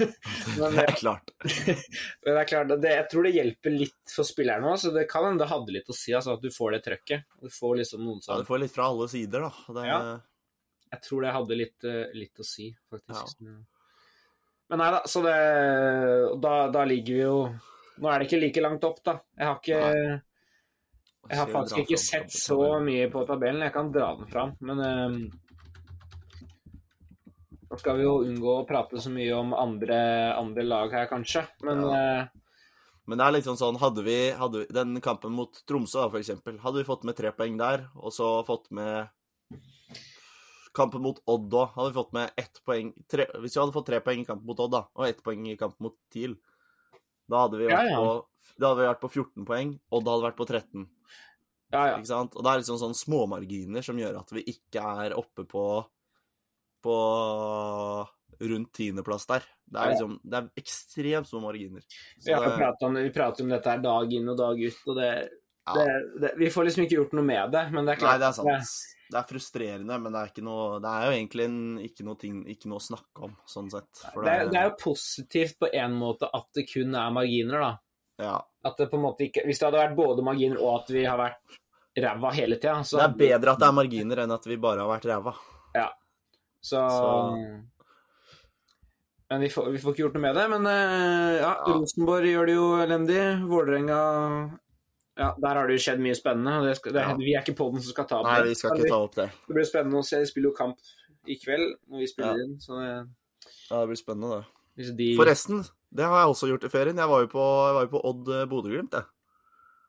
men, 0.58 0.76
det 0.76 0.84
er 0.86 0.94
klart. 0.96 1.32
Men 2.24 2.30
det 2.30 2.38
er 2.40 2.48
klart, 2.48 2.70
det, 2.80 2.92
jeg 2.94 3.08
tror 3.12 3.26
det 3.26 3.32
hjelper 3.34 3.74
litt 3.74 4.14
for 4.14 4.28
spillerne 4.28 4.70
òg, 4.70 4.78
så 4.80 4.92
det 4.94 5.04
kan 5.10 5.26
hende 5.28 5.44
det 5.44 5.50
hadde 5.50 5.74
litt 5.74 5.92
å 5.92 5.96
si. 5.96 6.14
Altså, 6.16 6.38
at 6.38 6.44
du 6.44 6.48
får 6.54 6.78
det 6.78 6.80
trøkket. 6.86 7.26
Du 7.44 7.52
får 7.52 7.74
liksom 7.82 8.06
noen 8.06 8.22
Ja, 8.24 8.38
du 8.40 8.48
får 8.48 8.62
litt 8.64 8.72
fra 8.72 8.88
alle 8.88 9.08
sider, 9.12 9.48
da. 9.48 9.74
Det, 9.76 9.86
Ja. 9.90 10.00
Jeg 10.90 11.04
tror 11.04 11.22
det 11.22 11.34
hadde 11.36 11.58
litt, 11.60 11.84
eh, 11.86 12.16
litt 12.18 12.40
å 12.42 12.46
si, 12.46 12.70
faktisk. 12.90 13.44
Men 14.70 14.80
nei 14.80 14.88
da, 14.94 15.02
så 15.06 15.20
det 15.22 15.36
da, 16.42 16.54
da 16.70 16.82
ligger 16.86 17.14
vi 17.14 17.22
jo 17.24 17.36
Nå 18.00 18.08
er 18.08 18.22
det 18.22 18.26
ikke 18.28 18.40
like 18.40 18.62
langt 18.64 18.84
opp, 18.88 18.98
da. 19.04 19.16
Jeg 19.36 19.46
har 19.50 19.60
ikke 19.60 19.80
Nei. 19.84 20.18
Jeg 21.30 21.36
har 21.36 21.50
faktisk 21.52 21.82
ikke 21.82 21.98
sett 22.00 22.32
så 22.32 22.56
mye 22.82 23.04
på 23.12 23.22
tabellen. 23.28 23.60
Jeg 23.66 23.74
kan 23.74 23.90
dra 23.92 24.14
den 24.16 24.30
fram, 24.30 24.54
men 24.64 24.80
Da 24.80 25.49
skal 27.80 27.98
vi 27.98 28.04
jo 28.04 28.20
unngå 28.26 28.52
å 28.60 28.66
prate 28.68 29.00
så 29.02 29.10
mye 29.12 29.32
om 29.36 29.54
andre, 29.56 29.98
andre 30.36 30.64
lag 30.66 30.92
her, 30.94 31.08
kanskje. 31.10 31.46
Men 31.66 31.82
eh, 31.88 32.28
Men 33.08 33.18
det 33.18 33.26
er 33.26 33.34
liksom 33.38 33.56
sånn 33.56 33.74
sånn, 33.74 33.80
hadde 33.82 34.04
vi, 34.06 34.18
hadde 34.38 34.62
vi 34.62 34.74
den 34.76 35.00
kampen 35.02 35.32
mot 35.34 35.56
Tromsø, 35.66 36.04
da, 36.04 36.20
eksempel, 36.20 36.60
hadde 36.62 36.82
vi 36.82 36.86
fått 36.86 37.06
med 37.08 37.16
tre 37.18 37.32
poeng 37.34 37.56
der, 37.58 37.88
og 37.98 38.12
så 38.14 38.28
fått 38.46 38.68
med 38.76 39.08
kampen 40.76 41.02
mot 41.02 41.18
Odd 41.26 41.50
òg, 41.50 41.72
hadde 41.74 41.88
vi 41.90 41.96
fått 41.96 42.12
med 42.14 42.30
ett 42.38 42.60
poeng 42.66 42.92
tre, 43.10 43.26
Hvis 43.42 43.56
vi 43.56 43.60
hadde 43.60 43.74
fått 43.74 43.88
tre 43.90 43.98
poeng 44.04 44.22
i 44.22 44.28
kampen 44.28 44.46
mot 44.46 44.62
Odd, 44.62 44.76
da, 44.76 44.84
og 44.94 45.08
ett 45.08 45.22
poeng 45.26 45.48
i 45.50 45.56
kampen 45.58 45.88
mot 45.88 45.96
TIL, 46.14 46.36
da 47.30 47.44
hadde 47.46 47.58
vi 47.58 47.70
vært, 47.70 47.90
ja. 47.90 47.98
På, 47.98 48.54
da 48.60 48.70
hadde 48.70 48.82
vi 48.84 48.90
vært 48.92 49.02
på 49.02 49.10
14 49.10 49.48
poeng, 49.48 49.74
Odd 49.90 50.10
hadde 50.12 50.28
vært 50.28 50.38
på 50.38 50.46
13. 50.46 50.86
ja, 51.74 51.82
ja. 51.96 51.96
Og 51.98 52.42
det 52.44 52.52
er 52.52 52.62
liksom 52.62 52.78
sånn 52.78 52.96
småmarginer 52.98 53.82
som 53.86 53.98
gjør 53.98 54.20
at 54.22 54.30
vi 54.34 54.46
ikke 54.54 54.84
er 55.06 55.16
oppe 55.18 55.46
på 55.50 55.64
på 56.82 56.96
rundt 58.40 58.72
tiendeplass 58.72 59.26
der. 59.28 59.44
Det 59.70 59.78
er 59.80 59.90
liksom 59.92 60.14
Det 60.24 60.38
er 60.38 60.48
ekstremt 60.62 61.28
små 61.28 61.40
marginer. 61.44 61.82
Vi, 62.24 62.32
har 62.32 62.46
det- 62.48 62.56
pratet 62.58 62.82
om, 62.88 62.94
vi 62.94 63.10
prater 63.12 63.44
om 63.44 63.50
dette 63.52 63.70
her 63.70 63.78
dag 63.84 64.12
inn 64.16 64.28
og 64.32 64.36
dag 64.38 64.58
ut, 64.60 64.80
og 64.86 64.96
det, 64.96 65.10
Ja. 65.66 65.74
det, 65.74 66.20
det 66.20 66.30
Vi 66.38 66.48
får 66.50 66.64
liksom 66.64 66.84
ikke 66.86 66.96
gjort 66.96 67.12
noe 67.12 67.22
med 67.24 67.52
det, 67.52 67.70
men 67.70 67.84
det 67.86 67.98
er 67.98 68.06
Nei, 68.06 68.18
det 68.18 68.26
er 68.26 68.32
sant. 68.32 68.72
Det 69.10 69.18
er 69.18 69.26
frustrerende, 69.26 70.00
men 70.00 70.12
det 70.12 70.20
er, 70.20 70.26
ikke 70.30 70.44
noe, 70.46 70.80
det 70.80 70.88
er 70.88 71.04
jo 71.04 71.12
egentlig 71.18 71.44
en, 71.44 71.78
ikke, 71.82 72.04
noe 72.06 72.16
ting, 72.16 72.44
ikke 72.46 72.68
noe 72.70 72.78
å 72.78 72.84
snakke 72.86 73.24
om, 73.26 73.36
sånn 73.46 73.70
sett. 73.70 73.90
For 74.14 74.22
Det 74.22 74.30
er, 74.32 74.44
det 74.48 74.58
er 74.60 74.68
jo 74.70 74.76
positivt 74.78 75.58
på 75.58 75.68
en 75.74 75.92
måte 75.98 76.28
at 76.32 76.46
det 76.54 76.64
kun 76.72 76.94
er 76.94 77.10
marginer, 77.10 77.60
da. 77.60 77.72
ja. 78.22 78.36
At 78.64 78.76
det 78.78 78.90
på 78.90 78.96
en 78.98 79.02
måte 79.02 79.24
ikke 79.26 79.44
Hvis 79.46 79.58
det 79.58 79.66
hadde 79.70 79.80
vært 79.80 79.96
både 79.96 80.22
marginer 80.22 80.58
og 80.60 80.82
at 80.82 80.90
vi 80.92 81.04
har 81.04 81.16
vært 81.18 81.58
ræva 81.98 82.30
hele 82.32 82.56
tida, 82.56 82.82
så 82.84 82.98
Det 82.98 83.06
er 83.08 83.16
bedre 83.40 83.52
at 83.52 83.58
det 83.58 83.68
er 83.68 83.72
marginer 83.72 84.16
enn 84.24 84.32
at 84.32 84.44
vi 84.46 84.56
bare 84.56 84.80
har 84.80 84.88
vært 84.98 85.08
ræva. 85.10 85.34
Så, 86.60 86.80
Så- 86.90 87.62
Men 89.30 89.40
vi 89.40 89.48
får, 89.48 89.70
vi 89.70 89.78
får 89.78 89.92
ikke 89.94 90.02
gjort 90.02 90.14
noe 90.18 90.22
med 90.26 90.34
det. 90.36 90.46
Men 90.50 90.66
eh, 90.66 91.36
ja. 91.40 91.52
Rosenborg 91.68 92.26
gjør 92.26 92.46
det 92.50 92.54
jo 92.56 92.66
elendig. 92.82 93.20
Vålerenga 93.46 93.98
ja, 95.20 95.28
Der 95.38 95.54
har 95.58 95.66
det 95.68 95.76
jo 95.78 95.82
skjedd 95.84 96.00
mye 96.02 96.16
spennende. 96.18 96.56
Det 96.66 96.76
skal, 96.80 96.92
det, 96.96 97.04
Ja. 97.06 97.14
Vi 97.16 97.34
er 97.36 97.42
ikke 97.44 97.54
på 97.58 97.68
den 97.72 97.82
som 97.84 97.92
skal 97.94 98.08
ta 98.10 98.18
opp 98.20 98.26
Nei, 98.26 98.38
det. 98.42 98.48
vi 98.48 98.54
skal 98.58 98.74
ikke 98.78 98.88
ta 98.90 98.98
opp 99.04 99.14
det. 99.14 99.28
Det 99.46 99.54
blir 99.54 99.68
spennende 99.68 100.00
å 100.00 100.06
se. 100.06 100.18
De 100.18 100.26
spiller 100.26 100.50
jo 100.50 100.56
kamp 100.56 100.78
i 101.28 101.36
kveld 101.38 101.76
når 101.90 101.98
vi 102.02 102.06
spiller 102.10 102.34
Ja. 102.40 102.44
inn. 102.44 102.56
Så 102.58 102.80
det, 102.80 102.90
Ja, 103.70 103.80
det 103.80 103.88
blir 103.92 104.00
spennende, 104.02 104.40
det. 104.76 104.96
de 104.96 105.08
Forresten, 105.16 105.62
det 105.94 106.04
har 106.04 106.24
jeg 106.24 106.34
også 106.34 106.48
gjort 106.50 106.64
i 106.64 106.68
ferien. 106.72 106.96
Jeg 106.96 107.08
var 107.08 107.20
jo 107.20 107.28
på, 107.28 107.44
var 107.76 107.86
jo 107.86 107.92
på 107.94 108.04
Odd 108.04 108.28
eh, 108.34 108.46
Bodø-Glimt, 108.50 108.90
jeg. 108.92 109.04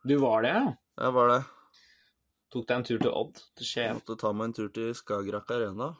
Du 0.06 0.18
var 0.22 0.42
det, 0.42 0.52
ja? 0.54 0.74
Jeg 1.02 1.12
var 1.14 1.28
det. 1.28 1.40
Tok 2.52 2.66
deg 2.68 2.76
en 2.76 2.84
tur 2.84 2.98
til 2.98 3.10
Odd, 3.10 3.34
til 3.56 3.66
Skien. 3.66 3.94
måtte 3.98 4.18
ta 4.20 4.32
meg 4.32 4.44
en 4.44 4.52
tur 4.52 4.68
til 4.68 4.92
Skagerrak 4.94 5.50
Arena. 5.50 5.96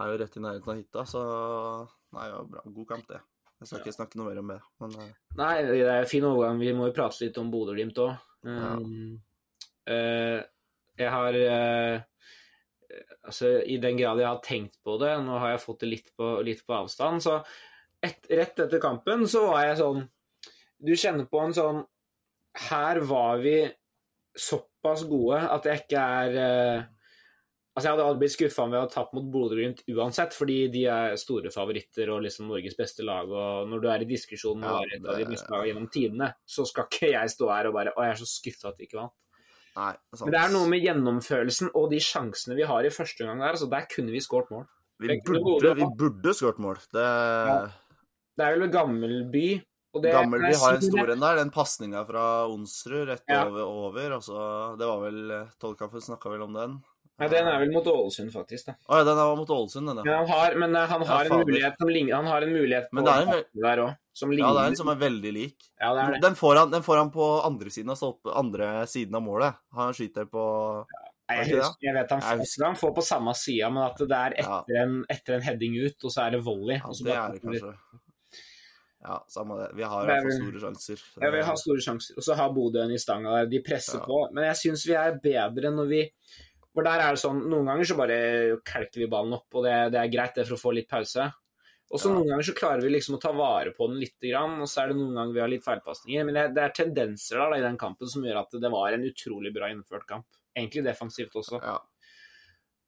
Er 0.00 0.12
jo 0.12 0.20
rett 0.20 0.36
i 0.38 0.42
nærheten 0.44 0.72
av 0.72 0.78
hytta, 0.78 1.04
så 1.08 1.22
Nei, 2.16 2.26
ja, 2.26 2.40
bra. 2.42 2.62
God 2.66 2.86
kamp, 2.88 3.06
det. 3.10 3.20
Jeg 3.60 3.68
skal 3.68 3.82
ikke 3.82 3.94
snakke 3.94 4.18
noe 4.18 4.30
mer 4.30 4.40
om 4.40 4.48
det, 4.50 4.60
men 4.80 4.94
eh, 5.02 5.10
Nei, 5.38 5.54
det 5.68 5.80
er 5.84 5.98
en 6.00 6.08
fin 6.10 6.24
overgang. 6.26 6.62
Vi 6.62 6.72
må 6.74 6.88
jo 6.88 6.96
prate 6.96 7.20
litt 7.22 7.38
om 7.38 7.50
Bodø-Glimt 7.52 8.00
òg. 8.02 8.14
Ja. 8.48 8.70
jeg 10.96 11.10
har 11.12 11.36
uh, 11.36 11.98
Altså, 13.28 13.50
i 13.68 13.76
den 13.82 13.98
grad 13.98 14.20
jeg 14.22 14.28
har 14.28 14.40
tenkt 14.44 14.78
på 14.84 14.96
det, 15.02 15.10
nå 15.24 15.36
har 15.42 15.52
jeg 15.52 15.62
fått 15.62 15.84
det 15.84 15.90
litt 15.90 16.08
på, 16.16 16.30
litt 16.46 16.62
på 16.66 16.76
avstand, 16.78 17.22
så 17.22 17.36
et, 18.00 18.24
rett 18.32 18.62
etter 18.64 18.80
kampen 18.80 19.26
så 19.28 19.44
var 19.50 19.66
jeg 19.68 19.80
sånn 19.82 20.00
Du 20.80 20.94
kjenner 20.96 21.26
på 21.28 21.42
en 21.44 21.52
sånn 21.52 21.82
Her 22.70 23.02
var 23.04 23.42
vi 23.44 23.58
såpass 24.40 25.04
gode 25.10 25.42
at 25.52 25.68
jeg 25.68 25.82
ikke 25.82 26.04
er 26.22 26.38
eh, 26.40 26.88
Altså, 27.70 27.86
jeg 27.86 27.94
hadde 27.94 28.04
aldri 28.08 28.20
blitt 28.24 28.34
skuffa 28.34 28.64
vi 28.66 28.78
hadde 28.80 28.90
tapt 28.90 29.12
mot 29.14 29.26
Bodø-Glimt 29.30 29.84
uansett, 29.94 30.34
fordi 30.34 30.56
de 30.72 30.80
er 30.90 31.14
store 31.20 31.52
favoritter 31.54 32.10
og 32.10 32.24
liksom 32.24 32.48
Norges 32.50 32.74
beste 32.78 33.06
lag. 33.06 33.30
Og 33.30 33.70
når 33.70 33.84
du 33.84 33.86
er 33.92 34.02
i 34.02 34.08
diskusjon 34.10 34.58
med 34.58 34.66
å 34.66 34.80
Ja, 34.80 34.88
det... 34.90 34.98
et 34.98 35.06
av 35.06 35.20
de 35.20 35.28
beste 35.30 35.54
lagene 35.54 35.70
gjennom 35.70 35.86
tidene, 35.94 36.30
så 36.42 36.66
skal 36.66 36.88
ikke 36.90 37.12
jeg 37.12 37.32
stå 37.36 37.50
her 37.52 37.70
og 37.70 37.76
bare 37.78 37.94
Å, 37.94 38.02
jeg 38.08 38.16
er 38.16 38.20
så 38.20 38.28
skuffa 38.28 38.72
at 38.72 38.80
de 38.80 38.88
ikke 38.88 38.98
vant. 38.98 39.14
Nei, 39.78 39.92
sant. 40.16 40.26
Men 40.26 40.34
det 40.34 40.42
er 40.42 40.52
noe 40.56 40.68
med 40.74 40.84
gjennomførelsen 40.88 41.72
og 41.78 41.88
de 41.94 42.02
sjansene 42.02 42.58
vi 42.58 42.66
har 42.66 42.86
i 42.86 42.92
første 42.92 43.26
gang 43.26 43.38
der. 43.38 43.54
Altså, 43.54 43.70
der 43.70 43.86
kunne 43.94 44.14
vi 44.16 44.24
skåret 44.24 44.50
mål. 44.50 44.66
Vi 45.00 45.20
burde, 45.24 45.74
vi 45.78 45.86
burde 45.96 46.34
skåret 46.36 46.58
mål. 46.60 46.82
Det 46.92 47.08
Det 48.36 48.46
er 48.46 48.58
vel 48.58 48.70
Gammelby 48.72 49.48
det, 49.98 50.12
Gammelby 50.14 50.52
har 50.54 50.76
en 50.76 50.84
stor 50.84 51.10
en 51.14 51.22
der. 51.22 51.38
Den 51.40 51.50
pasninga 51.54 52.04
fra 52.06 52.46
Onsrud 52.50 53.08
rett 53.08 53.24
Ja. 53.26 53.46
over, 53.46 53.62
over. 53.62 54.10
Altså, 54.18 54.76
det 54.78 54.86
var 54.86 55.00
vel 55.02 55.48
Tollkaffen 55.58 56.02
snakka 56.02 56.30
vel 56.30 56.42
om 56.42 56.52
den. 56.54 56.76
Nei, 57.20 57.28
den 57.28 57.46
er 57.50 57.58
vel 57.60 57.70
mot 57.74 57.86
Ålesund, 57.92 58.30
faktisk. 58.32 58.66
da. 58.70 58.74
Å 58.88 59.00
ja, 59.00 59.04
den 59.04 59.18
var 59.20 59.36
mot 59.36 59.50
Ålesund, 59.52 59.86
den, 59.90 59.98
ja. 60.00 60.04
Men 60.06 60.16
han 60.16 60.28
har, 60.32 60.54
men 60.62 60.76
eh, 60.76 60.86
han 60.88 61.02
har, 61.06 61.24
Ja, 61.28 61.36
en, 61.36 61.44
mulighet 61.46 61.76
som 61.82 61.88
ligner, 61.92 62.14
han 62.16 62.26
har 62.32 62.46
en 62.46 62.52
mulighet 62.54 62.88
på 62.90 63.04
er 63.04 63.20
en 63.20 63.44
der 63.66 63.82
òg, 63.84 63.92
som 64.16 64.32
Ja, 64.32 64.36
ligner. 64.38 64.56
det 64.56 64.64
er 64.64 64.72
en 64.72 64.76
som 64.80 64.88
er 64.88 64.98
veldig 65.04 65.32
lik. 65.36 65.56
Ja, 65.78 65.92
det 65.94 66.02
er 66.06 66.12
det. 66.16 66.22
Den 66.24 66.34
får 66.40 66.56
han, 66.62 66.70
den 66.72 66.82
får 66.86 66.96
han 67.02 67.10
på 67.14 67.28
andre 67.44 67.70
siden 67.70 67.90
av 67.94 68.34
andre 68.42 68.72
siden 68.88 69.14
av 69.20 69.22
målet. 69.22 69.54
Han 69.76 69.92
skyter 69.94 70.24
på 70.32 70.44
Er 71.30 71.44
jeg, 71.44 71.60
husker, 71.60 71.78
jeg 71.86 71.94
vet 71.94 72.10
han 72.10 72.22
får, 72.26 72.64
han 72.66 72.74
får 72.76 72.94
på 72.96 73.02
samme 73.06 73.34
sida, 73.38 73.68
men 73.70 73.84
at 73.84 73.98
det 74.00 74.16
er 74.18 74.34
Ja. 74.40 74.60
etter, 74.64 74.80
en, 74.82 75.04
etter 75.08 75.34
en 75.36 75.42
heading 75.42 75.76
ut, 75.84 76.04
og 76.04 76.10
så 76.10 76.26
er 76.26 76.30
det 76.38 76.40
volley. 76.44 76.80
Ja, 76.80 76.90
det 77.04 77.14
er 77.14 77.32
det 77.36 77.42
kanskje. 77.44 77.74
Ja, 79.02 79.24
samme 79.32 79.56
det. 79.56 79.70
Vi 79.78 79.82
har 79.82 80.02
i 80.04 80.04
er 80.04 80.10
hvert 80.10 80.26
fall 80.26 80.34
store 80.42 80.60
sjanser. 80.60 81.02
Ja, 81.22 81.30
vi 81.32 81.40
har 81.46 81.56
store 81.56 81.80
sjanser. 81.80 82.16
Og 82.20 82.24
så 82.26 82.34
har 82.36 82.50
Bodø 82.52 82.82
en 82.82 82.90
i 82.92 82.98
stanga 83.00 83.30
der. 83.38 83.46
De 83.48 83.60
presser 83.64 83.96
Ja. 83.98 84.04
på. 84.04 84.18
Men 84.34 84.44
jeg 84.50 84.56
syns 84.60 84.84
vi 84.86 84.92
er 84.92 85.14
bedre 85.22 85.70
når 85.72 85.86
vi 85.88 86.02
For 86.74 86.86
der 86.86 87.00
er 87.02 87.16
det 87.16 87.20
sånn 87.22 87.40
Noen 87.50 87.66
ganger 87.66 87.84
så 87.88 87.96
bare 87.98 88.16
kelker 88.64 89.02
vi 89.02 89.08
ballen 89.10 89.34
opp, 89.34 89.48
og 89.58 89.64
det, 89.66 89.76
det 89.92 89.98
er 90.00 90.12
greit 90.12 90.34
det 90.38 90.46
for 90.46 90.54
å 90.56 90.60
få 90.60 90.74
litt 90.76 90.88
pause. 90.88 91.24
Og 91.90 91.98
så 91.98 92.06
Ja. 92.08 92.14
noen 92.14 92.28
ganger 92.30 92.46
så 92.46 92.54
klarer 92.54 92.82
vi 92.84 92.92
liksom 92.94 93.16
å 93.16 93.20
ta 93.20 93.32
vare 93.34 93.72
på 93.74 93.88
den 93.90 93.98
litt, 93.98 94.14
og 94.22 94.68
så 94.70 94.84
er 94.84 94.88
det 94.92 94.96
noen 95.00 95.14
ganger 95.18 95.34
vi 95.34 95.40
har 95.42 95.48
litt 95.50 95.64
feilpasninger. 95.64 96.24
Men 96.24 96.34
det, 96.38 96.44
det 96.54 96.62
er 96.62 96.70
tendenser 96.76 97.38
da, 97.42 97.56
i 97.58 97.64
den 97.64 97.76
kampen 97.76 98.06
som 98.06 98.22
gjør 98.22 98.38
at 98.44 98.50
det 98.62 98.70
var 98.70 98.92
en 98.94 99.02
utrolig 99.08 99.52
bra 99.52 99.66
innført 99.72 100.06
kamp. 100.06 100.26
Egentlig 100.56 100.84
defensivt 100.86 101.34
også. 101.34 101.58
Ja. 101.62 101.80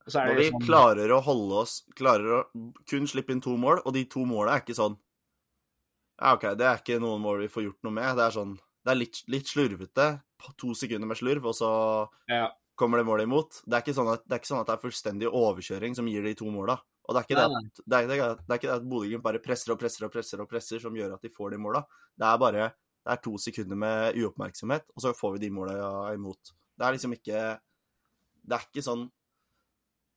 Og 0.06 0.10
så 0.10 0.20
er 0.22 0.30
Når 0.30 0.38
vi 0.38 0.50
sånn- 0.50 0.66
klarer 0.66 1.10
å 1.14 1.20
holde 1.22 1.58
oss 1.62 1.74
Klarer 1.94 2.32
å 2.40 2.72
kun 2.90 3.04
slippe 3.06 3.30
inn 3.30 3.40
to 3.40 3.56
mål, 3.56 3.82
og 3.86 3.92
de 3.94 4.04
to 4.10 4.24
måla 4.26 4.56
er 4.56 4.60
ikke 4.64 4.74
sånn 4.74 4.96
Ja, 6.20 6.32
OK, 6.34 6.42
det 6.58 6.66
er 6.66 6.78
ikke 6.80 7.00
noen 7.02 7.22
mål 7.22 7.38
vi 7.44 7.48
får 7.50 7.64
gjort 7.68 7.82
noe 7.86 7.92
med. 7.92 8.16
Det 8.16 8.24
er 8.26 8.34
sånn 8.34 8.56
Det 8.84 8.90
er 8.90 8.98
litt, 8.98 9.22
litt 9.30 9.46
slurvete. 9.46 10.22
To 10.58 10.74
sekunder 10.74 11.06
med 11.06 11.16
slurv, 11.16 11.44
og 11.46 11.54
så 11.54 11.70
ja. 12.28 12.48
Kommer 12.78 13.00
det 13.00 13.06
målet 13.08 13.28
imot. 13.28 13.60
Det 13.66 13.76
er 13.76 13.84
ikke 13.84 13.96
sånn 13.96 14.10
at 14.12 14.24
det 14.24 14.36
er, 14.36 14.40
ikke 14.42 14.50
sånn 14.52 14.62
at 14.62 14.70
det 14.70 14.74
er 14.74 14.82
fullstendig 14.82 15.28
overkjøring 15.28 15.96
som 15.98 16.08
gir 16.10 16.24
de 16.26 16.34
to 16.38 16.48
måla. 16.52 16.78
Og 17.02 17.14
det 17.14 17.20
er 17.20 17.26
ikke 17.26 17.38
det 17.40 17.48
Nei, 17.50 17.62
at, 17.66 17.80
det 17.82 17.98
at, 17.98 18.08
det 18.08 18.16
er, 18.16 18.36
det 18.38 18.54
er 18.54 18.60
ikke 18.60 18.70
det 18.70 18.76
at 18.76 18.86
Bodø-Glimt 18.92 19.24
bare 19.24 19.42
presser 19.42 19.74
og 19.74 19.80
presser 19.80 20.06
og 20.06 20.12
presser 20.14 20.42
og 20.42 20.50
presser 20.50 20.82
som 20.82 20.96
gjør 20.96 21.16
at 21.16 21.24
de 21.26 21.32
får 21.32 21.54
de 21.54 21.60
måla. 21.62 21.82
Det 22.14 22.28
er 22.28 22.42
bare 22.42 22.68
det 23.02 23.10
er 23.16 23.22
to 23.24 23.32
sekunder 23.42 23.78
med 23.82 24.18
uoppmerksomhet, 24.20 24.84
og 24.94 25.02
så 25.02 25.10
får 25.18 25.34
vi 25.34 25.40
de 25.42 25.50
måla 25.50 25.74
imot. 26.14 26.52
Det 26.78 26.86
er 26.86 26.94
liksom 26.94 27.16
ikke 27.16 27.40
Det 28.42 28.56
er 28.56 28.68
ikke 28.68 28.84
sånn 28.86 29.08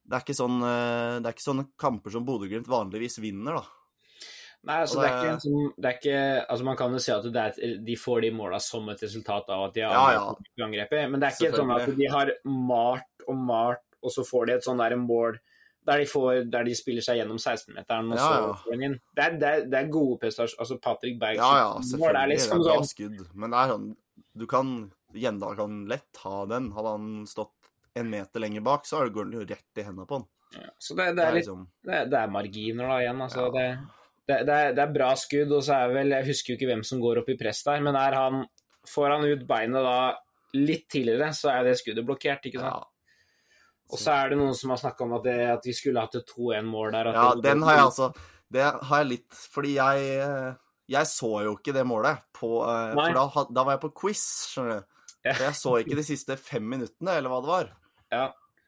det 0.06 0.14
er 0.14 0.22
ikke 0.22 0.38
sånn 0.38 0.60
eh, 0.62 1.16
Det 1.18 1.26
er 1.26 1.34
ikke 1.34 1.48
sånne 1.48 1.66
kamper 1.82 2.14
som 2.14 2.26
Bodø-Glimt 2.28 2.70
vanligvis 2.70 3.18
vinner, 3.24 3.58
da. 3.58 3.85
Nei, 4.66 4.78
altså 4.82 5.02
det... 5.02 5.08
det 5.08 5.12
er 5.12 5.18
ikke 5.22 5.32
det- 5.32 5.44
sånn 5.46 5.74
det 5.78 5.90
er 5.92 5.98
ikke, 6.00 6.46
altså 6.50 6.66
Man 6.66 6.78
kan 6.80 6.92
jo 6.96 7.00
si 7.06 7.12
at 7.14 7.24
det 7.36 7.42
er 7.46 7.74
de 7.86 7.96
får 8.02 8.22
de 8.26 8.32
måla 8.34 8.60
som 8.60 8.88
et 8.90 9.04
resultat 9.06 9.50
av 9.54 9.66
at 9.68 9.74
de 9.76 9.82
har 9.86 9.92
Ja, 9.94 10.06
ja. 10.16 10.66
angrepet 10.66 11.10
men 11.12 11.20
det 11.22 11.28
er 11.30 11.36
ikke 11.38 11.58
sånn 11.60 11.74
at 11.76 11.92
de 12.00 12.08
har 12.14 12.32
malt 12.46 13.28
og 13.28 13.36
malt, 13.38 13.84
og 14.02 14.12
så 14.14 14.26
får 14.26 14.46
de 14.50 14.54
et 14.58 14.66
sånn 14.66 14.82
der 14.82 14.96
mål 14.98 15.38
der 15.86 16.00
de, 16.02 16.06
får, 16.10 16.48
der 16.50 16.64
de 16.66 16.74
spiller 16.74 17.04
seg 17.06 17.20
gjennom 17.20 17.38
16-meteren, 17.38 18.08
og 18.10 18.18
Ja, 18.18 18.26
så 18.26 18.54
får 18.64 18.72
den 18.74 18.84
inn. 18.88 18.94
Det 19.14 19.22
er, 19.28 19.34
det 19.38 19.50
er, 19.54 19.66
det 19.70 19.78
er 19.84 19.90
gode 19.94 20.16
prestasjoner. 20.24 20.62
Altså 20.64 20.78
Patrick 20.82 21.20
Berg 21.22 21.36
Ja, 21.38 21.50
ja, 21.60 21.68
selvfølgelig. 21.86 22.22
er 22.24 22.32
liksom 22.32 22.56
det 22.58 22.66
er 22.66 22.66
bra 22.72 22.78
sånn 22.80 22.90
skudd. 22.90 23.20
Men 23.36 23.54
det 23.54 23.60
er 23.60 23.70
sånn 23.76 23.86
Du 24.42 24.46
kan 24.50 24.72
Gjendal 25.14 25.54
kan 25.60 25.76
lett 25.92 26.22
ha 26.24 26.40
den. 26.50 26.72
Hadde 26.74 26.94
han 26.96 27.12
stått 27.30 27.70
en 28.02 28.10
meter 28.10 28.42
lenger 28.42 28.66
bak, 28.66 28.90
så 28.90 29.04
går 29.14 29.30
den 29.30 29.38
jo 29.38 29.46
rett 29.46 29.78
i 29.78 29.86
hendene 29.86 30.08
på 30.10 30.18
han. 30.18 30.26
ja, 30.58 30.66
Så 30.82 30.98
det, 30.98 31.06
er 31.06 31.14
litt, 31.20 31.44
liksom 31.46 31.62
det, 31.86 32.02
det 32.10 32.18
er 32.24 32.34
marginer 32.34 32.90
da 32.90 32.98
igjen. 33.06 33.22
Altså, 33.22 33.46
Ja. 33.46 33.52
det, 33.60 33.68
det, 34.26 34.42
det, 34.48 34.54
er, 34.54 34.74
det 34.74 34.84
er 34.84 34.94
bra 34.94 35.12
skudd, 35.20 35.54
og 35.54 35.64
så 35.66 35.78
er 35.78 35.94
vel 35.94 36.14
Jeg 36.16 36.28
husker 36.32 36.54
jo 36.54 36.58
ikke 36.60 36.70
hvem 36.72 36.84
som 36.88 37.02
går 37.04 37.22
opp 37.22 37.30
i 37.30 37.38
press 37.40 37.62
der, 37.68 37.84
men 37.86 37.98
er 38.00 38.18
han 38.18 38.46
Får 38.86 39.16
han 39.16 39.26
ut 39.26 39.48
beinet 39.50 39.82
da 39.82 39.98
litt 40.56 40.86
tidligere, 40.94 41.32
så 41.36 41.50
er 41.52 41.66
det 41.66 41.80
skuddet 41.80 42.06
blokkert, 42.06 42.46
ikke 42.48 42.62
sant? 42.62 42.86
Ja. 42.86 42.96
Og 43.92 44.02
så 44.02 44.14
er 44.14 44.32
det 44.32 44.38
noen 44.40 44.54
som 44.58 44.72
har 44.74 44.80
snakka 44.82 45.06
om 45.06 45.16
at, 45.18 45.26
det, 45.26 45.34
at 45.56 45.66
vi 45.68 45.74
skulle 45.78 46.02
hatt 46.02 46.18
et 46.18 46.30
2-1-mål 46.32 46.94
der. 46.94 47.10
Ja, 47.14 47.26
den 47.42 47.66
har 47.66 47.80
jeg 47.80 47.86
altså 47.86 48.08
Det 48.54 48.64
har 48.66 49.04
jeg 49.04 49.10
litt 49.12 49.42
Fordi 49.54 49.74
jeg 49.76 50.08
Jeg 50.96 51.10
så 51.10 51.32
jo 51.46 51.56
ikke 51.58 51.74
det 51.76 51.86
målet 51.90 52.24
på 52.38 52.50
eh, 52.66 52.96
Nei. 52.98 53.10
For 53.10 53.20
da, 53.20 53.46
da 53.58 53.66
var 53.68 53.78
jeg 53.78 53.84
på 53.88 53.92
quiz, 54.04 54.24
skjønner 54.54 54.80
du. 54.80 54.90
Ja. 55.26 55.34
For 55.34 55.44
jeg 55.48 55.58
så 55.58 55.76
ikke 55.82 55.98
de 55.98 56.06
siste 56.06 56.38
fem 56.38 56.66
minuttene, 56.76 57.18
eller 57.18 57.34
hva 57.34 57.42
det 57.42 57.50
var. 57.50 57.70
Ja. 58.14 58.26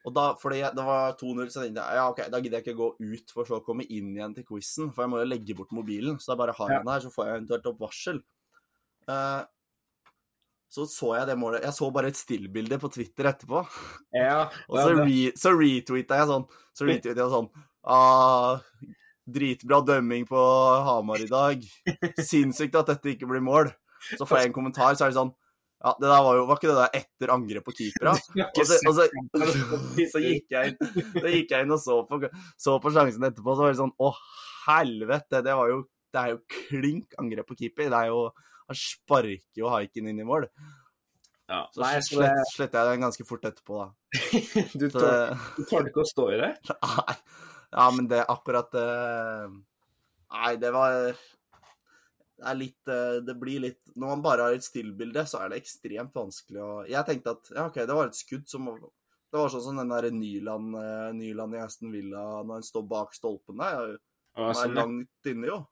Og 0.08 0.14
da, 0.16 0.30
fordi 0.40 0.62
det 0.64 0.84
var 0.88 1.18
2-0, 1.20 1.50
så 1.52 1.66
tenkte 1.66 1.84
jeg 1.84 2.00
ja, 2.00 2.06
ok, 2.08 2.22
da 2.32 2.40
gidder 2.40 2.62
jeg 2.62 2.64
ikke 2.64 2.80
gå 2.80 2.88
ut 2.96 3.34
for 3.36 3.50
så 3.50 3.60
å 3.60 3.66
komme 3.66 3.84
inn 3.92 4.14
igjen 4.16 4.36
til 4.38 4.46
quizen, 4.48 4.94
for 4.96 5.04
jeg 5.04 5.12
må 5.12 5.20
jo 5.20 5.28
legge 5.28 5.56
bort 5.58 5.74
mobilen. 5.76 6.16
Så 6.24 6.32
da 6.32 6.38
bare 6.40 6.56
har 6.56 6.72
jeg 6.72 6.84
den 6.86 6.92
her, 6.94 7.04
så 7.04 7.12
får 7.12 7.28
jeg 7.28 7.40
eventuelt 7.42 7.68
opp 7.74 7.82
varsel. 7.84 8.22
Uh, 9.08 9.44
så 10.68 10.84
så 10.92 11.14
jeg 11.16 11.28
det 11.30 11.38
målet 11.40 11.64
Jeg 11.64 11.72
så 11.78 11.88
bare 11.96 12.10
et 12.12 12.20
stillbilde 12.20 12.80
på 12.80 12.90
Twitter 12.92 13.30
etterpå. 13.30 13.64
Ja, 14.16 14.48
Og 14.72 14.80
så, 14.80 14.90
re, 15.00 15.20
så 15.40 15.54
retweeta 15.56 16.20
jeg 16.20 16.28
sånn 16.28 16.44
Så 16.76 16.88
retweeta 16.90 17.24
jeg 17.24 17.32
sånn 17.32 17.48
ah, 17.88 18.60
Dritbra 19.28 19.80
dømming 19.84 20.24
på 20.28 20.40
Hamar 20.88 21.24
i 21.24 21.28
dag. 21.28 21.64
Sinnssykt 22.30 22.76
at 22.80 22.92
dette 22.94 23.12
ikke 23.12 23.28
blir 23.28 23.44
mål. 23.44 23.74
Så 24.14 24.24
får 24.24 24.40
jeg 24.40 24.50
en 24.50 24.56
kommentar, 24.56 24.96
så 24.96 25.04
er 25.04 25.12
det 25.12 25.18
sånn 25.18 25.34
Ja, 25.78 25.92
det 26.02 26.10
der 26.10 26.24
var 26.26 26.38
jo 26.40 26.46
Var 26.50 26.58
ikke 26.58 26.70
det 26.72 26.78
der 26.80 26.96
etter 26.98 27.32
angrep 27.36 27.66
på 27.68 27.74
keepera? 27.78 28.16
Og 28.48 28.64
så, 28.66 28.80
og 28.90 28.96
så, 28.98 29.06
så 30.14 30.22
gikk 30.24 30.56
jeg 30.56 30.72
inn 30.74 31.04
Så 31.14 31.28
gikk 31.36 31.54
jeg 31.54 31.68
inn 31.68 31.76
og 31.76 31.82
så 31.84 32.00
på, 32.10 32.20
så 32.58 32.80
på 32.82 32.94
sjansen 32.96 33.28
etterpå, 33.30 33.54
så 33.54 33.66
var 33.66 33.76
det 33.76 33.82
sånn 33.84 33.94
Å, 34.02 34.10
helvete! 34.66 35.44
Det 35.46 35.56
var 35.60 35.72
jo 35.74 35.84
Det 36.16 36.24
er 36.24 36.34
jo 36.34 36.42
klink 36.56 37.14
angrep 37.22 37.50
på 37.52 37.60
keeper. 37.62 37.92
Det 37.94 38.02
er 38.02 38.10
jo 38.10 38.24
Han 38.68 38.80
sparker 38.82 39.62
jo 39.62 39.72
haiken 39.72 40.10
inn 40.10 40.24
i 40.24 40.28
mål. 40.28 40.48
ja. 41.48 41.62
Så 41.72 41.84
Nei, 41.84 41.94
så 42.02 42.18
slett, 42.18 42.54
sletter 42.56 42.82
jeg 42.82 42.98
den 42.98 43.06
ganske 43.06 43.28
fort 43.30 43.46
etterpå, 43.48 43.84
da. 43.86 43.92
du 44.80 44.90
Så 44.90 45.06
det 45.06 45.92
ikke 45.92 46.04
å 46.04 46.10
stå 46.10 46.32
i 46.34 46.42
det? 46.42 46.52
Nei. 46.74 47.16
Ja, 47.78 47.86
men 47.92 48.08
det 48.10 48.24
akkurat 48.32 48.74
eh, 48.80 49.48
Nei, 50.32 50.52
det 50.60 50.72
var 50.76 50.94
Det 51.12 51.16
litt 52.58 52.92
eh, 52.92 53.20
Det 53.26 53.34
blir 53.40 53.64
litt 53.64 53.80
Når 53.96 54.12
man 54.12 54.22
bare 54.26 54.48
har 54.48 54.58
et 54.58 54.66
stillbilde, 54.66 55.24
så 55.26 55.42
er 55.42 55.50
det 55.52 55.62
ekstremt 55.64 56.14
vanskelig 56.16 56.62
å 56.62 56.74
Jeg 56.90 57.06
tenkte 57.08 57.34
at 57.38 57.50
ja, 57.56 57.66
OK, 57.66 57.80
det 57.82 57.98
var 57.98 58.12
et 58.12 58.20
skudd 58.20 58.46
som 58.52 58.68
Det 58.70 59.40
var 59.40 59.50
sånn 59.54 59.64
som 59.66 59.80
den 59.82 59.94
der 59.94 60.10
Nyland, 60.14 60.76
eh, 60.82 61.08
Nyland 61.18 61.58
i 61.58 61.64
Aston 61.64 61.96
Villa 61.96 62.28
når 62.44 62.60
han 62.60 62.68
står 62.68 62.86
bak 62.88 63.18
stolpen 63.18 63.58
der. 63.64 63.98
Han 64.38 64.52
er 64.54 64.60
sånn, 64.62 64.78
langt 64.78 65.32
inne, 65.32 65.50
jo. 65.50 65.64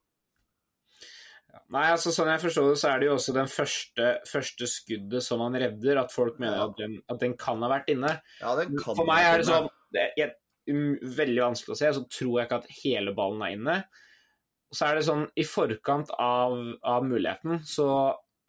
Nei, 1.72 1.86
altså 1.88 2.12
sånn 2.14 2.30
jeg 2.34 2.42
forstår 2.44 2.68
det, 2.68 2.80
så 2.82 2.90
er 2.92 3.02
det 3.02 3.08
jo 3.08 3.14
også 3.16 3.34
den 3.36 3.50
første, 3.50 4.08
første 4.30 4.68
skuddet 4.70 5.24
som 5.24 5.44
han 5.46 5.56
redder, 5.62 6.02
at 6.02 6.14
folk 6.14 6.40
mener 6.42 6.58
Ja. 6.58 6.66
at, 6.68 6.76
den, 6.82 6.98
at 7.10 7.22
den 7.22 7.36
kan 7.40 7.62
ha 7.64 7.70
vært 7.72 7.92
inne. 7.94 8.12
Ja, 8.42 8.56
den 8.60 8.76
kan 8.76 8.98
For 8.98 9.08
meg 9.08 9.24
er 9.24 9.40
det 9.40 9.48
sånn 9.48 9.70
det 9.96 10.10
er 10.20 10.34
um, 10.68 10.98
Veldig 11.00 11.42
vanskelig 11.46 11.76
å 11.76 11.80
se, 11.80 11.94
så 11.96 12.04
tror 12.12 12.40
jeg 12.40 12.50
ikke 12.50 12.60
at 12.64 12.74
hele 12.82 13.14
ballen 13.16 13.46
er 13.46 13.56
inne. 13.56 13.78
Så 14.76 14.90
er 14.90 14.98
det 15.00 15.06
sånn, 15.08 15.26
i 15.40 15.46
forkant 15.48 16.10
av, 16.20 16.56
av 16.84 17.06
muligheten, 17.08 17.62
så 17.68 17.88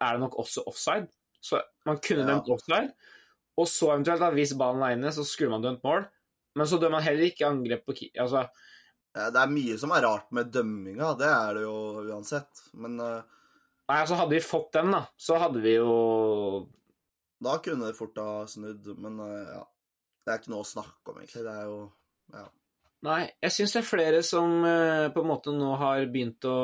er 0.03 0.17
det 0.17 0.23
nok 0.25 0.35
også 0.43 0.65
offside. 0.67 1.07
Så 1.41 1.61
man 1.87 1.99
kunne 2.03 2.25
Ja. 2.25 2.33
dømt 2.35 2.49
offside, 2.51 2.91
og 3.57 3.67
så 3.71 3.93
eventuelt, 3.93 4.19
da, 4.21 4.31
hvis 4.35 4.51
ballen 4.59 4.83
er 4.83 4.97
inne, 4.97 5.13
så 5.15 5.23
skulle 5.25 5.53
man 5.55 5.63
dømt 5.63 5.83
mål. 5.87 6.03
Men 6.57 6.67
så 6.67 6.79
dømmer 6.81 6.97
man 6.99 7.05
heller 7.05 7.29
ikke 7.29 7.47
angrep 7.47 7.85
på 7.85 7.95
ki- 7.95 8.11
Altså, 8.19 8.47
Det 9.17 9.35
er 9.41 9.47
mye 9.49 9.77
som 9.81 9.91
er 9.95 10.03
rart 10.05 10.27
med 10.31 10.51
dømminga, 10.53 11.15
det 11.17 11.25
er 11.29 11.53
det 11.57 11.63
jo 11.63 11.77
uansett. 12.11 12.59
Men 12.73 12.99
uh... 13.01 13.21
nei, 13.89 14.01
altså 14.03 14.17
hadde 14.19 14.35
vi 14.35 14.41
fått 14.45 14.71
den, 14.73 14.91
da, 14.93 15.05
så 15.17 15.39
hadde 15.41 15.61
vi 15.63 15.73
jo 15.77 16.67
da 17.41 17.57
kunne 17.61 17.85
det 17.87 17.95
fort 17.97 18.17
ha 18.17 18.45
snudd. 18.49 18.85
Men 18.97 19.19
uh, 19.19 19.47
ja. 19.55 19.63
Det 20.25 20.33
er 20.33 20.39
ikke 20.41 20.51
noe 20.51 20.65
å 20.65 20.67
snakke 20.67 21.13
om, 21.13 21.17
egentlig. 21.21 21.43
Det 21.47 21.53
er 21.55 21.65
jo 21.69 21.79
Ja. 22.33 22.45
Nei, 23.05 23.27
jeg 23.43 23.53
syns 23.53 23.73
det 23.75 23.81
er 23.83 23.85
flere 23.85 24.21
som 24.25 24.55
uh, 24.65 25.07
på 25.13 25.21
en 25.21 25.29
måte 25.29 25.51
nå 25.53 25.75
har 25.77 26.07
begynt 26.09 26.45
å 26.49 26.55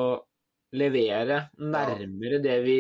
levere 0.73 1.35
nærmere 1.61 2.39
det 2.41 2.55
vi 2.65 2.77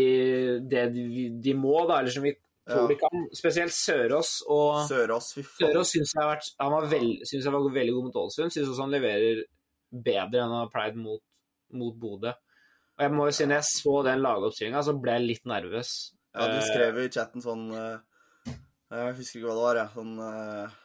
det 0.65 0.87
de, 0.95 1.27
de 1.45 1.53
må, 1.53 1.75
da, 1.85 1.99
eller 2.01 2.09
som 2.15 2.25
vi 2.25 2.31
tror 2.65 2.85
Ja. 2.85 2.87
de 2.89 2.95
kan. 2.97 3.25
Spesielt 3.35 3.75
Sørås 3.75 4.31
og 4.49 4.87
Sørås. 4.89 5.33
Sørås 5.59 5.91
syns 5.93 6.13
jeg 6.15 6.25
vært 6.31 6.47
Han 6.63 6.71
var, 6.73 6.87
veld, 6.89 7.21
synes 7.27 7.43
jeg 7.45 7.53
var 7.53 7.67
veldig 7.75 7.93
god 7.93 8.07
mot 8.07 8.19
Ålesund. 8.23 8.53
Syns 8.55 8.71
også 8.71 8.85
han 8.87 8.95
leverer 8.95 9.43
bedre 9.93 10.39
enn 10.41 10.49
han 10.49 10.63
har 10.63 10.71
pleid 10.73 10.95
mot, 10.97 11.21
mot 11.77 11.93
Bodø. 11.99 12.31
Og 12.97 13.03
jeg 13.05 13.11
må 13.13 13.25
jo 13.27 13.33
si, 13.35 13.45
når 13.45 13.59
jeg 13.59 13.69
så 13.69 13.93
den 14.07 14.21
lagoppstillinga, 14.23 14.81
så 14.85 14.93
ble 15.01 15.15
jeg 15.19 15.27
litt 15.27 15.45
nervøs. 15.49 15.91
Ja, 16.33 16.47
du 16.49 16.57
Eh, 16.57 16.65
skrev 16.65 16.97
i 17.03 17.09
chatten 17.13 17.41
sånn 17.45 17.67
eh, 17.77 18.55
Jeg 18.93 19.15
husker 19.19 19.39
ikke 19.39 19.49
hva 19.51 19.53
det 19.57 19.63
var, 19.67 19.79
jeg. 19.83 19.93
Sånn 19.93 20.13
eh, 20.25 20.79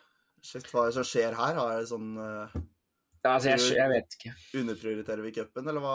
Shit, 0.48 0.66
hva 0.72 0.86
er 0.86 0.90
det 0.90 0.96
som 0.96 1.06
skjer 1.06 1.36
her? 1.36 1.58
Er 1.60 1.78
det 1.82 1.88
sånn 1.90 2.10
uh, 2.16 2.56
ja, 3.24 3.34
altså, 3.34 3.50
jeg, 3.52 3.76
jeg 3.76 3.90
vet 3.92 4.14
ikke. 4.16 4.34
Underprioriterer 4.62 5.24
vi 5.26 5.32
cupen, 5.36 5.68
eller 5.68 5.82
hva? 5.84 5.94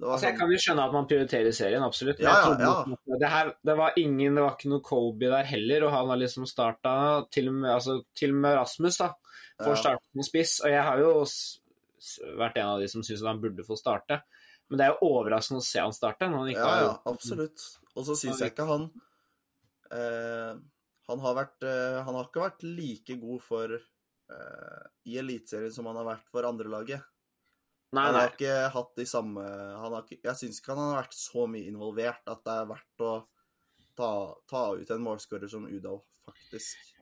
Det 0.00 0.06
var 0.06 0.14
Altså, 0.14 0.26
jeg 0.28 0.34
sånn 0.34 0.40
kan 0.40 0.52
jo 0.54 0.58
skjønne 0.64 0.84
at 0.86 0.94
man 0.94 1.06
prioriterer 1.10 1.54
serien, 1.56 1.82
absolutt. 1.84 2.20
Ja, 2.22 2.34
ja, 2.46 2.74
ja. 2.86 3.16
Det, 3.20 3.30
her, 3.32 3.50
det 3.68 3.74
var 3.80 3.96
ingen, 4.00 4.36
det 4.38 4.44
var 4.44 4.54
ikke 4.56 4.70
noe 4.72 4.84
Colby 4.86 5.28
der 5.32 5.48
heller, 5.48 5.84
og 5.88 5.92
han 5.96 6.12
har 6.12 6.20
liksom 6.20 6.46
starta 6.48 6.94
til, 7.34 7.50
og 7.50 7.58
med- 7.64 7.72
altså, 7.74 7.98
til 8.16 8.32
og 8.36 8.38
med 8.44 8.56
Rasmus, 8.60 9.00
da. 9.02 9.10
Får 9.60 9.74
Ja. 9.74 9.80
starte 9.82 10.04
som 10.12 10.22
spiss. 10.24 10.54
Og 10.64 10.70
jeg 10.72 10.82
har 10.86 11.02
jo 11.02 11.10
vært 12.40 12.56
en 12.62 12.70
av 12.70 12.80
de 12.80 12.88
som 12.88 13.02
syns 13.04 13.26
han 13.26 13.40
burde 13.42 13.66
få 13.66 13.76
starte. 13.76 14.22
Men 14.70 14.78
det 14.78 14.86
er 14.86 14.94
jo 14.94 15.10
overraskende 15.10 15.60
å 15.60 15.66
se 15.66 15.80
han 15.82 15.92
starte. 15.92 16.28
Når 16.30 16.38
han 16.44 16.52
ikke 16.54 16.64
Ja, 16.64 16.70
har 16.70 16.82
ja, 16.86 16.94
absolutt. 17.12 17.66
Og 17.96 18.06
så 18.06 18.16
syns 18.16 18.40
jeg 18.40 18.52
ikke 18.54 18.68
han 18.70 18.86
eh, 19.90 20.54
Han 21.10 21.22
har 21.24 21.34
vært 21.36 21.66
eh, 21.66 22.00
Han 22.06 22.16
har 22.16 22.28
ikke 22.28 22.44
vært 22.44 22.66
like 22.66 23.16
god 23.20 23.42
for 23.42 23.74
uh, 23.74 24.84
i 25.10 25.18
Eliteserien 25.20 25.74
som 25.74 25.88
han 25.90 25.98
har 26.00 26.06
vært 26.12 26.30
for 26.30 26.46
andrelaget. 26.48 27.02
Nei, 27.90 28.04
Han 28.06 28.14
har 28.20 28.30
ikke 28.30 28.54
hatt 28.70 28.92
de 29.00 29.06
samme 29.10 29.42
han 29.42 29.96
har 29.96 30.04
ikke, 30.06 30.20
Jeg 30.28 30.38
syns 30.38 30.60
ikke 30.60 30.76
han 30.76 30.92
har 30.92 31.00
vært 31.02 31.16
så 31.18 31.48
mye 31.50 31.66
involvert 31.66 32.30
at 32.30 32.44
det 32.46 32.54
er 32.54 32.68
verdt 32.70 33.02
å 33.02 33.14
ta, 33.98 34.10
ta 34.46 34.62
ut 34.78 34.90
en 34.94 35.02
målskårer 35.02 35.50
som 35.50 35.66
Udal, 35.66 35.98
faktisk. 36.28 36.92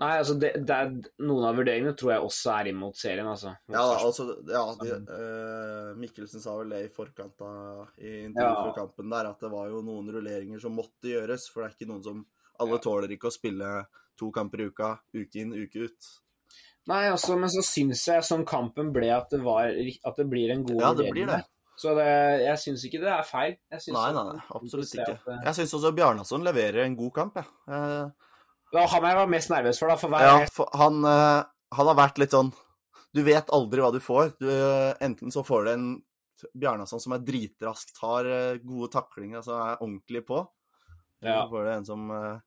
nei 0.00 0.12
altså 0.20 0.36
det, 0.38 0.52
det 0.66 0.76
er, 0.76 0.92
noen 1.26 1.48
av 1.48 1.58
vurderingene 1.58 1.96
tror 1.98 2.14
jeg 2.14 2.28
også 2.28 2.52
er 2.54 2.70
inn 2.70 2.78
mot 2.78 2.96
serien, 2.98 3.26
altså. 3.28 3.56
Ja, 3.66 3.82
da, 3.90 3.98
altså, 4.06 4.28
ja 4.46 4.62
de, 4.78 4.94
uh, 5.10 5.90
Mikkelsen 5.98 6.42
sa 6.42 6.54
vel 6.60 6.72
det 6.76 6.84
i 6.86 6.94
forkant 6.94 7.42
av 7.44 7.98
i 7.98 8.14
intervjuet 8.28 8.54
Ja. 8.54 8.62
før 8.62 8.78
kampen 8.78 9.10
der, 9.12 9.32
at 9.34 9.42
det 9.42 9.50
var 9.52 9.68
jo 9.74 9.82
noen 9.86 10.14
rulleringer 10.14 10.62
som 10.62 10.78
måtte 10.78 11.10
gjøres. 11.10 11.50
For 11.50 11.62
det 11.62 11.72
er 11.72 11.76
ikke 11.76 11.90
noen 11.90 12.06
som 12.06 12.22
Alle 12.60 12.78
tåler 12.78 13.10
ikke 13.16 13.30
å 13.30 13.34
spille 13.34 13.86
to 14.18 14.30
kamper 14.30 14.60
i 14.62 14.68
uka, 14.70 14.92
uke 15.14 15.40
inn, 15.42 15.52
uke 15.52 15.88
ut. 15.88 16.10
Nei, 16.86 17.06
altså, 17.08 17.34
men 17.40 17.48
så 17.48 17.62
syns 17.64 18.02
jeg 18.06 18.22
som 18.26 18.44
kampen 18.46 18.92
ble 18.92 19.08
at 19.14 19.30
det, 19.32 19.40
var, 19.42 19.70
at 19.72 20.16
det 20.20 20.26
blir 20.28 20.52
en 20.52 20.62
god 20.68 20.80
Ja, 20.82 20.92
det 20.94 21.10
blir 21.10 21.26
det. 21.26 21.40
Så 21.80 21.94
det, 21.96 22.04
jeg 22.44 22.60
syns 22.62 22.84
ikke 22.86 23.00
det 23.02 23.10
er 23.10 23.24
feil. 23.26 23.56
Nei, 23.72 24.10
nei, 24.14 24.36
absolutt 24.54 24.92
ikke. 24.94 25.16
at 25.16 25.24
det- 25.26 25.40
Jeg 25.48 25.54
syns 25.58 25.72
også 25.74 25.94
Bjarnason 25.96 26.44
leverer 26.44 26.84
en 26.84 26.94
god 26.96 27.12
kamp, 27.14 27.34
jeg. 27.40 27.46
Eh, 27.66 28.10
var 28.72 28.86
han 28.88 29.02
jeg 29.08 29.16
var 29.16 29.26
mest 29.26 29.50
nervøs 29.50 29.78
for, 29.78 29.88
da. 29.88 29.96
For 29.96 30.08
hver 30.08 30.20
Ja, 30.20 30.46
for 30.52 30.68
han, 30.74 31.04
eh, 31.04 31.44
han 31.72 31.86
har 31.86 31.94
vært 31.96 32.18
litt 32.18 32.30
sånn 32.30 32.52
Du 33.14 33.22
vet 33.22 33.46
aldri 33.46 33.78
hva 33.80 33.92
du 33.92 34.00
får. 34.00 34.38
Du, 34.40 34.48
eh, 34.50 34.94
enten 35.00 35.30
så 35.30 35.44
får 35.46 35.64
du 35.64 35.70
en 35.70 36.02
Bjarnason 36.58 37.00
som 37.00 37.12
er 37.12 37.18
dritrask, 37.20 37.92
tar 37.98 38.26
eh, 38.26 38.58
gode 38.58 38.90
taklinger, 38.90 39.36
altså 39.38 39.54
er 39.72 39.76
ordentlig 39.80 40.26
på. 40.26 40.48
Ja. 41.24 41.44
så 41.44 41.54
får 41.54 41.64
du 41.64 41.70
en 41.74 41.88
som 41.88 42.10
uh, 42.12 42.42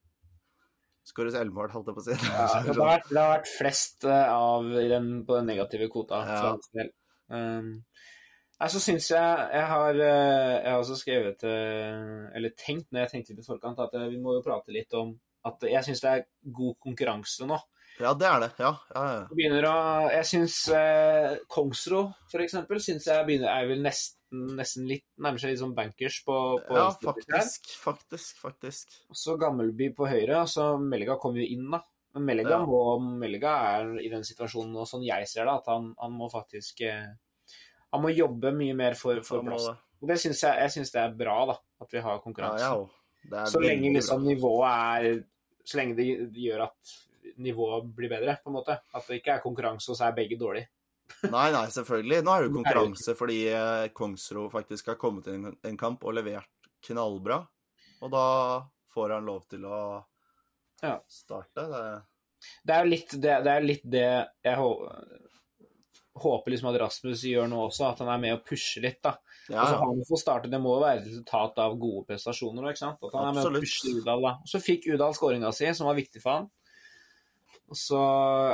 skårer 1.07 1.33
selvmål, 1.33 1.71
holdt 1.73 1.89
jeg 1.89 1.97
på 1.97 2.03
å 2.03 2.07
si. 2.07 2.17
Ja, 2.17 2.45
det, 2.65 2.75
har 2.75 2.83
vært, 2.83 3.09
det 3.09 3.21
har 3.21 3.33
vært 3.37 3.51
flest 3.51 4.07
eh, 4.07 4.33
av 4.33 4.67
den, 4.75 5.11
på 5.27 5.39
den 5.39 5.49
negative 5.51 5.89
kvota. 5.93 6.21
Ja. 6.27 6.53
for. 6.57 6.91
Um, 7.27 7.71
nei, 8.55 8.67
så 8.71 8.79
syns 8.79 9.09
jeg 9.11 9.47
Jeg 9.51 9.63
har, 9.67 9.97
eh, 9.99 10.51
jeg 10.63 10.69
har 10.71 10.77
også 10.79 10.95
skrevet 10.95 11.41
eh, 11.43 12.21
Eller 12.39 12.53
tenkt 12.55 12.87
når 12.95 13.01
jeg 13.01 13.11
tenkte 13.11 13.33
litt 13.33 13.43
i 13.43 13.49
forkant, 13.49 13.81
at 13.83 13.97
eh, 13.99 14.05
vi 14.13 14.21
må 14.23 14.37
jo 14.37 14.45
prate 14.45 14.71
litt 14.71 14.95
om 14.95 15.11
at 15.47 15.65
jeg 15.67 15.83
syns 15.83 16.03
det 16.03 16.13
er 16.13 16.23
god 16.55 16.77
konkurranse 16.83 17.45
nå. 17.47 17.57
Ja, 17.97 18.13
det 18.13 18.27
er 18.29 18.43
det. 18.43 18.49
Ja, 18.61 18.71
ja, 18.93 19.03
ja. 19.15 19.65
Å 19.65 19.73
Jeg 20.13 20.25
syns 20.29 20.57
eh, 20.75 21.37
Kongsro, 21.49 22.03
for 22.29 22.43
eksempel, 22.43 22.79
syns 22.83 23.07
jeg 23.09 23.25
begynner, 23.25 23.49
er 23.49 23.69
vel 23.71 23.81
nesten, 23.81 24.43
nesten 24.57 24.85
litt 24.89 25.05
Nærmer 25.23 25.41
seg 25.41 25.53
litt 25.53 25.61
sånn 25.63 25.75
bankers 25.77 26.19
på, 26.27 26.35
på 26.67 26.77
ja 26.77 26.87
faktisk, 26.93 27.31
faktisk. 27.31 27.71
Faktisk. 27.81 28.41
Faktisk. 28.43 28.97
Så 29.17 29.37
Gammelby 29.41 29.89
på 29.97 30.09
høyre, 30.09 30.43
så 30.51 30.75
Melga 30.81 31.17
kommer 31.21 31.41
jo 31.41 31.47
inn, 31.55 31.65
da. 31.73 31.81
Men 32.17 32.27
Melga, 32.29 32.59
må, 32.65 32.81
Melga 33.21 33.55
er 33.71 33.95
i 34.01 34.11
den 34.13 34.25
situasjonen 34.25 34.73
nå, 34.73 34.85
sånn 34.89 35.05
jeg 35.05 35.25
ser 35.29 35.49
det, 35.49 35.57
at 35.57 35.71
han, 35.73 35.91
han 36.01 36.13
må 36.17 36.29
faktisk 36.33 36.85
eh, 36.85 37.09
Han 37.93 38.03
må 38.03 38.13
jobbe 38.13 38.51
mye 38.53 38.77
mer 38.77 38.97
for, 38.99 39.21
for 39.25 39.45
plass. 39.45 39.67
Og 39.97 40.09
det 40.11 40.19
syns 40.21 40.43
jeg, 40.43 40.53
jeg 40.61 40.73
synes 40.75 40.93
det 40.93 41.01
er 41.01 41.17
bra, 41.17 41.39
da, 41.49 41.57
at 41.81 41.93
vi 41.93 42.01
har 42.05 42.21
konkurranse. 42.21 42.71
så 43.49 43.61
lenge 43.63 43.95
liksom 43.95 44.25
nivået 44.27 44.69
er 44.69 45.23
Så 45.65 45.79
lenge 45.79 45.97
det 45.97 46.05
gjør 46.37 46.67
at 46.67 46.97
nivået 47.37 47.87
blir 47.95 48.09
bedre, 48.09 48.37
på 48.43 48.49
en 48.51 48.57
måte. 48.57 48.79
At 48.93 49.07
det 49.07 49.19
ikke 49.21 49.35
er 49.35 49.43
konkurranse, 49.43 49.89
og 49.91 49.97
så 49.99 50.07
er 50.07 50.15
begge 50.17 50.37
dårlige. 50.39 50.67
Nei, 51.31 51.51
nei, 51.55 51.65
selvfølgelig. 51.71 52.23
Nå 52.23 52.31
er 52.33 52.41
det 52.43 52.49
jo 52.49 52.55
konkurranse 52.57 53.13
fordi 53.15 53.37
eh, 53.47 53.87
Kongsro 53.95 54.49
faktisk 54.51 54.87
har 54.91 54.97
kommet 54.99 55.27
inn 55.31 55.45
en- 55.63 55.77
kamp 55.79 56.03
og 56.03 56.13
levert 56.17 56.49
knallbra. 56.83 57.37
Og 58.01 58.11
da 58.11 58.25
får 58.93 59.13
han 59.15 59.25
lov 59.25 59.45
til 59.47 59.63
å 59.65 60.03
Ja. 60.83 60.99
starte. 61.07 61.63
Det, 61.71 62.01
Det 62.67 62.75
er 62.75 62.83
jo 62.83 62.89
litt 62.91 63.15
det, 63.21 63.37
det, 63.43 63.55
litt 63.63 63.85
det 63.89 64.03
jeg 64.43 64.57
hå- 64.57 64.91
håper 66.17 66.51
liksom 66.51 66.69
at 66.73 66.79
Rasmus 66.81 67.23
gjør 67.29 67.47
nå 67.49 67.59
også, 67.69 67.91
at 67.91 67.99
han 68.03 68.09
er 68.09 68.21
med 68.21 68.33
og 68.33 68.43
pusher 68.45 68.81
litt. 68.81 68.99
da. 69.03 69.15
Ja, 69.49 69.61
Og 69.61 69.67
så 69.67 69.77
har 69.77 69.85
han 69.85 70.03
fått 70.09 70.19
starte, 70.23 70.49
Det 70.49 70.59
må 70.61 70.79
være 70.81 70.99
et 71.01 71.07
resultat 71.07 71.57
av 71.63 71.77
gode 71.79 72.05
prestasjoner. 72.09 72.69
ikke 72.71 72.77
sant? 72.83 72.97
At 73.03 73.13
han 73.13 73.27
er 73.29 73.33
med 73.33 73.45
og 73.45 73.51
Absolutt. 73.55 73.63
pusher 73.63 74.01
Udal. 74.01 74.21
da. 74.21 74.31
Og 74.41 74.47
så 74.51 74.59
fikk 74.61 74.87
Udal 74.93 75.13
skåringa 75.13 75.53
si, 75.53 75.71
som 75.73 75.87
var 75.87 75.95
viktig 75.95 76.21
for 76.21 76.31
han. 76.31 76.49
Og 77.67 77.75
så 77.79 77.99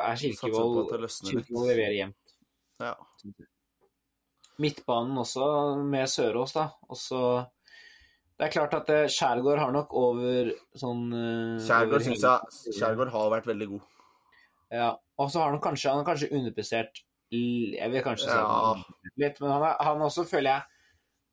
er 0.01 0.17
Kirkevold. 0.17 0.89
Kirkevold 1.29 1.69
leverer 1.69 1.95
jevnt. 1.97 2.33
Ja. 2.81 2.95
Midtbanen 4.61 5.17
også, 5.21 5.45
med 5.81 6.09
Sørås, 6.09 6.53
da. 6.55 6.69
Og 6.89 6.97
så 6.99 7.19
Det 8.33 8.47
er 8.47 8.51
klart 8.51 8.73
at 8.73 8.89
eh, 8.89 9.07
Skjærgård 9.13 9.59
har 9.61 9.71
nok 9.71 9.91
over 9.93 10.49
sånn 10.77 11.03
eh, 11.13 11.59
Skjærgård 11.61 12.01
syns 12.01 12.23
jeg 12.25 12.73
Skjærgård 12.79 13.11
har 13.13 13.29
vært 13.31 13.45
veldig 13.51 13.67
god. 13.75 13.83
Ja, 14.73 14.87
og 15.21 15.29
så 15.29 15.43
har 15.43 15.51
han 15.53 15.61
kanskje, 15.61 15.93
han 15.93 16.05
kanskje 16.07 16.31
underprestert 16.33 17.03
Jeg 17.29 17.91
vil 17.93 18.01
kanskje 18.05 18.25
si 18.31 18.37
Ja. 18.39 18.73
litt, 19.21 19.37
men 19.41 19.51
han, 19.53 19.67
er, 19.69 19.77
han 19.85 20.01
også 20.01 20.25
føler 20.25 20.49
jeg 20.49 20.63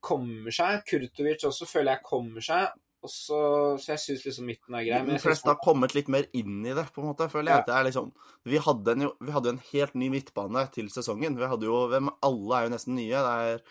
kommer 0.05 0.53
seg. 0.55 0.85
Kurtovic 0.89 1.45
også 1.49 1.67
føler 1.69 1.97
jeg 1.97 2.05
kommer 2.05 2.45
seg. 2.45 2.69
Og 3.01 3.09
så, 3.09 3.37
jeg 3.81 4.01
syns 4.03 4.25
liksom 4.27 4.45
midten 4.51 4.75
er 4.77 4.85
grei. 4.85 5.01
Men 5.07 5.17
De 5.17 5.23
fleste 5.23 5.49
har 5.49 5.57
kommet 5.65 5.95
litt 5.97 6.11
mer 6.13 6.27
inn 6.37 6.59
i 6.69 6.75
det, 6.77 6.85
på 6.93 7.01
en 7.01 7.09
måte, 7.09 7.31
føler 7.33 7.55
jeg. 7.55 7.67
Det 7.71 7.77
er 7.77 7.87
liksom, 7.87 8.11
vi, 8.45 8.59
hadde 8.61 8.93
en, 8.97 9.07
vi 9.25 9.33
hadde 9.33 9.49
jo 9.49 9.55
en 9.57 9.63
helt 9.71 9.95
ny 10.03 10.11
midtbane 10.13 10.67
til 10.75 10.91
sesongen. 10.93 11.39
Vi 11.41 11.49
hadde 11.49 11.69
jo, 11.69 11.79
hvem, 11.89 12.11
Alle 12.29 12.59
er 12.59 12.67
jo 12.67 12.73
nesten 12.75 12.99
nye. 12.99 13.23
Det 13.25 13.37
er 13.47 13.63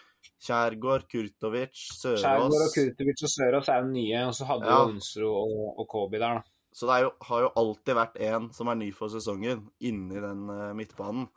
Kjærgaard, 0.44 1.06
Kurtovic, 1.12 1.84
Skjærgård 2.02 2.56
og 2.56 2.74
Kurtovic 2.74 3.22
og 3.24 3.32
Sørås 3.32 3.70
er 3.72 3.84
jo 3.84 3.92
nye, 3.94 4.24
og 4.28 4.34
så 4.36 4.48
hadde 4.50 4.68
Ja. 4.68 4.80
jo 4.82 4.96
Onsro 4.96 5.30
og, 5.30 5.80
og 5.80 5.88
Kobi 5.92 6.20
der, 6.20 6.40
da. 6.40 6.56
Så 6.76 6.88
det 6.90 7.00
jo, 7.04 7.12
har 7.30 7.42
jo 7.46 7.52
alltid 7.60 7.96
vært 7.98 8.18
en 8.30 8.50
som 8.54 8.70
er 8.70 8.78
ny 8.80 8.90
for 8.96 9.12
sesongen, 9.14 9.66
inni 9.82 10.22
den 10.22 10.44
uh, 10.50 10.74
midtbanen. 10.78 11.28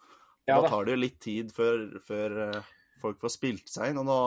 Ja, 0.49 0.57
da 0.57 0.63
da. 0.65 0.69
tar 0.73 0.85
det 0.87 0.97
jo 0.97 1.03
litt 1.05 1.21
tid 1.23 1.53
før, 1.55 1.87
før 2.05 2.37
uh, 2.51 2.73
folk 3.03 3.21
får 3.23 3.33
spilt 3.37 3.71
seg 3.71 3.93
inn. 3.93 4.01
Og 4.03 4.07
nå 4.07 4.19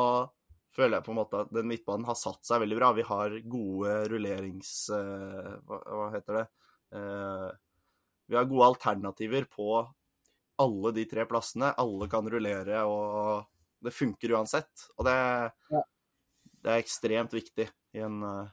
føler 0.76 0.98
jeg 0.98 1.06
på 1.06 1.14
en 1.14 1.20
måte 1.22 1.44
at 1.46 1.52
den 1.56 1.70
midtbanen 1.70 2.08
har 2.08 2.18
satt 2.20 2.44
seg 2.48 2.64
veldig 2.64 2.78
bra. 2.80 2.92
Vi 2.98 3.06
har 3.08 3.38
gode 3.52 3.94
rullerings... 4.12 4.72
eh, 4.96 5.54
hva, 5.68 5.80
hva 5.86 6.10
heter 6.16 6.40
det? 6.42 6.46
Eh, 7.00 7.50
vi 8.26 8.38
har 8.40 8.50
gode 8.50 8.68
alternativer 8.74 9.48
på 9.52 9.70
alle 10.62 10.92
de 10.96 11.06
tre 11.10 11.26
plassene. 11.30 11.74
Alle 11.82 12.08
kan 12.12 12.28
rullere, 12.32 12.84
og 12.90 13.46
det 13.86 13.94
funker 13.94 14.34
uansett. 14.38 14.88
Og 14.98 15.06
det, 15.08 15.16
Ja. 15.72 15.82
det 16.64 16.74
er 16.74 16.84
ekstremt 16.84 17.36
viktig 17.36 17.68
i 17.96 18.04
en 18.04 18.24
uh, 18.24 18.48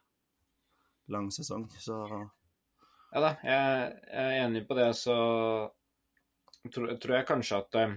lang 1.09 1.31
sesong. 1.33 1.69
Så 1.81 1.97
Ja 3.13 3.21
da, 3.21 3.31
jeg, 3.45 3.89
jeg 4.09 4.29
er 4.29 4.45
enig 4.47 4.65
på 4.69 4.77
det, 4.79 4.89
så 4.97 5.17
tror, 6.73 6.95
tror 7.01 7.17
jeg 7.19 7.29
kanskje 7.29 7.59
at 7.61 7.81
eh, 7.81 7.97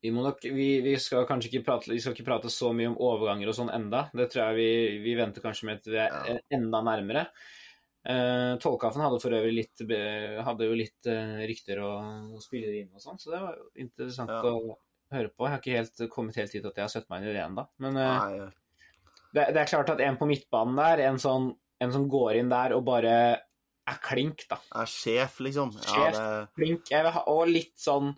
vi 0.00 0.10
nok 0.14 0.42
vi, 0.44 0.66
vi 0.84 0.94
skal 1.02 1.26
kanskje 1.28 1.50
ikke 1.50 1.64
prate, 1.66 1.90
vi 1.90 2.00
skal 2.02 2.14
ikke 2.14 2.26
prate 2.28 2.50
så 2.52 2.70
mye 2.76 2.92
om 2.92 2.98
overganger 3.02 3.50
og 3.50 3.56
sånn 3.56 3.72
enda. 3.74 4.04
Det 4.14 4.28
tror 4.30 4.44
jeg 4.48 4.58
vi, 4.58 4.98
vi 5.06 5.14
venter 5.18 5.44
kanskje 5.44 5.70
med 5.70 5.82
til 5.82 5.96
vi 5.96 6.04
er 6.04 6.42
enda 6.54 6.82
nærmere. 6.86 7.24
Uh, 8.08 8.54
Tollkaffen 8.62 9.02
hadde 9.02 9.18
for 9.20 9.34
øvrig 9.36 9.56
litt 9.56 9.82
hadde 10.46 10.68
jo 10.68 10.76
litt 10.78 11.08
uh, 11.10 11.40
rykter 11.50 11.82
og, 11.84 12.30
og 12.38 12.44
spillere 12.44 12.78
inn 12.78 12.94
og 12.94 13.02
sånn, 13.02 13.18
så 13.20 13.34
det 13.34 13.40
var 13.42 13.58
jo 13.58 13.66
interessant 13.82 14.32
Ja. 14.32 14.38
å 14.46 14.78
høre 15.12 15.32
på. 15.32 15.44
Jeg 15.44 15.52
har 15.52 15.60
ikke 15.60 15.76
helt 15.76 16.04
kommet 16.14 16.38
helt 16.38 16.54
dit 16.54 16.64
at 16.64 16.78
jeg 16.78 16.86
har 16.86 16.94
sett 16.94 17.10
meg 17.10 17.24
inn 17.24 17.32
i 17.32 17.34
det 17.34 17.42
ennå. 17.42 17.66
Men 17.84 17.98
uh, 17.98 18.14
nei, 18.22 18.48
det, 19.34 19.50
det 19.50 19.60
er 19.60 19.70
klart 19.74 19.92
at 19.92 20.00
en 20.06 20.16
på 20.20 20.28
midtbanen 20.30 20.78
der, 20.78 21.04
en, 21.10 21.20
sånn, 21.20 21.50
en 21.82 21.94
som 21.94 22.06
går 22.08 22.38
inn 22.38 22.52
der 22.52 22.76
og 22.78 22.86
bare 22.86 23.14
er 23.88 24.00
klink, 24.04 24.46
da. 24.48 24.60
er 24.78 24.88
sjef, 24.88 25.40
liksom. 25.44 25.74
Ja, 25.82 26.08
det, 26.12 26.26
klink. 26.56 26.90
Og 27.26 27.48
litt 27.50 27.76
sånn 27.80 28.14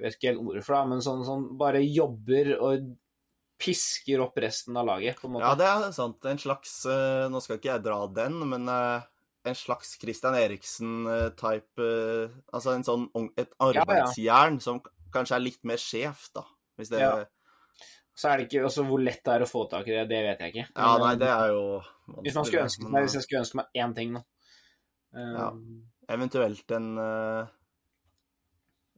Jeg 0.00 0.06
vet 0.06 0.16
ikke 0.16 0.30
helt 0.32 0.42
ordet 0.48 0.64
for 0.64 0.76
det, 0.76 0.82
men 0.94 1.02
sånn, 1.04 1.22
sånn 1.28 1.46
bare 1.60 1.82
jobber 1.84 2.54
og 2.56 2.90
pisker 3.60 4.22
opp 4.24 4.38
resten 4.40 4.78
av 4.80 4.86
laget, 4.88 5.18
på 5.20 5.28
en 5.28 5.34
måte. 5.34 5.44
Ja, 5.44 5.56
det 5.58 5.66
er 5.68 5.90
sant. 5.92 6.24
En 6.24 6.38
slags 6.40 6.78
eh, 6.88 7.26
Nå 7.28 7.42
skal 7.44 7.58
ikke 7.58 7.74
jeg 7.74 7.84
dra 7.84 7.98
den, 8.16 8.38
men 8.48 8.64
eh, 8.72 9.02
en 9.50 9.58
slags 9.58 9.92
Christian 10.00 10.36
Eriksen-type 10.38 11.84
eh, 11.84 12.38
Altså 12.56 12.72
en 12.72 12.86
sånn, 12.86 13.04
et 13.34 13.44
et 13.44 13.52
ja. 13.52 13.84
arbeidsjern 13.84 14.56
som 14.64 14.80
kanskje 15.12 15.36
er 15.36 15.44
litt 15.44 15.60
mer 15.68 15.80
skjevt, 15.82 16.32
da. 16.40 16.46
Hvis 16.80 16.94
det 16.94 17.04
Ja. 17.04 17.12
Ja, 17.20 17.28
Så 18.16 18.28
er 18.30 18.40
det 18.40 18.48
ikke 18.48 18.64
også 18.68 18.86
Hvor 18.88 19.00
lett 19.04 19.20
det 19.24 19.36
er 19.36 19.44
å 19.44 19.48
få 19.48 19.66
tak 19.68 19.88
i 19.88 19.94
det, 19.98 20.08
det 20.08 20.24
vet 20.24 20.40
jeg 20.40 20.54
ikke. 20.54 20.66
Ja, 20.72 20.90
nei, 21.04 21.14
det 21.20 21.28
er 21.28 21.52
jo 21.52 21.62
hvis, 22.24 22.34
man 22.34 22.48
skulle 22.48 22.66
ønske, 22.66 22.84
men, 22.84 22.96
nei, 22.96 23.04
hvis 23.04 23.20
jeg 23.20 23.28
skulle 23.28 23.44
ønske 23.44 23.60
meg 23.60 23.80
én 23.84 23.96
ting, 23.96 24.16
da. 24.16 24.24
Um, 25.12 25.36
Ja. 25.36 25.52
Eventuelt 26.10 26.72
en 26.74 26.88
eh, 26.98 27.50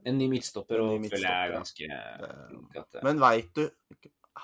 En 0.04 0.18
ny 0.18 0.26
midtstopper, 0.32 0.80
En 0.82 1.00
ny 1.02 1.06
og 1.06 1.12
føler 1.12 1.28
jeg 1.28 1.48
er 1.48 1.52
ganske 1.54 1.88
flink 2.48 2.76
at 2.80 2.88
det- 2.92 3.02
Men 3.06 3.20
veit 3.22 3.52
du 3.54 3.68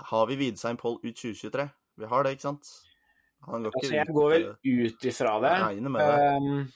Har 0.08 0.26
vi 0.26 0.36
Widsein 0.36 0.76
Poll 0.76 0.98
ut 1.02 1.14
2023? 1.16 1.70
Vi 1.98 2.06
har 2.06 2.22
det, 2.22 2.32
ikke 2.36 2.46
sant? 2.46 2.68
Han 3.46 3.62
går 3.64 3.72
Altså, 3.78 3.94
jeg 3.94 4.06
går 4.14 4.30
vel 4.30 4.44
eh, 4.50 4.86
ut 4.86 5.06
ifra 5.08 5.32
det. 5.42 5.54
Jeg. 5.78 6.36
Um, 6.36 6.72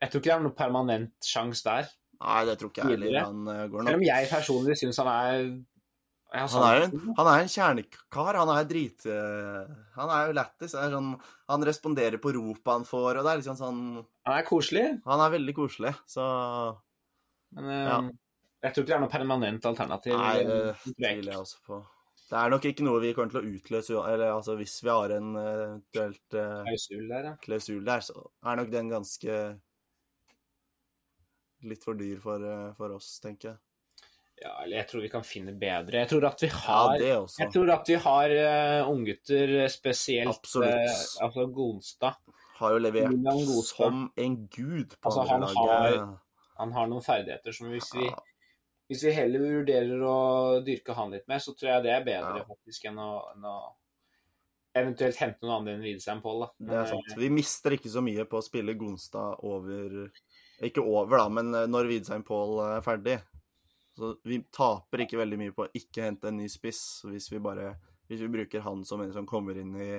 jeg 0.00 0.10
tror 0.10 0.20
ikke 0.20 0.30
det 0.30 0.34
er 0.34 0.42
noe 0.44 0.56
permanent 0.58 1.12
sjanse 1.28 1.62
der. 1.64 1.88
Nei, 2.20 2.44
det 2.48 2.58
tror 2.58 2.70
ikke 2.72 2.88
jeg 2.88 2.98
heller. 2.98 3.24
Han 3.24 3.48
eh, 3.48 3.68
går 3.68 3.86
Selv 3.88 4.00
om 4.00 4.04
jeg 4.08 4.28
personlig 4.28 4.76
syns 4.80 4.96
han 4.98 5.08
er 5.12 5.44
Han 6.34 6.64
er, 6.66 6.82
en, 6.88 7.14
han 7.16 7.26
er 7.30 7.42
en 7.44 7.48
kjernekar. 7.52 8.34
Han 8.40 8.48
er 8.56 8.64
drit... 8.64 9.06
eh, 9.06 9.74
Han 9.94 10.10
er 10.10 10.26
jo 10.26 10.32
lættis. 10.40 10.72
Sånn, 10.74 11.12
han 11.48 11.62
responderer 11.68 12.18
på 12.18 12.32
ropet 12.34 12.72
han 12.72 12.84
får, 12.88 13.20
og 13.20 13.24
det 13.24 13.32
er 13.32 13.38
liksom 13.42 13.56
sånn 13.60 13.82
Han 14.26 14.38
er 14.40 14.42
koselig, 14.48 14.86
Han 15.06 15.20
er 15.20 15.30
veldig 15.38 15.54
koselig, 15.54 15.94
så 16.10 16.24
men 17.56 17.70
Ja. 17.70 17.98
jeg 18.66 18.74
tror 18.74 18.84
ikke 18.84 18.92
det 18.92 18.96
er 18.96 19.04
noe 19.04 19.14
permanent 19.16 19.68
alternativ. 19.72 20.16
Nei, 20.18 20.38
det 20.48 20.94
tviler 20.94 21.32
jeg 21.32 21.42
også 21.42 21.60
på. 21.66 21.82
Det 22.24 22.40
er 22.40 22.50
nok 22.50 22.64
ikke 22.64 22.84
noe 22.86 23.02
vi 23.02 23.12
kommer 23.14 23.34
til 23.34 23.42
å 23.42 23.50
utløse 23.52 24.00
Eller 24.10 24.30
altså, 24.32 24.54
hvis 24.56 24.78
vi 24.82 24.88
har 24.88 25.12
en 25.12 25.34
eh, 25.36 25.50
eventuelt 25.66 26.36
uh, 26.40 26.62
Klausul 26.64 27.04
der, 27.10 27.28
ja. 27.28 27.34
klausul 27.44 27.84
der, 27.84 28.00
så 28.06 28.24
er 28.48 28.56
nok 28.58 28.70
den 28.72 28.88
ganske 28.90 29.36
litt 31.68 31.84
for 31.84 31.98
dyr 31.98 32.18
for, 32.22 32.42
eh, 32.44 32.72
for 32.78 32.96
oss, 32.96 33.18
tenker 33.24 33.52
jeg. 33.52 33.58
ja. 34.42 34.52
Eller 34.64 34.80
jeg 34.82 34.88
tror 34.90 35.04
vi 35.04 35.10
kan 35.12 35.26
finne 35.26 35.54
bedre. 35.58 36.02
Jeg 36.02 36.10
tror 36.10 36.26
at 36.28 36.44
vi 36.44 36.50
har 36.52 36.96
ja, 37.00 37.20
jeg 37.38 37.52
tror 37.54 37.72
at 37.76 37.92
vi 37.92 37.98
har 38.06 38.34
uh, 38.36 38.90
unggutter, 38.92 39.54
spesielt 39.72 40.50
eh, 40.60 40.98
altså 41.24 41.46
Gonstad. 41.54 42.20
Har 42.58 42.74
jo 42.76 42.82
levert 42.84 43.14
som 43.66 44.04
en 44.16 44.36
gud 44.46 44.94
på 44.94 45.10
Altså, 45.10 45.24
han 45.30 45.42
andrelaget. 45.42 46.20
Han 46.60 46.72
har 46.72 46.86
noen 46.90 47.02
ferdigheter 47.02 47.52
som 47.56 47.70
hvis 47.72 47.88
vi, 47.94 48.08
hvis 48.90 49.04
vi 49.06 49.14
heller 49.16 49.42
vurderer 49.42 50.02
å 50.06 50.18
dyrke 50.64 50.94
han 50.94 51.10
litt 51.14 51.26
mer, 51.30 51.38
så 51.42 51.54
tror 51.54 51.72
jeg 51.72 51.86
det 51.86 51.94
er 51.96 52.04
bedre 52.06 52.42
Ja. 52.42 52.44
faktisk 52.48 52.84
enn 52.90 52.98
å, 53.02 53.10
enn 53.34 53.44
å 53.48 53.56
eventuelt 54.74 55.16
hente 55.22 55.42
noen 55.46 55.56
andre 55.60 55.74
enn 55.76 55.84
Widesheim 55.86 56.22
Pål. 56.22 56.48
Det 56.58 56.74
er 56.78 56.86
sant. 56.90 57.12
Vi 57.18 57.30
mister 57.30 57.76
ikke 57.76 57.90
så 57.92 58.02
mye 58.02 58.24
på 58.26 58.38
å 58.40 58.44
spille 58.44 58.74
Gonstad 58.78 59.42
over 59.46 60.10
Ikke 60.62 60.82
over, 60.82 61.18
da, 61.18 61.28
men 61.28 61.54
eh, 61.54 61.66
når 61.66 61.88
Widsein 61.90 62.22
Pål 62.26 62.60
er 62.76 62.82
ferdig. 62.86 63.16
Så 63.98 64.12
vi 64.26 64.40
taper 64.54 65.02
ikke 65.04 65.18
veldig 65.18 65.38
mye 65.38 65.54
på 65.54 65.64
å 65.66 65.72
ikke 65.74 66.02
hente 66.08 66.30
en 66.30 66.38
ny 66.38 66.48
spiss 66.50 67.02
hvis 67.06 67.28
vi 67.30 67.38
bare 67.42 67.76
Hvis 68.10 68.20
vi 68.22 68.28
bruker 68.28 68.62
han 68.62 68.82
som 68.84 69.00
en 69.02 69.12
som 69.14 69.26
kommer 69.26 69.58
inn 69.58 69.74
i 69.78 69.92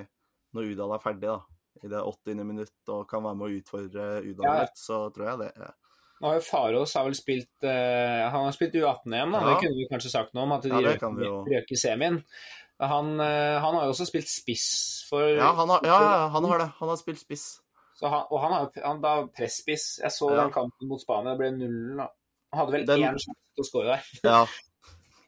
når 0.56 0.70
Udal 0.72 0.94
er 0.94 1.02
ferdig, 1.02 1.28
da. 1.28 1.40
I 1.84 1.88
det 1.92 2.00
80. 2.00 2.44
minutt 2.48 2.88
og 2.92 3.02
kan 3.10 3.24
være 3.24 3.36
med 3.36 3.48
å 3.48 3.56
utfordre 3.58 4.04
Udal 4.24 4.46
Ja. 4.46 4.60
litt, 4.62 4.78
så 4.80 5.00
tror 5.12 5.26
jeg 5.28 5.38
det. 5.42 5.70
Nå 6.20 6.30
har 6.30 6.38
jo 6.38 6.44
Farås 6.46 6.94
har 6.96 7.04
vel 7.04 7.16
spilt 7.18 7.66
uh, 7.66 8.22
Han 8.32 8.46
har 8.46 8.54
spilt 8.56 8.76
U18-EM, 8.78 9.34
da. 9.34 9.40
Ja. 9.42 9.48
Det 9.50 9.56
kunne 9.64 9.76
vi 9.76 9.88
kanskje 9.90 10.12
sagt 10.14 10.32
noe 10.36 10.46
om, 10.46 10.54
at 10.56 10.64
de 10.64 10.72
Ja, 10.72 10.80
røk, 10.86 11.04
røk 11.50 11.74
i 11.74 11.80
semien. 11.80 12.22
Han, 12.80 13.14
uh, 13.20 13.56
han 13.64 13.76
har 13.76 13.86
jo 13.88 13.92
også 13.92 14.08
spilt 14.08 14.28
spiss 14.28 14.66
for 15.10 15.28
Ja, 15.28 15.52
han 15.56 15.72
har, 15.72 15.84
ja, 15.84 16.28
han 16.32 16.48
har 16.48 16.64
det. 16.64 16.70
Han 16.80 16.92
har 16.92 17.00
spilt 17.00 17.20
spiss. 17.20 17.46
Så 17.96 18.08
han, 18.12 18.26
og 18.28 18.40
han 18.42 18.52
har 18.52 18.70
han, 18.84 19.00
da 19.00 19.16
presspiss. 19.32 19.86
Jeg 20.02 20.12
så 20.12 20.28
den 20.36 20.52
kampen 20.52 20.88
mot 20.90 21.00
Spania, 21.00 21.32
det 21.32 21.40
ble 21.40 21.52
nullen. 21.56 22.02
Han 22.52 22.60
hadde 22.60 22.74
vel 22.74 22.86
Den- 22.88 23.04
én 23.08 23.20
sjanse 23.22 23.56
til 23.56 23.64
å 23.64 23.68
score 23.70 23.86
der. 23.94 24.10
Ja. 24.24 24.40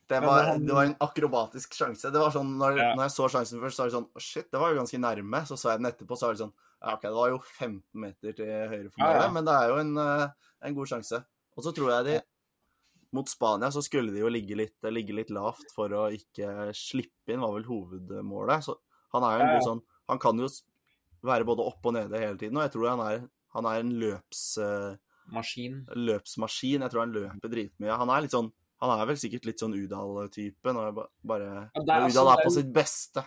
Det 0.08 0.20
var, 0.24 0.54
det 0.56 0.72
var 0.72 0.86
en 0.88 0.94
akrobatisk 1.04 1.74
sjanse. 1.76 2.08
Det 2.12 2.20
var 2.20 2.32
sånn, 2.32 2.54
når, 2.60 2.78
når 2.96 3.02
jeg 3.04 3.12
så 3.12 3.26
sjansen 3.28 3.60
først, 3.60 3.76
så 3.76 3.82
var 3.84 3.90
det 3.90 3.96
sånn 3.98 4.24
Shit, 4.24 4.46
det 4.52 4.60
var 4.60 4.72
jo 4.72 4.78
ganske 4.80 5.00
nærme. 5.00 5.40
Så 5.48 5.58
så 5.60 5.72
jeg 5.72 5.82
den 5.82 5.90
etterpå, 5.90 6.16
så 6.16 6.28
var 6.28 6.36
det 6.36 6.44
sånn 6.46 6.54
Ja, 6.78 6.94
OK, 6.94 7.02
det 7.08 7.14
var 7.16 7.30
jo 7.32 7.38
15 7.42 7.82
meter 8.04 8.34
til 8.38 8.50
høyre 8.70 8.90
for 8.92 9.02
meg, 9.02 9.16
ja. 9.18 9.28
men 9.34 9.46
det 9.48 9.54
er 9.54 9.72
jo 9.72 9.78
en, 9.82 9.94
eh, 9.98 10.50
en 10.68 10.76
god 10.76 10.90
sjanse. 10.92 11.18
Og 11.58 11.64
så 11.66 11.72
tror 11.74 11.90
jeg 11.96 12.06
de 12.08 12.18
Mot 13.16 13.28
Spania 13.30 13.70
så 13.72 13.80
skulle 13.80 14.12
de 14.12 14.20
jo 14.20 14.28
ligge 14.28 14.56
litt, 14.58 14.76
ligge 14.92 15.14
litt 15.16 15.30
lavt 15.32 15.70
for 15.74 15.92
å 15.96 16.04
ikke 16.12 16.68
slippe 16.76 17.32
inn, 17.32 17.40
var 17.40 17.54
vel 17.56 17.64
hovedmålet. 17.64 18.66
Så 18.66 18.76
han 19.16 19.24
er 19.24 19.38
jo 19.38 19.40
en 19.40 19.46
Ja, 19.46 19.48
ja. 19.48 19.56
god 19.56 19.64
sånn 19.66 19.82
Han 20.12 20.20
kan 20.20 20.42
jo 20.42 20.48
være 21.24 21.46
både 21.48 21.64
oppe 21.66 21.88
og 21.88 21.96
nede 21.96 22.20
hele 22.20 22.36
tiden, 22.38 22.58
og 22.60 22.66
jeg 22.66 22.74
tror 22.76 22.90
han 22.92 23.02
er, 23.06 23.22
han 23.56 23.68
er 23.70 23.80
en 23.82 23.94
løps... 24.02 24.42
eh, 24.62 24.96
Maskin. 25.32 25.82
løpsmaskin. 25.92 26.80
Jeg 26.84 26.92
tror 26.92 27.02
han 27.04 27.12
løper 27.12 27.50
dritmye. 27.52 27.96
Han 28.00 28.08
er 28.14 28.22
litt 28.24 28.32
sånn 28.32 28.46
Han 28.80 28.92
er 28.94 29.08
vel 29.10 29.18
sikkert 29.20 29.44
litt 29.48 29.60
sånn 29.60 29.74
Udal-type 29.76 30.72
når, 30.72 30.92
bare, 31.26 31.48
Ja, 31.74 31.82
er 31.82 31.84
når 31.88 32.06
altså 32.06 32.22
Udal 32.22 32.30
er 32.32 32.44
på 32.44 32.52
sitt 32.54 32.70
beste. 32.72 33.24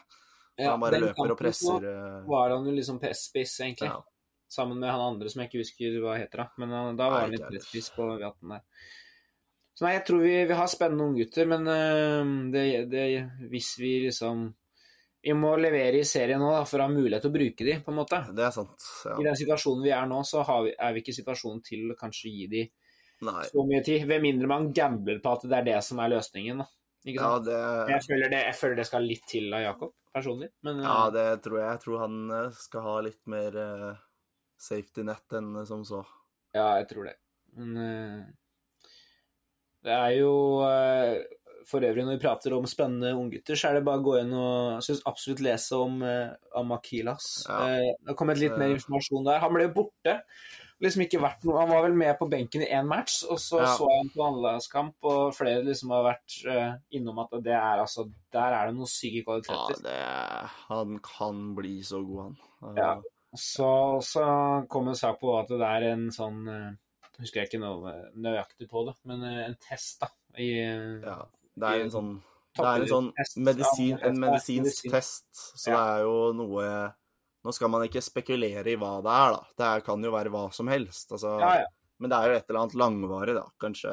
Ja, 0.58 0.72
han 0.74 0.82
bare 0.84 1.00
løper 1.00 1.32
og 1.34 1.38
presser. 1.40 1.86
eh, 1.88 2.18
var 2.28 2.50
han 2.56 2.66
jo 2.68 2.74
liksom 2.76 3.00
spiss, 3.16 3.60
egentlig. 3.64 3.88
Ja. 3.92 4.02
Sammen 4.52 4.80
med 4.80 4.92
han 4.92 5.00
andre 5.14 5.30
som 5.32 5.40
jeg 5.42 5.50
ikke 5.50 5.62
husker 5.64 6.00
hva 6.04 6.18
heter. 6.20 6.44
Da. 6.44 6.48
Men 6.60 6.74
han, 6.76 6.98
da 7.00 7.10
var 7.10 7.22
han 7.26 7.32
litt 7.32 7.46
presspiss 7.48 7.90
på 7.96 8.04
V18 8.20 8.52
der. 8.52 8.66
Så 9.74 9.86
nei, 9.88 9.94
jeg 9.96 10.04
tror 10.06 10.20
vi, 10.26 10.34
vi 10.50 10.58
har 10.60 10.68
spennende 10.68 11.06
unggutter, 11.08 11.48
men 11.48 11.64
uh, 11.72 12.34
det, 12.52 12.66
det, 12.92 13.06
hvis 13.50 13.70
vi 13.80 13.94
liksom 14.10 14.50
Vi 15.24 15.34
må 15.38 15.54
levere 15.56 16.02
i 16.02 16.06
serien 16.06 16.42
nå 16.42 16.50
da, 16.52 16.66
for 16.66 16.82
å 16.82 16.88
ha 16.88 16.92
mulighet 16.92 17.22
til 17.24 17.30
å 17.32 17.34
bruke 17.38 17.66
de, 17.66 17.76
på 17.86 17.92
en 17.94 17.98
måte. 18.02 18.20
Det 18.34 18.42
er 18.44 18.54
sant. 18.56 18.86
I 19.14 19.24
den 19.24 19.36
situasjonen 19.38 19.84
vi 19.86 19.92
er 19.94 20.08
nå, 20.10 20.20
så 20.26 20.42
har 20.48 20.64
vi, 20.66 20.72
er 20.74 20.94
vi 20.96 21.04
ikke 21.04 21.14
i 21.14 21.18
situasjonen 21.20 21.60
til 21.66 21.92
å 21.94 21.98
kanskje 22.00 22.32
gi 22.34 22.48
de 22.52 22.64
Nei. 23.28 23.44
så 23.52 23.64
mye 23.70 23.84
tid. 23.86 24.08
Ved 24.10 24.24
mindre 24.26 24.50
man 24.50 24.72
gambler 24.74 25.20
på 25.22 25.36
at 25.38 25.46
det 25.46 25.60
er 25.60 25.68
det 25.70 25.76
som 25.86 26.02
er 26.02 26.10
løsningen. 26.16 26.64
Da. 26.64 26.68
Ikke 27.06 27.20
Ja, 27.22 27.30
sant? 27.38 27.46
det, 27.52 27.60
Jeg, 27.94 28.06
føler 28.10 28.34
det, 28.34 28.40
jeg 28.50 28.58
føler 28.64 28.80
det 28.82 28.88
skal 28.90 29.06
litt 29.08 29.28
til 29.30 29.54
av 29.54 29.62
Jakob, 29.68 29.94
personlig. 30.14 30.52
Men 30.66 30.82
ja, 30.84 30.98
eh, 31.08 31.14
det 31.16 31.28
tror 31.46 31.60
jeg. 31.60 31.68
Jeg 31.70 31.84
tror 31.86 32.04
han 32.04 32.20
eh, 32.38 32.60
skal 32.60 32.86
ha 32.88 32.96
litt 33.08 33.22
mer 33.32 33.58
eh, 33.64 33.90
safety 34.62 35.06
net 35.08 35.38
enn 35.38 35.54
som 35.68 35.84
så. 35.88 36.04
Ja, 36.56 36.74
jeg 36.82 36.90
tror 36.92 37.10
det. 37.10 37.18
Men 37.56 37.76
det 39.82 39.92
er 39.92 40.12
jo 40.22 40.32
For 41.68 41.84
øvrig, 41.84 42.04
når 42.06 42.16
vi 42.16 42.22
prater 42.24 42.54
om 42.56 42.68
spennende 42.70 43.12
unggutter, 43.18 43.58
så 43.60 43.70
er 43.70 43.78
det 43.78 43.86
bare 43.88 44.00
å 44.02 44.06
gå 44.06 44.14
inn 44.20 44.32
og 44.36 44.84
synes 44.84 45.04
absolutt 45.10 45.44
lese 45.46 45.78
om 45.80 46.02
Amakilas. 46.58 47.28
Ja. 47.48 47.60
Det 47.96 48.12
har 48.12 48.18
kommet 48.20 48.42
litt 48.42 48.56
mer 48.60 48.74
informasjon 48.74 49.28
der. 49.28 49.40
Han 49.44 49.54
ble 49.56 49.68
borte. 49.76 50.16
Liksom 50.82 51.04
ikke 51.06 51.20
vært 51.22 51.44
noe, 51.46 51.60
Han 51.62 51.70
var 51.70 51.84
vel 51.86 51.94
med 51.94 52.16
på 52.18 52.28
benken 52.32 52.64
i 52.66 52.70
én 52.74 52.88
match, 52.90 53.20
og 53.30 53.38
så 53.38 53.60
Ja. 53.62 53.70
så 53.78 53.86
jeg 53.90 54.00
han 54.02 54.10
på 54.16 54.24
annerledeskamp, 54.26 54.96
og 55.04 55.34
flere 55.38 55.64
liksom 55.64 55.92
har 55.94 56.04
vært 56.08 56.38
uh, 56.50 56.74
innom 56.92 57.20
at 57.22 57.36
det 57.44 57.54
er 57.54 57.82
altså 57.84 58.08
Der 58.34 58.56
er 58.58 58.68
det 58.68 58.76
noen 58.76 58.88
syke 58.90 59.22
Ja, 59.22 59.42
kvaliteter. 59.42 59.84
det, 59.84 60.50
han 60.70 61.00
kan 61.06 61.54
bli 61.56 61.82
så 61.84 62.02
god, 62.06 62.24
han. 62.62 62.78
Ja. 62.78 62.94
Så, 63.36 64.02
så 64.04 64.24
kom 64.70 64.88
en 64.90 64.96
sak 64.96 65.20
på 65.22 65.38
at 65.40 65.48
det 65.48 65.62
er 65.62 65.86
en 65.94 66.10
sånn 66.12 66.42
uh, 66.50 66.72
Husker 67.22 67.42
jeg 67.42 67.52
ikke 67.52 67.60
noe 67.62 67.92
nøyaktig 68.18 68.68
på 68.72 68.82
det, 68.88 68.96
men 69.06 69.22
eh, 69.28 69.46
en 69.46 69.56
test, 69.62 70.00
da. 70.02 70.08
I, 70.40 70.48
eh, 70.58 71.02
Ja, 71.06 71.20
det 71.60 71.68
er 71.70 71.84
en 71.84 71.92
sånn 71.94 72.12
Det 72.58 72.66
er 72.66 72.82
en 72.82 72.88
sånn 72.90 73.12
medisin, 73.38 74.00
en 74.02 74.18
medisinsk 74.20 74.90
test, 74.90 75.28
så 75.60 75.70
Ja. 75.70 75.76
det 75.78 76.00
er 76.00 76.02
jo 76.08 76.16
noe 76.34 76.66
Nå 77.44 77.52
skal 77.56 77.72
man 77.74 77.84
ikke 77.88 78.02
spekulere 78.06 78.70
i 78.70 78.78
hva 78.78 78.98
det 79.02 79.14
er, 79.14 79.32
da. 79.38 79.46
Det 79.58 79.68
er, 79.68 79.86
kan 79.86 80.04
jo 80.06 80.12
være 80.14 80.30
hva 80.34 80.44
som 80.54 80.68
helst. 80.70 81.12
Altså, 81.12 81.38
Ja, 81.42 81.54
ja. 81.64 81.70
Men 82.02 82.10
det 82.10 82.18
er 82.18 82.28
jo 82.32 82.36
et 82.40 82.50
eller 82.50 82.60
annet 82.64 82.76
langvarig, 82.82 83.34
da. 83.38 83.46
Kanskje 83.62 83.92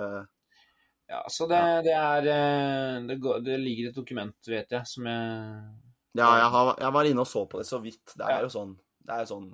ja 1.08 1.22
så 1.32 1.46
det, 1.48 1.58
det 1.86 1.92
er 1.96 2.26
eh, 2.28 2.96
det, 3.08 3.16
går, 3.24 3.38
det 3.40 3.54
ligger 3.62 3.88
et 3.88 3.94
dokument, 3.96 4.34
vet 4.48 4.72
jeg, 4.76 4.86
som 4.90 5.06
jeg 5.08 5.62
Ja, 6.18 6.26
jeg, 6.36 6.50
har, 6.52 6.74
jeg 6.82 6.92
var 6.92 7.08
inne 7.08 7.24
og 7.24 7.28
så 7.30 7.46
på 7.48 7.60
det 7.62 7.64
så 7.68 7.78
vidt. 7.80 8.12
Det 8.14 8.26
er 8.26 8.34
Ja. 8.34 8.42
jo 8.44 8.50
sånn 8.52 8.74
Det 9.08 9.14
er 9.14 9.24
jo 9.24 9.30
sånn 9.32 9.46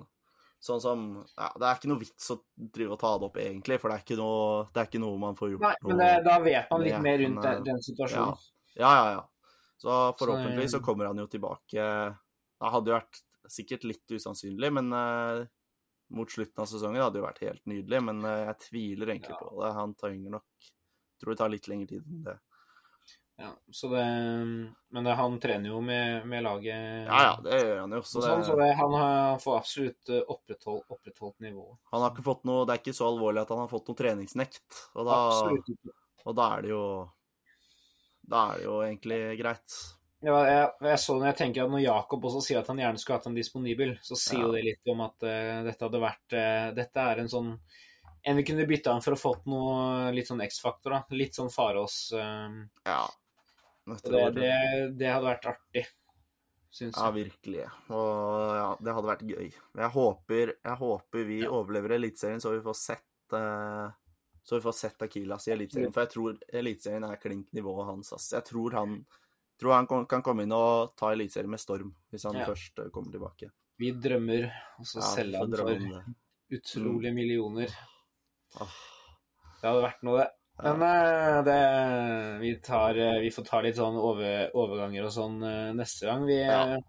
Sånn 0.65 0.81
som 0.83 1.05
Ja, 1.37 1.47
det 1.55 1.67
er 1.69 1.77
ikke 1.79 1.91
noe 1.93 2.01
vits 2.01 2.31
å 2.33 2.37
drive 2.57 2.95
og 2.97 2.99
ta 2.99 3.13
det 3.19 3.27
opp, 3.29 3.37
egentlig, 3.39 3.79
for 3.79 3.87
det 3.91 3.95
er 3.99 4.03
ikke 4.03 4.17
noe, 4.19 4.65
det 4.73 4.81
er 4.83 4.89
ikke 4.89 5.03
noe 5.05 5.21
man 5.21 5.35
får 5.39 5.53
gjort 5.53 5.63
Nei, 5.67 5.75
men 5.87 6.01
det, 6.03 6.09
da 6.27 6.35
vet 6.43 6.71
man 6.75 6.83
litt 6.89 7.01
mer 7.07 7.17
rundt 7.23 7.41
den, 7.47 7.57
eh, 7.61 7.63
den 7.69 7.81
situasjonen. 7.87 8.43
Ja, 8.75 8.91
ja, 8.99 9.05
ja. 9.15 9.23
Så 9.79 9.99
forhåpentligvis 10.19 10.71
Så, 10.71 10.79
så 10.79 10.83
kommer 10.83 11.07
han 11.11 11.19
jo 11.23 11.27
tilbake 11.31 11.75
Det 11.75 12.71
hadde 12.75 12.91
jo 12.91 12.97
vært 12.97 13.21
sikkert 13.51 13.83
litt 13.87 14.11
usannsynlig, 14.15 14.71
men 14.73 14.91
uh, 14.93 15.43
mot 16.15 16.29
slutten 16.31 16.61
av 16.63 16.69
sesongen 16.69 17.01
hadde 17.01 17.17
det 17.17 17.23
jo 17.23 17.27
vært 17.27 17.43
helt 17.45 17.65
nydelig. 17.69 18.01
Men 18.09 18.23
uh, 18.25 18.33
jeg 18.51 18.59
tviler 18.69 19.13
egentlig 19.15 19.35
Ja. 19.35 19.39
på 19.41 19.61
det. 19.63 19.71
Han 19.81 19.95
trenger 19.99 20.37
nok 20.39 20.71
Tror 21.21 21.31
det 21.31 21.37
tar 21.39 21.47
litt 21.53 21.67
lengre 21.71 21.87
tid 21.87 22.03
enn 22.11 22.23
det. 22.25 22.33
Ja, 23.39 23.49
så 23.71 23.87
det, 23.91 24.01
men 24.91 25.03
det, 25.07 25.13
han 25.15 25.37
trener 25.43 25.69
jo 25.69 25.77
med, 25.83 26.25
med 26.27 26.43
laget. 26.43 26.75
Ja, 27.07 27.19
ja, 27.23 27.31
det 27.43 27.57
gjør 27.61 27.79
han 27.81 27.95
jo. 27.95 28.01
Så 28.07 28.19
det, 28.19 28.27
sånn, 28.33 28.43
så 28.47 28.55
det, 28.59 28.67
han, 28.79 28.95
har- 28.99 29.39
får 29.43 29.57
absolutt 29.61 30.11
eh, 30.11 30.21
opprettholdt, 30.35 30.85
opprettholdt 30.91 31.39
nivå. 31.43 31.65
han 31.91 32.03
har 32.03 32.11
ikke 32.13 32.23
fått 32.27 32.43
noe 32.47 32.65
Det 32.67 32.75
er 32.75 32.81
ikke 32.83 32.95
så 32.99 33.07
alvorlig 33.09 33.43
at 33.45 33.51
han 33.55 33.61
har 33.63 33.71
fått 33.71 33.91
noe 33.91 33.99
treningsnekt. 33.99 34.79
Og 34.95 35.07
da, 35.07 35.17
Absolutt 35.31 35.71
ikke. 35.75 35.95
og 36.25 36.35
da 36.39 36.49
er 36.57 36.65
det 36.67 36.71
jo 36.75 36.83
Da 38.35 38.43
er 38.51 38.57
det 38.59 38.65
jo 38.67 38.75
egentlig 38.89 39.19
greit. 39.39 39.79
Jeg, 40.25 40.69
jeg 40.81 40.99
så 40.99 41.15
når 41.19 41.27
jeg 41.29 41.37
tenker 41.37 41.63
at 41.65 41.69
når 41.71 41.83
Jakob 41.83 42.23
også 42.25 42.41
sier 42.41 42.59
at 42.61 42.67
han 42.71 42.79
gjerne 42.81 42.97
skulle 43.01 43.17
hatt 43.19 43.27
han 43.29 43.35
disponibel, 43.37 43.91
så 44.01 44.15
sier 44.17 44.41
Ja. 44.45 44.51
det 44.55 44.63
litt 44.63 44.91
om 44.93 45.01
at 45.05 45.25
uh, 45.27 45.63
dette 45.67 45.85
hadde 45.85 46.01
vært 46.01 46.35
uh, 46.37 46.69
Dette 46.77 47.03
er 47.11 47.21
en 47.21 47.29
sånn 47.29 47.51
En 48.25 48.35
vi 48.39 48.43
kunne 48.47 48.65
bytta 48.65 48.91
han 48.95 49.03
for 49.05 49.13
å 49.13 49.19
fått 49.21 49.45
noe 49.45 50.09
litt 50.15 50.25
sånn 50.31 50.41
X-faktor, 50.41 50.95
da. 50.95 51.03
Litt 51.13 51.35
sånn 51.37 51.51
Farås. 51.53 52.11
eh, 52.17 52.55
Ja. 52.87 53.03
Jeg 53.85 54.01
det, 54.09 54.23
det, 54.39 54.53
det 54.97 55.11
hadde 55.13 55.27
vært 55.29 55.45
artig, 55.51 55.83
syns 56.73 56.97
Ja, 56.97 57.11
virkelig. 57.13 57.67
Og 57.93 58.55
ja, 58.57 58.71
det 58.81 58.95
hadde 58.97 59.11
vært 59.11 59.21
gøy. 59.29 59.51
Jeg 59.53 59.91
håper, 59.93 60.55
jeg 60.57 60.79
håper 60.79 61.27
vi 61.29 61.37
Ja. 61.43 61.51
overlever 61.53 61.93
Eliteserien, 61.99 62.41
så 62.41 62.55
vi 62.55 62.63
får 62.65 62.79
sett 62.81 63.37
uh, 63.37 63.91
så 64.41 64.57
vi 64.57 64.61
får 64.65 64.73
sett 64.79 65.05
Akilas 65.05 65.45
i 65.47 65.53
Eliteserien. 65.53 65.93
For 65.93 66.01
jeg 66.07 66.13
tror 66.15 66.41
Eliteserien 66.49 67.05
er 67.05 67.21
klink 67.21 67.53
nivået 67.53 67.85
hans. 67.91 68.11
Ass. 68.17 68.31
Jeg 68.33 68.43
tror 68.49 68.73
han, 68.73 68.97
tror 69.59 69.73
han 69.73 69.87
kan 70.07 70.21
komme 70.25 70.43
inn 70.43 70.51
og 70.55 70.95
ta 70.99 71.11
Eliteserien 71.13 71.49
med 71.49 71.59
storm, 71.59 71.93
hvis 72.11 72.23
han 72.27 72.35
Ja. 72.35 72.45
først 72.45 72.79
eh, 72.79 72.89
kommer 72.91 73.11
tilbake. 73.11 73.51
Vi 73.79 73.91
drømmer, 73.91 74.51
og 74.79 74.85
så 74.87 75.01
Ja, 75.01 75.11
selge 75.15 75.37
han 75.37 75.51
for 75.51 76.15
utrolige 76.55 77.13
millioner. 77.13 77.69
Ah, 78.59 78.67
Det 79.61 79.67
hadde 79.69 79.81
vært 79.83 80.03
noe, 80.03 80.17
det. 80.19 80.29
Men 80.63 80.79
ja. 80.79 81.41
det, 81.43 82.39
vi, 82.41 82.51
tar, 82.63 82.95
eh, 82.95 83.19
vi 83.19 83.31
får 83.31 83.45
ta 83.49 83.59
litt 83.61 83.75
sånn 83.75 83.97
over, 83.99 84.51
overganger 84.55 85.03
og 85.09 85.11
sånn 85.11 85.41
eh, 85.43 85.73
neste 85.75 86.05
gang. 86.07 86.25
Vi, 86.25 86.37
Ja. 86.39 86.75
eh, 86.75 86.79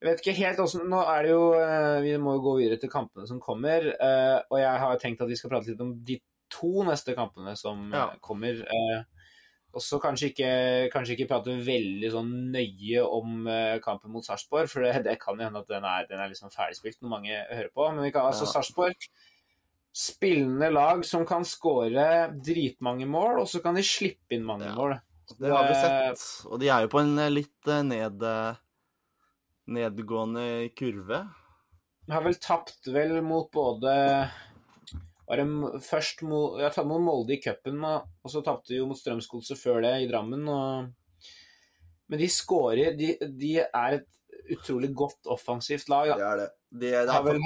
Jeg 0.00 0.06
vet 0.16 0.20
ikke 0.22 0.36
helt 0.38 0.58
også, 0.62 0.80
Nå 0.86 0.98
er 1.10 1.22
det 1.22 1.30
jo 1.32 1.54
eh, 1.58 2.00
Vi 2.02 2.12
må 2.22 2.36
jo 2.36 2.42
gå 2.42 2.52
videre 2.60 2.78
til 2.80 2.88
kampene 2.90 3.26
som 3.26 3.40
kommer. 3.40 3.82
eh, 4.00 4.40
Og 4.50 4.58
jeg 4.58 4.78
har 4.78 4.98
tenkt 4.98 5.20
at 5.22 5.28
vi 5.28 5.34
skal 5.36 5.50
prate 5.50 5.66
litt 5.70 5.80
om 5.80 5.92
de 6.04 6.20
to 6.50 6.84
neste 6.86 7.14
kampene 7.16 7.56
som 7.58 7.92
eh, 7.92 7.98
Ja. 7.98 8.14
kommer. 8.20 8.62
Eh, 9.72 9.76
Og 9.76 9.80
så 9.80 9.98
kanskje 10.00 10.28
ikke, 10.30 10.90
kanskje 10.92 11.16
ikke 11.16 11.28
prate 11.30 11.54
veldig 11.64 12.10
sånn 12.12 12.32
nøye 12.52 13.02
om 13.08 13.46
eh, 13.48 13.78
kampen 13.80 14.12
mot 14.12 14.24
Sarpsborg, 14.24 14.68
for 14.68 14.82
det, 14.84 15.02
det 15.04 15.18
kan 15.20 15.38
jo 15.40 15.44
hende 15.48 15.58
at 15.64 15.68
den 15.68 15.84
er, 15.84 16.06
den 16.10 16.20
er 16.20 16.28
liksom 16.28 16.50
ferdigspilt 16.52 17.00
når 17.02 17.08
mange 17.08 17.38
hører 17.50 17.70
på. 17.74 17.88
Men 17.94 18.04
vi 18.04 18.12
kan 18.12 18.26
altså 18.28 18.44
Ja. 18.44 18.52
Sarpsborg 18.58 19.08
Spillende 19.92 20.70
lag 20.72 21.02
som 21.04 21.26
kan 21.28 21.42
skåre 21.44 22.32
dritmange 22.40 23.04
mål, 23.04 23.42
og 23.42 23.48
så 23.48 23.60
kan 23.60 23.74
de 23.76 23.82
slippe 23.84 24.32
inn 24.32 24.44
mange 24.48 24.64
Ja. 24.64 24.74
mål. 24.74 24.94
Det 25.38 25.50
har 25.52 25.66
vi 25.68 25.74
Eh, 25.74 26.14
sett. 26.14 26.46
Og 26.50 26.58
de 26.60 26.68
er 26.68 26.80
jo 26.82 26.88
på 26.88 27.00
en 27.00 27.18
eh, 27.18 27.28
litt 27.28 27.66
ned, 27.84 28.22
nedgående 29.68 30.70
kurve. 30.76 31.28
De 32.06 32.12
har 32.12 32.22
vel 32.24 32.34
tapt 32.40 32.88
vel 32.88 33.20
mot 33.22 33.50
både 33.52 33.92
var 35.28 35.38
det 35.38 35.82
først 35.86 36.24
mot, 36.26 36.58
har 36.60 36.74
tatt 36.74 36.88
mot 36.88 37.02
Molde 37.02 37.36
i 37.36 37.40
cupen, 37.42 37.82
og 37.86 38.30
så 38.30 38.42
tapte 38.44 38.72
de 38.72 38.80
jo 38.80 38.88
mot 38.90 38.98
Strømsgodset 38.98 39.60
før 39.60 39.82
det 39.84 39.92
i 40.02 40.08
Drammen. 40.10 40.48
Og, 40.50 41.28
men 42.10 42.20
de 42.20 42.28
skårer 42.32 42.96
de, 42.98 43.14
de 43.38 43.52
er 43.62 44.00
et 44.00 44.08
utrolig 44.52 44.90
godt 44.96 45.30
offensivt 45.30 45.88
lag. 45.92 46.16
Det 46.16 46.26
er 46.26 46.42
det. 46.42 46.48
Det, 46.72 46.90
det 46.90 47.12
Har 47.12 47.24
vel, 47.26 47.40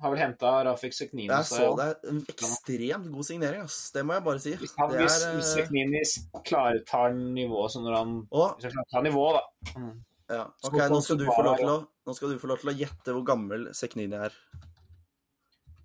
har 0.00 0.12
vel 0.14 0.20
henta 0.20 0.52
Rafik 0.64 0.94
Seknini. 0.96 1.28
Jeg 1.28 1.48
så 1.50 1.70
det. 1.78 1.88
En 2.08 2.20
ekstremt 2.32 3.08
god 3.12 3.28
signering, 3.28 3.64
ass. 3.68 3.78
Det 3.94 4.04
må 4.06 4.16
jeg 4.16 4.26
bare 4.26 4.42
si. 4.42 4.56
Hvis, 4.60 4.74
han, 4.80 4.92
hvis, 4.96 5.20
er, 5.20 5.36
hvis 5.36 5.52
eh, 5.52 5.60
Seknini 5.60 6.02
klarer 6.46 6.82
tar 6.88 7.16
nivået 7.16 7.74
sånn 7.74 7.86
når 7.88 7.98
han 7.98 8.14
Og 8.30 8.62
Hvis 8.62 8.72
han 8.72 8.92
klarer 8.92 9.04
å 9.04 9.08
nivå, 9.10 9.26
da. 9.36 9.72
Mm. 9.76 9.96
Ja, 10.26 10.44
ok, 10.66 10.76
nå 10.90 11.00
skal, 11.04 11.20
å, 11.22 11.74
nå 12.02 12.14
skal 12.16 12.32
du 12.32 12.40
få 12.42 12.48
lov 12.50 12.62
til 12.62 12.72
å 12.72 12.78
gjette 12.80 13.12
hvor 13.14 13.26
gammel 13.28 13.68
Seknini 13.76 14.18
er. 14.26 14.34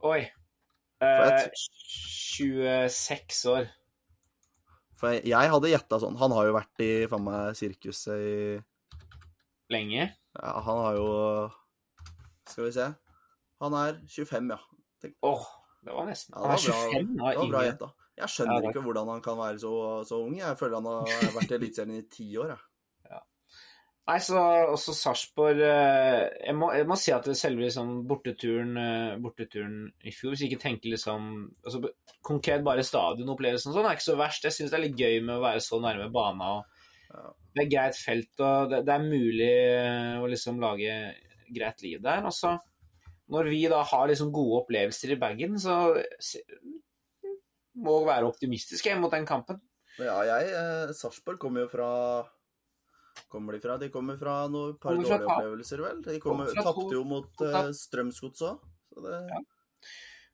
Oi. 0.07 0.21
For 1.01 1.31
Eh, 1.33 1.49
26 2.37 3.45
år. 3.49 3.69
For 5.01 5.15
jeg, 5.15 5.23
jeg 5.31 5.49
hadde 5.49 5.71
gjetta 5.71 5.97
sånn. 6.03 6.17
Han 6.21 6.33
har 6.35 6.45
jo 6.45 6.53
vært 6.59 6.83
i 6.85 6.89
faen 7.09 7.23
meg 7.25 7.55
sirkuset 7.57 8.21
i 8.21 8.35
Lenge. 9.73 10.11
Ja, 10.37 10.51
han 10.61 10.81
har 10.85 10.99
jo 10.99 11.07
Skal 12.51 12.67
vi 12.67 12.71
se. 12.75 12.85
Han 13.63 13.73
er 13.77 13.97
25, 14.05 14.51
ja. 14.53 14.59
Åh, 15.25 15.45
det 15.85 15.93
var 15.95 16.05
nesten 16.09 16.35
Ja, 16.35 16.41
det 16.41 16.45
Han 16.45 16.51
var 16.51 16.57
25, 16.57 17.15
bra. 17.17 17.31
25 17.31 17.31
Det 17.31 17.37
var 17.41 17.51
bra 17.55 17.63
gjetta. 17.65 17.91
Jeg 18.21 18.29
skjønner 18.35 18.61
Ja, 18.61 18.69
ikke 18.69 18.83
hvordan 18.85 19.09
han 19.15 19.21
kan 19.25 19.37
være 19.39 19.59
så, 19.63 19.73
så 20.05 20.19
ung. 20.21 20.35
Jeg 20.37 20.57
føler 20.59 20.77
han 20.77 20.89
har 20.91 21.33
vært 21.39 21.53
i 21.53 21.57
Eliteserien 21.57 21.97
i 21.97 22.05
ti 22.11 22.27
år. 22.37 22.53
Jeg. 22.53 22.67
Nei, 24.11 24.17
så 24.19 24.39
også 24.73 24.91
Sarpsborg 24.97 25.61
eh, 25.63 26.25
jeg, 26.49 26.55
må- 26.59 26.71
jeg 26.75 26.87
må 26.89 26.97
si 26.99 27.13
at 27.15 27.29
selve 27.39 27.63
liksom, 27.63 27.91
borteturen, 28.09 28.73
eh, 28.81 29.13
borteturen 29.23 29.85
i 30.03 30.11
fjor 30.11 30.33
Hvis 30.33 30.41
jeg 30.43 30.51
ikke 30.51 30.63
tenker 30.65 30.91
liksom 30.91 31.29
altså, 31.63 31.79
Konkret 32.27 32.65
bare 32.65 32.83
stadionopplevelsen 32.83 33.71
og 33.71 33.77
sånn 33.77 33.87
er 33.87 33.95
ikke 33.95 34.07
så 34.09 34.17
verst. 34.19 34.43
Jeg 34.49 34.55
syns 34.57 34.73
det 34.73 34.77
er 34.79 34.83
litt 34.83 34.99
gøy 34.99 35.21
med 35.23 35.37
å 35.37 35.43
være 35.45 35.63
så 35.63 35.79
nærme 35.81 36.09
bana. 36.13 36.49
Og 36.57 37.15
Ja. 37.15 37.23
det 37.55 37.63
er 37.65 37.71
greit 37.71 37.97
felt, 37.99 38.33
og 38.39 38.69
det, 38.71 38.81
det 38.87 38.93
er 38.97 39.07
mulig 39.07 39.47
eh, 39.51 40.19
å 40.21 40.27
liksom 40.31 40.59
lage 40.63 40.93
greit 41.55 41.81
liv 41.83 42.03
der. 42.03 42.21
Og 42.29 42.35
så 42.35 42.53
når 43.31 43.49
vi 43.51 43.61
da 43.71 43.79
har 43.87 44.07
liksom 44.11 44.29
gode 44.35 44.61
opplevelser 44.61 45.15
i 45.15 45.19
bagen, 45.19 45.57
så 45.59 45.79
må 47.81 47.97
vi 48.01 48.09
være 48.11 48.27
optimistiske 48.29 48.93
mot 48.99 49.11
den 49.15 49.25
kampen. 49.29 49.59
Ja, 49.99 50.19
jeg 50.27 50.51
eh, 50.55 50.93
Sarpsborg 50.95 51.39
kommer 51.41 51.65
jo 51.65 51.71
fra 51.71 51.89
kommer 53.31 53.53
de 53.55 53.59
fra? 53.63 53.77
De 53.81 53.89
kommer 53.93 54.17
fra 54.19 54.35
noen 54.51 54.77
par 54.79 54.93
Kommer 54.95 55.07
dårlige 55.09 55.27
opplevelser, 55.33 55.83
vel? 55.85 56.01
De 56.05 56.19
Kommer 56.23 56.51
kommer, 56.51 56.63
tapte 56.69 56.95
jo 56.97 57.03
mot 57.07 57.43
uh, 57.45 57.51
tap. 57.51 57.73
Strømsgods 57.79 58.45
òg. 58.49 58.63
Det 59.01 59.19
Ja. 59.31 59.41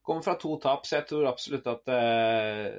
Kommer 0.07 0.23
fra 0.23 0.37
to 0.39 0.53
tap, 0.63 0.85
så 0.87 1.01
jeg 1.01 1.07
tror 1.09 1.25
absolutt 1.27 1.65
at 1.67 1.89
uh, 1.91 2.77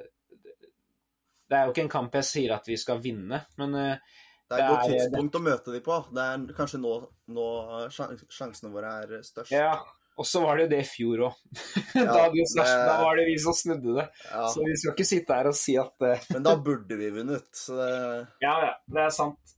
Det 1.49 1.57
er 1.57 1.65
jo 1.67 1.73
ikke 1.75 1.85
en 1.87 1.93
kamp 1.93 2.15
jeg 2.17 2.25
sier 2.29 2.55
at 2.55 2.65
vi 2.69 2.77
skal 2.77 2.99
vinne, 3.03 3.43
men 3.61 3.75
uh, 3.77 4.17
Det 4.49 4.57
er 4.57 4.63
et 4.65 4.71
godt 4.73 4.89
tidspunkt 4.89 5.37
å 5.37 5.41
møte 5.45 5.73
de 5.75 5.81
på. 5.85 5.99
Det 6.13 6.25
er 6.25 6.43
kanskje 6.57 6.79
nå, 6.81 6.93
nå 7.37 7.45
sjan- 7.93 8.17
sjansene 8.33 8.71
våre 8.73 8.95
er 9.05 9.15
størst. 9.25 9.53
ja. 9.55 9.77
Og 10.19 10.25
så 10.27 10.41
var 10.43 10.57
det 10.59 10.65
jo 10.65 10.69
det 10.73 10.79
i 10.83 10.87
fjor 10.89 11.21
òg. 11.29 11.35
Ja, 11.95 12.03
da, 12.11 12.23
det- 12.33 12.65
da 12.65 12.95
var 13.05 13.15
det 13.15 13.23
vi 13.29 13.37
som 13.39 13.53
snudde 13.55 13.93
det. 14.01 14.03
Ja, 14.27 14.41
Så 14.51 14.65
vi 14.67 14.73
skal 14.75 14.91
ikke 14.91 15.05
sitte 15.07 15.37
her 15.37 15.47
og 15.47 15.55
si 15.55 15.77
at 15.79 15.95
Men 16.33 16.43
da 16.43 16.57
burde 16.59 16.97
vi 16.99 17.07
vunnet. 17.15 17.47
Det, 17.69 17.87
Ja, 18.43 18.55
ja, 18.65 18.73
det 18.91 19.05
er 19.05 19.13
sant. 19.15 19.53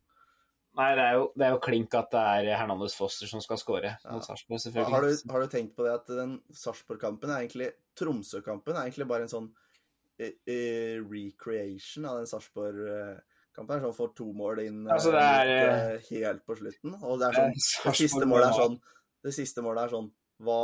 Nei, 0.80 0.92
det 0.96 1.04
er 1.04 1.18
jo, 1.20 1.24
det 1.36 1.44
er 1.44 1.52
jo 1.52 1.64
klink 1.64 1.96
at 2.00 2.14
det 2.14 2.20
er 2.22 2.50
Hernandez 2.56 2.94
Foster 2.96 3.28
som 3.28 3.42
skal 3.44 3.60
skåre 3.60 3.90
Ja. 3.92 4.14
mot 4.14 4.24
Sarpsborg, 4.24 4.78
har, 4.88 5.04
du, 5.04 5.32
har 5.34 5.44
du 5.44 5.52
tenkt 5.52 5.76
på 5.76 5.84
det 5.84 5.98
at 5.98 6.08
den 6.08 6.38
Sarpsborg-kampen 6.56 7.34
er 7.34 7.44
egentlig 7.44 7.74
Tromsø-kampen 8.00 8.78
er 8.78 8.88
egentlig 8.88 9.08
bare 9.10 9.28
en 9.28 9.34
sånn 9.34 9.50
uh, 9.52 10.32
uh, 10.32 10.96
recreation 11.12 12.08
av 12.08 12.22
den 12.22 12.32
Sarpsborg-kampen. 12.32 13.84
Sånn 13.84 13.98
får 14.00 14.16
to 14.16 14.30
mål 14.32 14.64
inn 14.64 14.80
uh, 14.88 14.96
Altså, 14.96 15.12
det 15.12 15.26
er, 15.28 15.52
litt, 15.52 16.08
helt 16.14 16.48
på 16.48 16.56
slutten. 16.62 16.96
Og 17.02 17.20
det 17.20 17.34
sånn 17.36 17.54
Det 17.58 17.98
siste 18.00 18.32
målet 18.32 18.48
er 18.48 18.58
sånn 18.62 18.82
Det 19.28 19.36
siste 19.36 19.66
målet 19.66 19.84
er 19.84 19.96
sånn 19.98 20.10
Hva, 20.48 20.62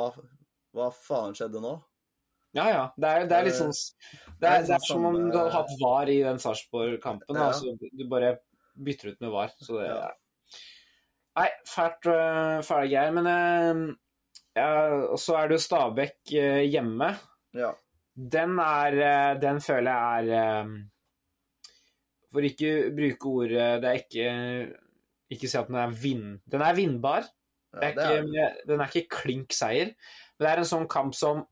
hva 0.78 0.90
faen 0.96 1.36
skjedde 1.36 1.60
nå? 1.68 1.76
Ja, 2.56 2.70
ja. 2.72 2.84
Det 2.96 3.12
er, 3.12 3.28
det 3.28 3.36
er 3.36 3.50
litt 3.50 3.60
sånn 3.60 3.76
Det 4.40 4.48
er, 4.48 4.64
det 4.72 4.78
er 4.80 4.88
som 4.88 5.04
om 5.12 5.20
du 5.20 5.36
hadde 5.36 5.52
hatt 5.52 5.76
VAR 5.84 6.16
i 6.16 6.22
den 6.24 6.40
Sarpsborg-kampen. 6.40 7.36
Ja. 7.36 7.52
Altså, 7.52 7.76
du 7.76 8.08
bare 8.08 8.38
bytter 8.86 9.12
ut 9.14 9.22
med 9.22 9.30
VAR. 9.34 9.52
Så 9.60 9.80
det 9.80 9.88
Ja. 9.90 10.08
Nei, 11.38 11.50
fælt, 11.70 12.08
øh, 12.10 12.64
fæle 12.66 12.90
greier. 12.90 13.12
Men 13.14 13.28
øh, 13.28 13.96
ja, 14.56 14.70
Og 15.12 15.20
så 15.20 15.36
er 15.38 15.48
det 15.48 15.58
jo 15.60 15.66
Stabæk 15.66 16.16
øh, 16.36 16.62
hjemme. 16.66 17.12
Ja. 17.54 17.72
Den 18.18 18.58
er 18.60 19.38
Den 19.40 19.62
føler 19.62 19.92
jeg 19.92 20.30
er 20.30 20.66
For 22.32 22.40
ikke 22.44 22.92
bruke 22.96 23.26
ordet 23.30 23.82
Det 23.84 23.90
er 23.90 24.00
ikke 24.02 24.74
Ikke 25.30 25.48
si 25.48 25.58
at 25.58 25.68
den 25.68 25.76
er 25.76 25.94
vinn... 26.02 26.40
Den 26.52 26.62
er 26.62 26.74
vinnbar. 26.76 27.24
ja 27.76 27.90
er 27.92 27.94
ikke, 28.24 28.48
den 28.68 28.80
er 28.82 28.88
ikke 28.96 29.10
klink 29.12 29.52
seier, 29.54 29.92
men 30.40 30.46
det 30.46 30.50
er 30.54 30.58
en 30.64 30.66
sånn 30.70 30.88
kamp 30.90 31.14
som 31.14 31.44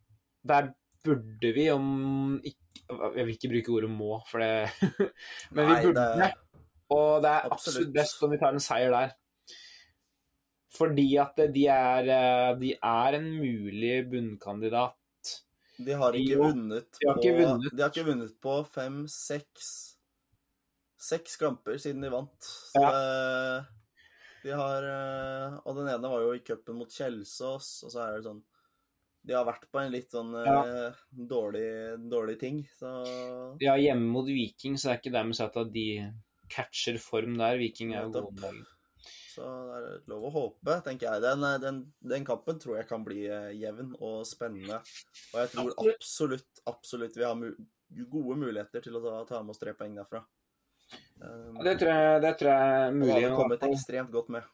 Der 0.47 0.71
burde 1.05 1.51
vi, 1.53 1.67
om 1.69 2.39
ikke 2.43 3.11
Jeg 3.17 3.25
vil 3.27 3.33
ikke 3.35 3.51
bruke 3.51 3.73
ordet 3.75 3.89
må, 3.91 4.21
for 4.31 4.39
det 4.39 4.69
Men 5.51 5.67
vi 5.69 5.75
burde. 5.83 6.05
det- 6.23 6.33
Og 6.95 7.21
det 7.23 7.31
er 7.31 7.45
Absolutt. 7.49 7.55
absolutt 7.59 7.93
best 7.95 8.23
om 8.23 8.31
vi 8.35 8.39
tar 8.41 8.55
en 8.55 8.63
seier 8.63 8.93
der. 8.95 9.15
Fordi 10.75 11.07
at 11.21 11.37
de 11.55 11.65
er, 11.71 12.09
eh, 12.11 12.51
de 12.59 12.73
er 12.75 13.17
en 13.19 13.27
mulig 13.39 13.95
bunnkandidat. 14.11 14.95
De 15.77 15.91
har 15.99 16.15
ikke 16.15 16.37
vunnet 16.39 16.99
de 17.01 17.07
har 17.09 17.17
på 17.17 17.23
ikke 17.23 17.37
vunnet. 17.41 17.73
De 17.75 17.83
har 17.83 17.89
ikke 17.91 18.07
vunnet 18.07 18.35
på 18.43 18.53
fem-seks 18.71 19.71
Seks 21.05 21.35
kamper 21.37 21.75
siden 21.77 22.01
de 22.01 22.09
vant. 22.09 22.47
Så 22.71 22.81
Ja. 22.81 22.91
de 24.43 24.51
har 24.55 24.83
eh, 24.87 25.57
Og 25.65 25.75
den 25.77 25.89
ene 25.91 26.09
var 26.09 26.21
jo 26.23 26.31
i 26.33 26.39
cupen 26.39 26.79
mot 26.79 26.89
Kjelsås, 26.89 27.83
og 27.83 27.91
så 27.91 27.99
er 28.05 28.15
det 28.15 28.23
sånn 28.29 28.41
De 29.25 29.33
har 29.35 29.45
vært 29.45 29.67
på 29.71 29.81
en 29.81 29.91
litt 29.91 30.11
sånn 30.15 30.31
ja. 30.45 30.91
dårlig, 31.11 31.67
dårlig 32.09 32.39
ting, 32.39 32.63
så 32.79 33.57
Ja, 33.61 33.75
hjemme 33.75 34.07
mot 34.15 34.25
Viking, 34.29 34.77
så 34.77 34.91
er 34.93 34.99
ikke 35.01 35.11
dermed 35.13 35.35
sagt 35.35 35.57
at 35.57 35.71
de 35.73 35.87
catcher 36.49 36.97
form 37.01 37.37
der. 37.39 37.57
Viking 37.61 37.93
er 37.95 38.05
jo 38.05 38.11
gode 38.15 38.27
om 38.31 38.41
dagen. 38.43 38.65
Så 39.35 39.43
det 39.67 39.75
er 39.77 40.03
lov 40.09 40.23
å 40.29 40.31
håpe, 40.31 40.77
tenker 40.85 41.09
jeg. 41.11 41.21
Den, 41.25 41.43
eh, 41.43 41.57
den, 41.59 41.81
den 42.01 42.25
kampen 42.25 42.59
tror 42.61 42.77
jeg 42.79 42.87
kan 42.89 43.03
bli 43.05 43.25
eh, 43.27 43.51
jevn 43.59 43.91
og 43.99 44.23
spennende. 44.27 44.79
Og 45.33 45.41
jeg 45.43 45.51
tror 45.51 45.73
Absolutt. 45.91 46.47
absolutt, 46.71 47.17
vi 47.19 47.25
har 47.27 47.35
mu 47.35 47.49
gode 48.09 48.37
muligheter 48.41 48.81
til 48.81 48.95
å 48.97 49.01
ta, 49.03 49.17
ta 49.29 49.41
med 49.43 49.53
oss 49.53 49.59
tre 49.61 49.75
poeng 49.77 49.93
derfra. 49.95 50.23
Um, 51.21 51.59
Det 51.63 51.75
tror 51.79 51.91
jeg, 51.91 52.21
det 52.23 52.31
tror 52.39 52.49
jeg 52.51 52.71
er 52.79 52.95
mulig. 52.95 53.11
hadde 53.13 53.29
har 53.29 53.37
kommet 53.37 53.67
ekstremt 53.67 54.11
godt 54.13 54.31
med. 54.33 54.47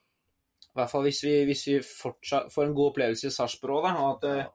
I 0.72 0.74
hvert 0.80 0.92
fall 0.92 1.04
hvis 1.08 1.22
vi, 1.26 1.32
hvis 1.48 1.64
vi 1.68 1.78
fortsatt 1.84 2.52
får 2.54 2.68
en 2.70 2.76
god 2.78 2.92
opplevelse 2.94 3.28
i 3.28 3.34
Sarpsborg 3.36 3.80
òg, 3.80 3.88
da. 3.88 3.94
Og 4.02 4.12
at 4.16 4.22
det 4.28 4.36
Ja. 4.42 4.50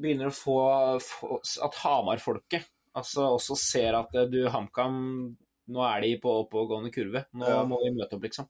begynner 0.00 0.30
å 0.30 0.34
få, 0.34 0.56
få 1.04 1.40
At 1.66 1.74
Hamar-folket 1.84 2.68
altså 2.94 3.28
også 3.36 3.56
ser 3.58 3.94
at 3.98 4.14
eh, 4.18 4.26
du, 4.30 4.40
HamKam 4.50 5.36
Nå 5.70 5.84
er 5.86 6.00
de 6.04 6.14
på 6.22 6.32
oppadgående 6.44 6.90
kurve. 6.94 7.24
Nå 7.38 7.46
Ja. 7.48 7.60
må 7.68 7.78
vi 7.84 7.92
møte 7.94 8.16
opp, 8.18 8.24
liksom. 8.26 8.48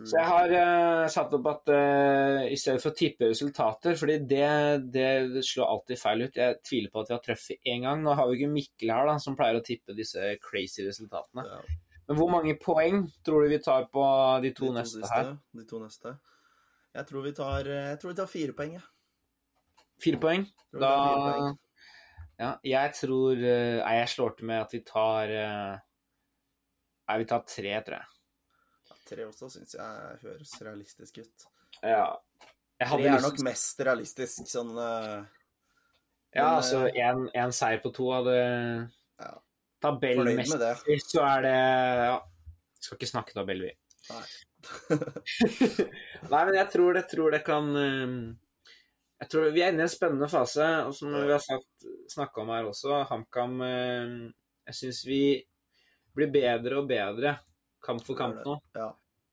Så 0.00 0.16
jeg 0.16 0.24
har 0.24 0.52
uh, 0.54 1.08
satt 1.12 1.34
opp 1.36 1.46
at 1.50 1.70
uh, 1.76 2.46
i 2.48 2.56
stedet 2.56 2.80
for 2.80 2.88
å 2.88 2.96
tippe 2.96 3.26
resultater, 3.28 3.98
fordi 4.00 4.14
det, 4.30 4.46
det 4.94 5.42
slår 5.44 5.68
alltid 5.74 6.00
feil 6.00 6.22
ut. 6.24 6.38
Jeg 6.40 6.56
tviler 6.64 6.92
på 6.94 7.02
at 7.02 7.10
vi 7.10 7.14
har 7.18 7.20
truffet 7.26 7.68
én 7.68 7.84
gang. 7.84 8.00
Nå 8.00 8.14
har 8.16 8.30
vi 8.30 8.38
ikke 8.38 8.48
Mikkel 8.54 8.94
her, 8.94 9.10
da, 9.10 9.18
som 9.20 9.36
pleier 9.36 9.58
å 9.60 9.64
tippe 9.66 9.92
disse 9.98 10.32
crazy 10.40 10.86
resultatene. 10.86 11.44
Ja, 11.44 11.60
Men 12.08 12.16
hvor 12.16 12.32
mange 12.32 12.56
poeng 12.62 13.04
tror 13.26 13.44
du 13.44 13.52
vi 13.52 13.60
tar 13.60 13.90
på 13.92 14.06
de 14.40 14.54
to, 14.56 14.72
neste 14.72 15.02
siste, 15.02 15.12
her? 15.18 15.34
De 15.60 15.68
to 15.68 15.82
neste. 15.84 16.14
Jeg 16.96 17.06
tror 17.12 17.28
vi 17.28 17.34
tar, 17.36 17.68
jeg 17.68 18.00
tror 18.00 18.14
vi 18.14 18.20
tar 18.22 18.32
fire 18.32 18.56
poeng, 18.56 18.72
jeg. 18.80 18.88
Fire 20.00 20.22
poeng? 20.24 20.48
Da 20.72 20.94
fire 20.96 21.20
poeng. 21.28 21.60
Ja, 22.40 22.54
jeg 22.64 22.94
tror 22.96 23.36
eh, 23.36 23.78
Nei, 23.84 23.94
jeg 23.98 24.08
slår 24.14 24.30
til 24.38 24.48
med 24.48 24.62
at 24.64 24.72
vi 24.72 24.80
tar 24.88 25.28
eh, 25.28 25.74
Nei, 27.10 27.18
vi 27.18 27.26
tar 27.26 27.40
tre, 27.42 27.70
tror 27.82 27.96
jeg. 27.96 28.06
Ja, 28.86 28.96
tre 29.08 29.24
også 29.26 29.48
syns 29.50 29.74
jeg 29.74 30.18
høres 30.22 30.50
realistisk 30.62 31.16
ut. 31.18 31.46
Ja. 31.82 32.04
Jeg 32.78 32.86
Tre 32.92 33.08
er 33.10 33.24
nok 33.24 33.40
mest 33.42 33.82
realistisk, 33.82 34.46
sånn 34.46 34.70
uh... 34.78 35.24
Ja, 36.30 36.44
men, 36.44 36.60
altså 36.60 36.84
eh, 36.86 37.24
én 37.42 37.52
seier 37.56 37.82
på 37.82 37.90
to 37.90 38.12
hadde 38.14 38.36
Ja. 38.38 39.32
Tabellmester, 39.82 40.78
så 41.02 41.24
er 41.26 41.42
det 41.48 41.56
Ja. 42.06 42.14
Skal 42.78 42.96
ikke 42.96 43.10
snakke 43.10 43.34
tabell, 43.34 43.66
vi. 43.66 43.74
Nei. 44.14 44.22
Nei, 46.30 46.44
men 46.46 46.54
jeg 46.60 46.68
tror 46.70 46.94
det, 46.94 47.04
tror 47.10 47.34
det 47.34 47.42
kan 47.42 47.68
eh, 47.80 48.14
Jeg 49.24 49.32
tror 49.34 49.50
Vi 49.56 49.66
er 49.66 49.74
inne 49.74 49.82
i 49.82 49.88
en 49.88 49.92
spennende 49.92 50.30
fase, 50.30 50.70
og 50.86 50.94
som 50.94 51.18
vi 51.18 51.26
har 51.26 51.42
sagt, 51.42 51.90
snakka 52.14 52.44
om 52.44 52.54
her 52.54 52.70
også, 52.70 53.02
HamKam 53.10 53.60
eh, 53.66 54.14
Jeg 54.70 54.78
syns 54.84 55.02
vi 55.10 55.22
blir 56.16 56.32
bedre 56.32 56.80
og 56.80 56.88
bedre 56.90 57.36
kamp 57.84 58.04
for 58.04 58.18
kamp 58.18 58.42
nå. 58.44 58.58
Ja. 58.76 58.90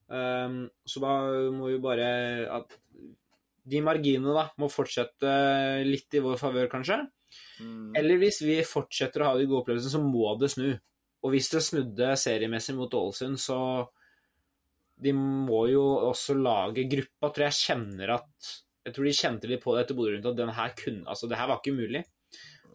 Um, 0.07 0.61
så 0.87 1.01
da 1.03 1.13
må 1.51 1.71
vi 1.73 1.79
bare 1.83 2.09
at 2.59 2.77
de 3.67 3.81
marginene 3.83 4.31
da 4.35 4.45
må 4.61 4.69
fortsette 4.71 5.31
litt 5.83 6.15
i 6.15 6.23
vår 6.23 6.39
favør, 6.39 6.69
kanskje. 6.71 7.01
Mm. 7.59 7.91
Eller 7.97 8.21
hvis 8.21 8.39
vi 8.45 8.61
fortsetter 8.65 9.23
å 9.23 9.31
ha 9.31 9.35
de 9.37 9.47
gode 9.47 9.65
opplevelsene, 9.65 9.97
så 9.97 10.03
må 10.03 10.31
det 10.39 10.51
snu. 10.53 10.69
Og 11.25 11.33
hvis 11.33 11.49
det 11.51 11.63
snudde 11.65 12.13
seriemessig 12.19 12.75
mot 12.77 12.93
Ålesund, 12.93 13.39
så 13.41 13.59
De 14.97 15.11
må 15.13 15.67
jo 15.69 15.83
også 16.07 16.33
lage 16.33 16.87
gruppa, 16.89 17.29
tror 17.29 17.43
jeg 17.45 17.57
kjenner 17.59 18.15
at 18.15 18.47
Jeg 18.87 18.95
tror 18.95 19.05
de 19.05 19.11
kjente 19.13 19.49
litt 19.51 19.61
på 19.61 19.75
det 19.75 19.83
etter 19.83 19.97
Bodø-Glimt, 19.97 20.25
at 20.25 20.39
den 20.39 20.53
her 20.57 20.71
kunne 20.77 21.05
Altså, 21.05 21.27
det 21.29 21.37
her 21.37 21.49
var 21.51 21.59
ikke 21.59 21.75
mulig. 21.77 22.01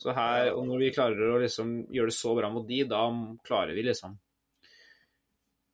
Så 0.02 0.10
her, 0.16 0.50
og 0.56 0.66
når 0.66 0.80
vi 0.82 0.92
klarer 0.96 1.30
å 1.30 1.40
liksom 1.42 1.74
gjøre 1.94 2.10
det 2.10 2.16
så 2.16 2.34
bra 2.34 2.50
mot 2.50 2.66
de, 2.66 2.80
da 2.90 3.04
klarer 3.46 3.76
vi 3.76 3.84
liksom 3.86 4.16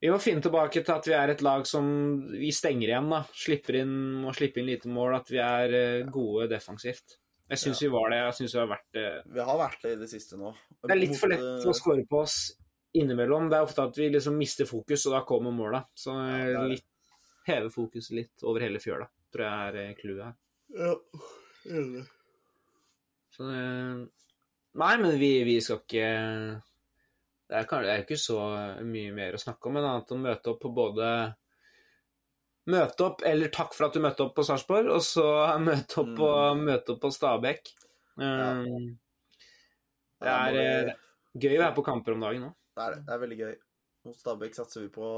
Vi 0.03 0.11
må 0.12 0.18
finne 0.20 0.45
tilbake 0.45 0.83
til 0.83 0.95
at 0.95 1.09
vi 1.09 1.14
er 1.16 1.33
et 1.33 1.41
lag 1.43 1.64
som 1.66 1.89
vi 2.31 2.51
stenger 2.55 2.93
igjen, 2.93 3.09
da. 3.11 3.22
Slipper 3.35 3.81
inn, 3.81 3.95
må 4.22 4.35
slippe 4.37 4.61
inn 4.61 4.68
lite 4.68 4.93
mål. 4.93 5.16
At 5.16 5.33
vi 5.33 5.41
er 5.43 5.74
eh, 5.74 6.11
gode 6.12 6.47
defensivt. 6.53 7.16
Jeg 7.49 7.62
syns 7.62 7.81
vi 7.83 7.89
var 7.91 8.12
det. 8.12 8.20
Jeg 8.20 8.37
syns 8.37 8.55
vi 8.55 8.61
har 8.61 8.68
vært 8.70 8.87
det 8.95 9.07
Vi 9.33 9.47
har 9.49 9.59
vært 9.59 9.83
det 9.83 9.95
i 9.97 9.99
det 10.03 10.11
siste 10.11 10.39
nå. 10.39 10.53
det 10.85 10.93
er 10.93 11.01
litt 11.01 11.16
for 11.16 11.33
lett 11.33 11.66
å 11.66 11.74
score 11.74 12.05
på 12.07 12.20
oss 12.20 12.37
innimellom. 12.99 13.49
Det 13.49 13.59
er 13.59 13.66
ofte 13.66 13.89
at 13.89 13.99
vi 13.99 14.11
liksom 14.12 14.37
mister 14.39 14.68
fokus, 14.68 15.07
og 15.09 15.16
da 15.16 15.24
kommer 15.26 15.57
måla. 15.57 15.83
Så 15.97 16.14
Ja, 16.14 16.62
litt, 16.68 16.87
heve 17.49 17.72
fokuset 17.72 18.14
litt 18.20 18.47
over 18.47 18.66
hele 18.66 18.83
fjøla, 18.83 19.09
tror 19.33 19.47
jeg 19.49 19.72
er 19.72 19.81
eh, 19.83 19.97
clouet 19.99 20.24
her. 20.29 20.39
Ja, 20.76 20.95
enig. 21.72 22.05
Så 23.39 23.51
eh, 23.55 24.07
Nei, 24.78 24.95
men 25.01 25.14
vi, 25.18 25.30
vi 25.47 25.57
skal 25.64 25.80
ikke 25.80 26.09
det 27.49 27.57
er, 27.57 27.68
det 27.82 27.93
er 27.93 28.03
ikke 28.03 28.18
så 28.20 28.39
mye 28.84 29.12
mer 29.16 29.34
å 29.34 29.41
snakke 29.41 29.70
om, 29.70 29.78
enn 29.80 29.86
annet 29.89 30.11
å 30.12 30.18
møte 30.20 30.53
opp 30.53 30.59
på 30.66 30.72
både 30.74 31.09
Møte 32.68 33.05
opp, 33.07 33.22
eller 33.24 33.49
takk 33.49 33.72
for 33.72 33.86
at 33.86 33.95
du 33.97 34.03
møtte 34.05 34.26
opp 34.26 34.34
på 34.36 34.45
Sarpsborg, 34.45 34.91
og 34.93 35.01
så 35.01 35.24
møte 35.64 36.03
opp 36.03 36.11
på, 36.18 36.32
møte 36.61 36.93
opp 36.95 37.01
på 37.01 37.11
Stabæk. 37.14 37.70
Um, 38.20 38.99
Det 40.18 40.28
er, 40.28 40.59
er, 40.59 40.91
eh, 40.91 41.07
Gøy 41.39 41.55
å 41.55 41.62
være 41.62 41.76
på 41.78 41.84
kamper 41.86 42.16
om 42.16 42.26
dagen 42.26 42.49
òg. 42.51 42.57
Det 42.76 42.84
er 42.84 42.95
det. 42.95 43.01
Det 43.07 43.14
er 43.14 43.22
veldig 43.22 43.39
gøy. 43.41 43.55
Hos 44.09 44.20
Stabæk 44.20 44.59
satser 44.59 44.84
vi 44.84 44.91
på 44.93 45.09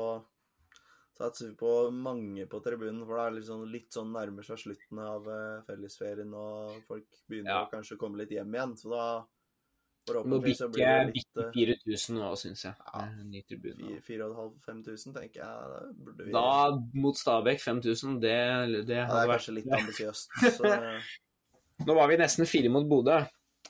satser 1.21 1.51
vi 1.51 1.57
på 1.61 1.73
mange 1.93 2.47
på 2.49 2.62
tribunen, 2.64 3.03
for 3.07 3.18
det 3.21 3.25
er 3.27 3.35
litt 3.37 3.49
sånn, 3.51 3.66
litt 3.71 3.93
sånn 3.93 4.14
nærmer 4.16 4.47
seg 4.47 4.59
slutten 4.62 5.03
av 5.05 5.29
eh, 5.29 5.59
fellesferien, 5.68 6.33
og 6.33 6.81
folk 6.89 7.07
begynner 7.29 7.53
Ja. 7.53 7.61
å 7.66 7.71
kanskje 7.75 7.99
komme 8.01 8.18
litt 8.23 8.33
hjem 8.33 8.57
igjen. 8.57 8.75
Så 8.81 8.91
da 8.95 9.05
Må 9.21 10.14
Forhåpentligvis 10.14 10.59
så 10.59 10.66
bikke 10.66 10.73
blir 10.73 10.87
det 10.89 11.07
litt 11.12 11.27
bikke 11.37 11.43
eh, 11.45 11.75
4000 11.85 12.16
nå, 12.18 12.29
syns 12.41 12.62
jeg. 12.64 12.75
Ja. 12.89 13.03
Ny 13.31 13.43
tribune. 13.47 13.77
fire- 13.85 14.01
fire 14.07 14.25
og 14.25 14.31
et 14.33 14.39
halvt, 14.41 14.62
fem 14.64 14.79
tusen, 14.87 15.12
tenker 15.14 15.43
jeg. 15.45 15.91
Da 16.07 16.25
vi 16.25 16.33
Da 16.33 17.01
mot 17.05 17.18
Stabæk 17.21 17.61
5000, 17.61 18.16
det, 18.25 18.39
det 18.89 18.97
ja, 18.97 19.05
Det 19.05 19.21
er 19.21 19.29
vært 19.29 19.37
kanskje 19.37 19.55
litt 19.59 19.68
ambisiøst. 19.79 20.41
Så 20.57 20.73
Nå 21.87 21.95
var 22.01 22.09
vi 22.09 22.16
nesten 22.21 22.49
fire 22.49 22.73
mot 22.73 22.89
Bodø, 22.89 23.18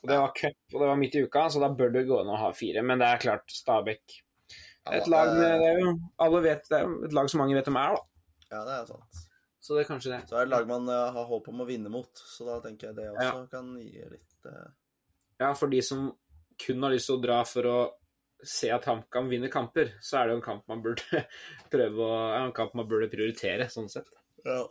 og 0.00 0.08
det 0.08 0.16
var 0.22 0.32
cup, 0.38 0.56
og 0.72 0.80
det 0.80 0.88
var 0.92 0.96
midt 1.02 1.14
i 1.18 1.24
uka, 1.26 1.44
så 1.50 1.60
da 1.62 1.68
bør 1.74 1.92
det 1.98 2.06
gå 2.08 2.20
an 2.22 2.30
å 2.32 2.38
ha 2.46 2.52
fire. 2.56 2.82
Men 2.86 3.02
det 3.02 3.10
er 3.10 3.20
klart, 3.26 3.50
Stabæk 3.50 4.16
Et 4.88 5.10
lag 5.12 5.34
med 5.36 5.60
det, 5.60 5.72
jo 5.82 5.90
Alle 6.24 6.40
vet 6.44 6.64
det 6.70 6.78
er 6.78 6.86
jo 6.86 7.02
et 7.04 7.12
lag 7.16 7.28
som 7.30 7.42
mange 7.42 7.56
vet 7.58 7.68
om 7.68 7.76
er, 7.76 7.96
da. 7.96 8.30
ja, 8.54 8.62
det 8.64 8.76
er 8.78 8.86
sant. 8.88 9.20
Så 9.60 9.76
det 9.76 9.82
er 9.82 9.88
kanskje 9.90 10.12
det. 10.14 10.20
Så 10.28 10.38
er 10.38 10.46
det 10.46 10.48
et 10.48 10.54
lag 10.54 10.68
man 10.70 10.88
eh, 10.88 11.06
har 11.14 11.26
håp 11.28 11.48
om 11.52 11.60
å 11.60 11.68
vinne 11.68 11.92
mot, 11.92 12.10
så 12.16 12.46
da 12.48 12.58
tenker 12.64 12.88
jeg 12.88 12.96
det 12.96 13.10
også 13.12 13.26
Ja. 13.26 13.46
kan 13.52 13.74
gi 13.76 14.06
litt 14.08 14.48
uh... 14.48 14.70
Ja, 15.40 15.52
for 15.56 15.72
de 15.72 15.82
som 15.84 16.06
kun 16.60 16.84
har 16.84 16.94
lyst 16.94 17.10
til 17.10 17.18
å 17.18 17.22
dra 17.22 17.42
for 17.48 17.68
å 17.68 17.78
se 18.40 18.70
at 18.72 18.86
HamKam 18.88 19.28
vinner 19.28 19.52
kamper, 19.52 19.92
så 20.00 20.16
er 20.16 20.28
det 20.28 20.34
jo 20.34 20.40
en 20.40 20.46
kamp 20.46 20.64
man 20.72 20.80
burde 20.84 21.24
prøve 21.72 22.06
å 22.06 22.20
En 22.38 22.54
kamp 22.56 22.72
man 22.78 22.88
burde 22.88 23.10
prioritere, 23.12 23.68
sånn 23.72 23.90
sett. 23.92 24.08
Ja. 24.46 24.62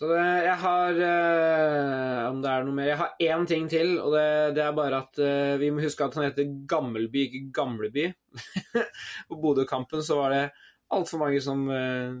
Så 0.00 0.08
det, 0.08 0.20
jeg 0.46 0.56
har 0.62 0.98
eh, 1.04 2.22
Om 2.30 2.38
det 2.40 2.48
er 2.48 2.62
noe 2.64 2.72
mer 2.72 2.88
Jeg 2.88 3.00
har 3.02 3.18
én 3.20 3.42
ting 3.48 3.66
til, 3.68 3.98
og 4.00 4.14
det, 4.14 4.28
det 4.56 4.62
er 4.64 4.76
bare 4.78 5.02
at 5.04 5.20
eh, 5.20 5.58
vi 5.60 5.68
må 5.76 5.82
huske 5.84 6.06
at 6.06 6.16
han 6.16 6.24
heter 6.24 6.54
Gammelby, 6.70 7.26
ikke 7.26 7.40
Gamleby. 7.58 8.06
på 9.28 9.40
Bodø-kampen 9.42 10.00
så 10.06 10.16
var 10.22 10.32
det 10.32 10.44
altfor 10.96 11.20
mange 11.20 11.42
som 11.44 11.66
eh, 11.74 12.16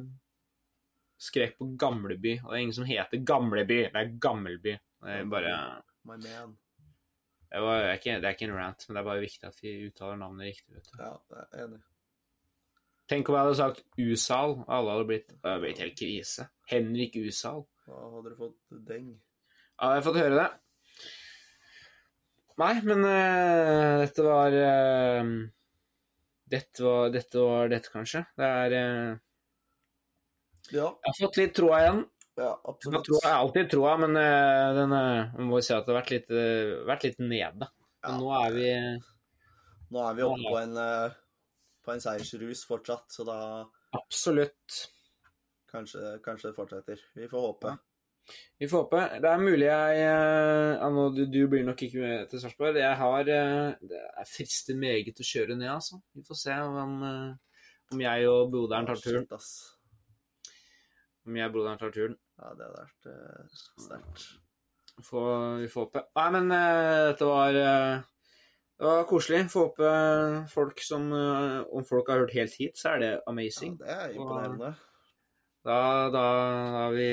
skrek 1.24 1.56
på 1.56 1.70
Gamleby. 1.80 2.36
Og 2.42 2.50
det 2.50 2.58
er 2.58 2.64
ingen 2.66 2.76
som 2.82 2.88
heter 2.90 3.24
Gamleby, 3.32 3.80
det 3.86 4.02
er 4.02 4.12
Gammelby. 4.28 4.76
Det 4.76 5.16
er 5.16 5.32
bare 5.32 5.56
My 6.04 6.18
man. 6.18 6.52
det, 7.48 7.64
var, 7.64 7.80
det, 7.80 7.88
er 7.88 7.96
ikke, 7.96 8.18
det 8.20 8.28
er 8.28 8.36
ikke 8.36 8.50
en 8.50 8.58
rant, 8.60 8.84
men 8.88 8.96
det 8.96 9.00
er 9.00 9.08
bare 9.08 9.24
viktig 9.24 9.48
at 9.48 9.64
vi 9.64 9.78
uttaler 9.88 10.20
navnet 10.20 10.52
riktig. 10.52 10.76
vet 10.76 10.92
du. 10.92 11.00
Ja, 11.00 11.14
jeg 11.32 11.48
er 11.48 11.64
enig. 11.64 11.80
Tenk 13.10 13.28
om 13.28 13.34
jeg 13.36 13.42
hadde 13.48 13.58
sagt 13.58 13.84
Usal, 13.98 14.56
og 14.62 14.70
alle 14.70 14.94
hadde 14.94 15.06
blitt, 15.08 15.30
det 15.34 15.42
hadde 15.50 15.64
blitt 15.64 15.82
helt 15.82 15.96
krise. 15.98 16.46
Henrik 16.70 17.16
Usal. 17.18 17.64
Da 17.90 18.02
hadde 18.16 18.30
du 18.30 18.36
fått 18.38 18.82
deng. 18.86 19.08
Ja, 19.80 19.94
jeg 19.96 20.00
har 20.00 20.04
fått 20.06 20.20
høre 20.20 20.36
det. 20.38 20.50
Nei, 22.60 22.74
men 22.84 23.02
uh, 23.08 24.02
dette 24.04 24.22
var 24.26 24.54
uh, 24.54 25.32
dette 26.50 26.82
var 26.82 27.10
Dette 27.14 27.42
var 27.44 27.68
dette, 27.70 27.90
kanskje. 27.92 28.24
Det 28.38 28.46
er 28.46 28.74
eh, 28.78 29.12
Ja, 30.74 30.88
Jeg 30.90 31.06
har 31.12 31.18
fått 31.20 31.38
litt 31.38 31.54
troa 31.56 31.82
igjen. 31.84 32.00
ja 32.40 32.50
absolutt. 32.72 33.10
jeg 33.10 33.22
har 33.26 33.38
alltid 33.44 33.70
troa, 33.70 33.96
men 34.02 34.18
eh, 34.18 34.66
den, 34.78 34.94
eh, 34.98 35.30
man 35.38 35.50
må 35.50 35.60
si 35.62 35.74
at 35.76 35.86
det 35.86 35.94
har 35.94 36.00
vært 36.00 36.12
litt, 36.14 36.30
eh, 36.34 36.74
vært 36.88 37.06
litt 37.06 37.22
nede. 37.22 37.70
Ja. 38.02 38.16
Nå 38.18 38.30
er 38.40 38.54
vi 38.56 38.68
Nå 39.90 40.04
er 40.06 40.14
vi 40.18 40.26
oppe 40.26 40.46
på 40.54 40.58
en, 40.58 40.76
eh, 40.78 41.18
på 41.90 41.96
en 41.96 42.02
seiersrus 42.02 42.62
fortsatt, 42.68 43.08
så 43.10 43.26
da 43.26 43.36
absolutt 43.98 44.82
kanskje, 45.70 46.18
kanskje 46.22 46.50
det 46.50 46.56
fortsetter. 46.56 47.00
Vi 47.18 47.28
får 47.30 47.46
håpe. 47.46 47.72
Vi 48.60 48.68
får 48.70 48.84
håpe. 48.84 49.00
Det 49.22 49.30
er 49.30 49.42
mulig 49.42 49.66
jeg 49.66 50.04
Anno, 50.84 51.08
du, 51.14 51.24
du 51.26 51.40
blir 51.50 51.64
nok 51.66 51.82
ikke 51.82 52.02
med 52.02 52.30
til 52.30 52.42
Sarpsborg. 52.42 52.78
Jeg 52.78 52.98
har 53.00 53.30
eh, 53.34 53.72
Det 53.90 54.02
er 54.22 54.28
frister 54.28 54.78
meget 54.78 55.18
å 55.18 55.26
kjøre 55.26 55.56
ned, 55.56 55.70
altså. 55.72 55.98
Vi 56.14 56.22
får 56.28 56.38
se 56.44 56.58
om, 56.62 57.00
eh, 57.08 57.64
om 57.90 58.04
jeg 58.04 58.28
og 58.30 58.52
broderen 58.52 58.86
tar 58.86 59.02
turen. 59.02 59.26
Om 61.26 61.40
jeg 61.40 61.50
og 61.50 61.56
broderen 61.56 61.82
tar 61.82 61.96
turen. 61.96 62.14
Ja, 62.38 62.54
det 62.54 62.68
hadde 62.68 62.84
vært 62.84 63.10
eh, 63.16 63.58
sterkt. 63.88 64.28
Vi 65.00 65.08
får 65.10 65.74
håpe. 65.74 66.06
Nei, 66.20 66.30
men 66.36 66.54
eh, 66.54 67.02
dette 67.10 67.32
var 67.32 67.60
eh, 67.64 68.08
Det 68.80 68.88
var 68.88 69.02
koselig. 69.04 69.42
Får 69.52 69.66
håpe 69.66 69.88
folk 70.48 70.78
som 70.80 71.10
eh, 71.12 71.58
Om 71.68 71.84
folk 71.84 72.08
har 72.08 72.22
hørt 72.22 72.32
helt 72.32 72.54
hit, 72.56 72.78
så 72.80 72.94
er 72.94 73.02
det 73.02 73.10
amazing. 73.28 73.74
Ja, 73.76 73.84
det 73.84 73.96
er 73.96 74.14
imponerende. 74.16 74.70
Da, 75.68 75.80
da, 76.08 76.22
da 76.72 76.84
er 76.86 76.94
vi 76.96 77.10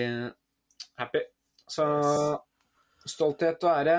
happy. 1.02 1.26
Så 1.68 1.88
stolthet 3.04 3.68
og 3.68 3.74
ære. 3.74 3.98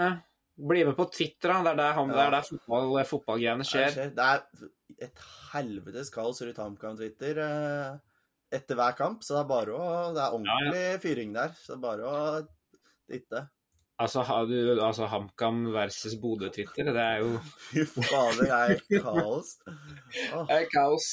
Bli 0.58 0.86
med 0.88 0.96
på 0.96 1.06
Twitter, 1.12 1.52
da. 1.52 1.60
Det 1.66 1.74
er 1.74 1.80
der, 1.82 1.92
han, 2.00 2.14
er 2.16 2.32
der 2.34 2.46
fotball, 2.48 2.96
fotballgreiene 3.06 3.66
skjer. 3.68 4.00
Det 4.16 4.30
er 4.30 5.04
et 5.04 5.26
helvetes 5.52 6.08
kaos 6.10 6.40
rundt 6.42 6.62
HamKam-Twitter 6.64 7.42
eh, 7.44 7.92
etter 8.56 8.80
hver 8.80 8.96
kamp, 8.96 9.20
så 9.22 9.36
det 9.36 9.42
er 9.44 9.52
bare 9.52 9.76
å 9.76 9.92
Det 10.16 10.24
er 10.24 10.34
ordentlig 10.40 10.82
fyring 11.04 11.36
der, 11.36 11.52
så 11.60 11.74
det 11.74 11.76
er 11.76 11.84
bare 11.84 12.08
å 12.08 12.24
titte. 13.12 13.44
Altså, 13.98 14.22
har 14.22 14.46
du, 14.46 14.54
altså 14.78 15.08
HamKam 15.10 15.64
versus 15.74 16.14
Bodø-Twitter, 16.22 16.92
det 16.94 17.02
er 17.02 17.22
jo 17.24 17.32
Fy 17.66 17.82
fader, 17.96 18.36
det 18.38 18.50
er 18.54 19.02
kaos. 19.02 19.56
Oh. 20.32 20.44
Det 20.46 20.60
er 20.60 20.68
kaos. 20.70 21.08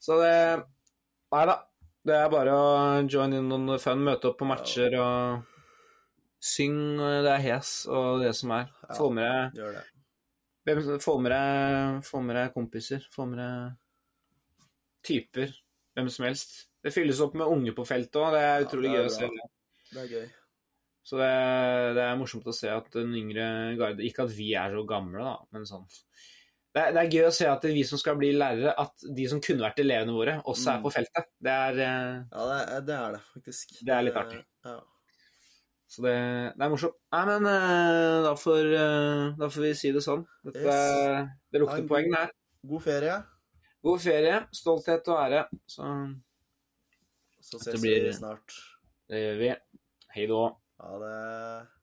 Så 0.00 0.20
det 0.22 0.36
Nei 1.34 1.42
da. 1.50 1.58
Det 2.06 2.14
er 2.14 2.28
bare 2.30 2.52
å 2.54 2.66
join 3.10 3.34
in 3.34 3.50
on 3.50 3.66
the 3.66 3.76
fun, 3.82 4.04
møte 4.06 4.28
opp 4.30 4.36
på 4.38 4.46
matcher 4.46 4.94
og 5.02 5.42
syng 6.38 7.00
eh, 7.02 7.16
det 7.26 7.32
er 7.32 7.42
hes 7.42 7.72
og 7.90 8.22
det 8.22 8.30
som 8.38 8.52
er. 8.54 8.70
Ja. 8.84 8.94
Få 8.94 9.08
med 9.10 9.58
deg. 9.58 9.80
Få 11.02 11.16
med 11.18 11.34
deg, 11.34 11.98
få 12.06 12.22
med 12.22 12.38
deg 12.38 12.54
kompiser. 12.54 13.02
Få 13.10 13.26
med 13.26 13.42
deg 13.42 13.74
typer. 15.06 15.50
Hvem 15.98 16.10
som 16.14 16.28
helst. 16.28 16.56
Det 16.84 16.94
fylles 16.94 17.20
opp 17.24 17.34
med 17.38 17.50
unge 17.50 17.74
på 17.74 17.84
feltet 17.88 18.22
òg. 18.22 18.34
Det 18.36 18.42
er 18.44 18.52
Ja, 18.54 18.64
utrolig 18.68 18.92
det 18.92 18.94
er 18.94 19.02
gøy 19.02 19.10
å 19.10 19.14
se. 19.16 19.30
Det 19.90 20.02
er 20.04 20.10
gøy. 20.14 20.26
Så 21.06 21.20
det, 21.20 21.26
det 21.94 22.02
er 22.02 22.16
morsomt 22.18 22.46
å 22.50 22.54
se 22.56 22.66
at 22.72 22.88
den 22.96 23.12
yngre 23.14 23.44
garde 23.78 24.02
Ikke 24.02 24.24
at 24.26 24.32
vi 24.34 24.48
er 24.58 24.72
så 24.74 24.80
gamle, 24.88 25.22
da, 25.22 25.36
men 25.54 25.62
sånn 25.68 25.84
det 26.76 26.82
er, 26.82 26.90
det 26.92 27.00
er 27.00 27.12
gøy 27.14 27.26
å 27.28 27.32
se 27.32 27.46
at 27.48 27.62
vi 27.72 27.82
som 27.88 27.96
skal 27.96 28.18
bli 28.20 28.32
lærere, 28.36 28.74
at 28.76 29.04
de 29.16 29.24
som 29.30 29.38
kunne 29.40 29.62
vært 29.64 29.78
elevene 29.80 30.12
våre, 30.12 30.34
også 30.44 30.74
er 30.74 30.76
Mm. 30.76 30.82
på 30.84 30.90
feltet. 30.92 31.28
Det 31.40 31.52
er, 31.54 31.78
eh, 31.80 32.18
Ja, 32.32 32.42
det 32.50 32.58
er 32.74 32.82
det, 32.90 32.96
er 32.98 33.12
det 33.14 33.20
faktisk. 33.30 33.70
Det 33.86 33.94
er 33.94 34.02
litt 34.04 34.18
artig. 34.20 34.42
Ja. 34.66 34.74
så 35.88 36.02
det, 36.04 36.12
det 36.58 36.66
er 36.66 36.68
morsomt. 36.74 36.98
Nei, 37.14 37.22
men 37.30 37.46
eh, 37.48 38.18
da 38.26 38.34
får, 38.42 38.68
eh, 38.82 39.22
da 39.38 39.48
får 39.54 39.62
vi 39.62 39.72
si 39.80 39.92
det 39.96 40.02
sånn. 40.04 40.26
Dette, 40.44 40.66
Yes. 40.66 41.30
Det 41.54 41.62
lukter 41.62 41.78
en 41.80 41.88
poeng 41.88 42.10
der. 42.12 42.34
God 42.66 42.82
ferie, 42.82 43.16
God 43.88 44.00
ferie, 44.04 44.36
stolthet 44.52 45.08
og 45.14 45.22
ære. 45.24 45.46
Så 45.70 45.88
så 47.40 47.56
ses 47.62 47.80
blir- 47.80 48.04
vi 48.04 48.12
snart. 48.12 48.52
det 49.08 49.16
gjør 49.24 49.38
vi. 49.38 49.50
Hei 50.12 50.26
då. 50.26 50.44
Ha 50.78 50.98
det. 50.98 51.75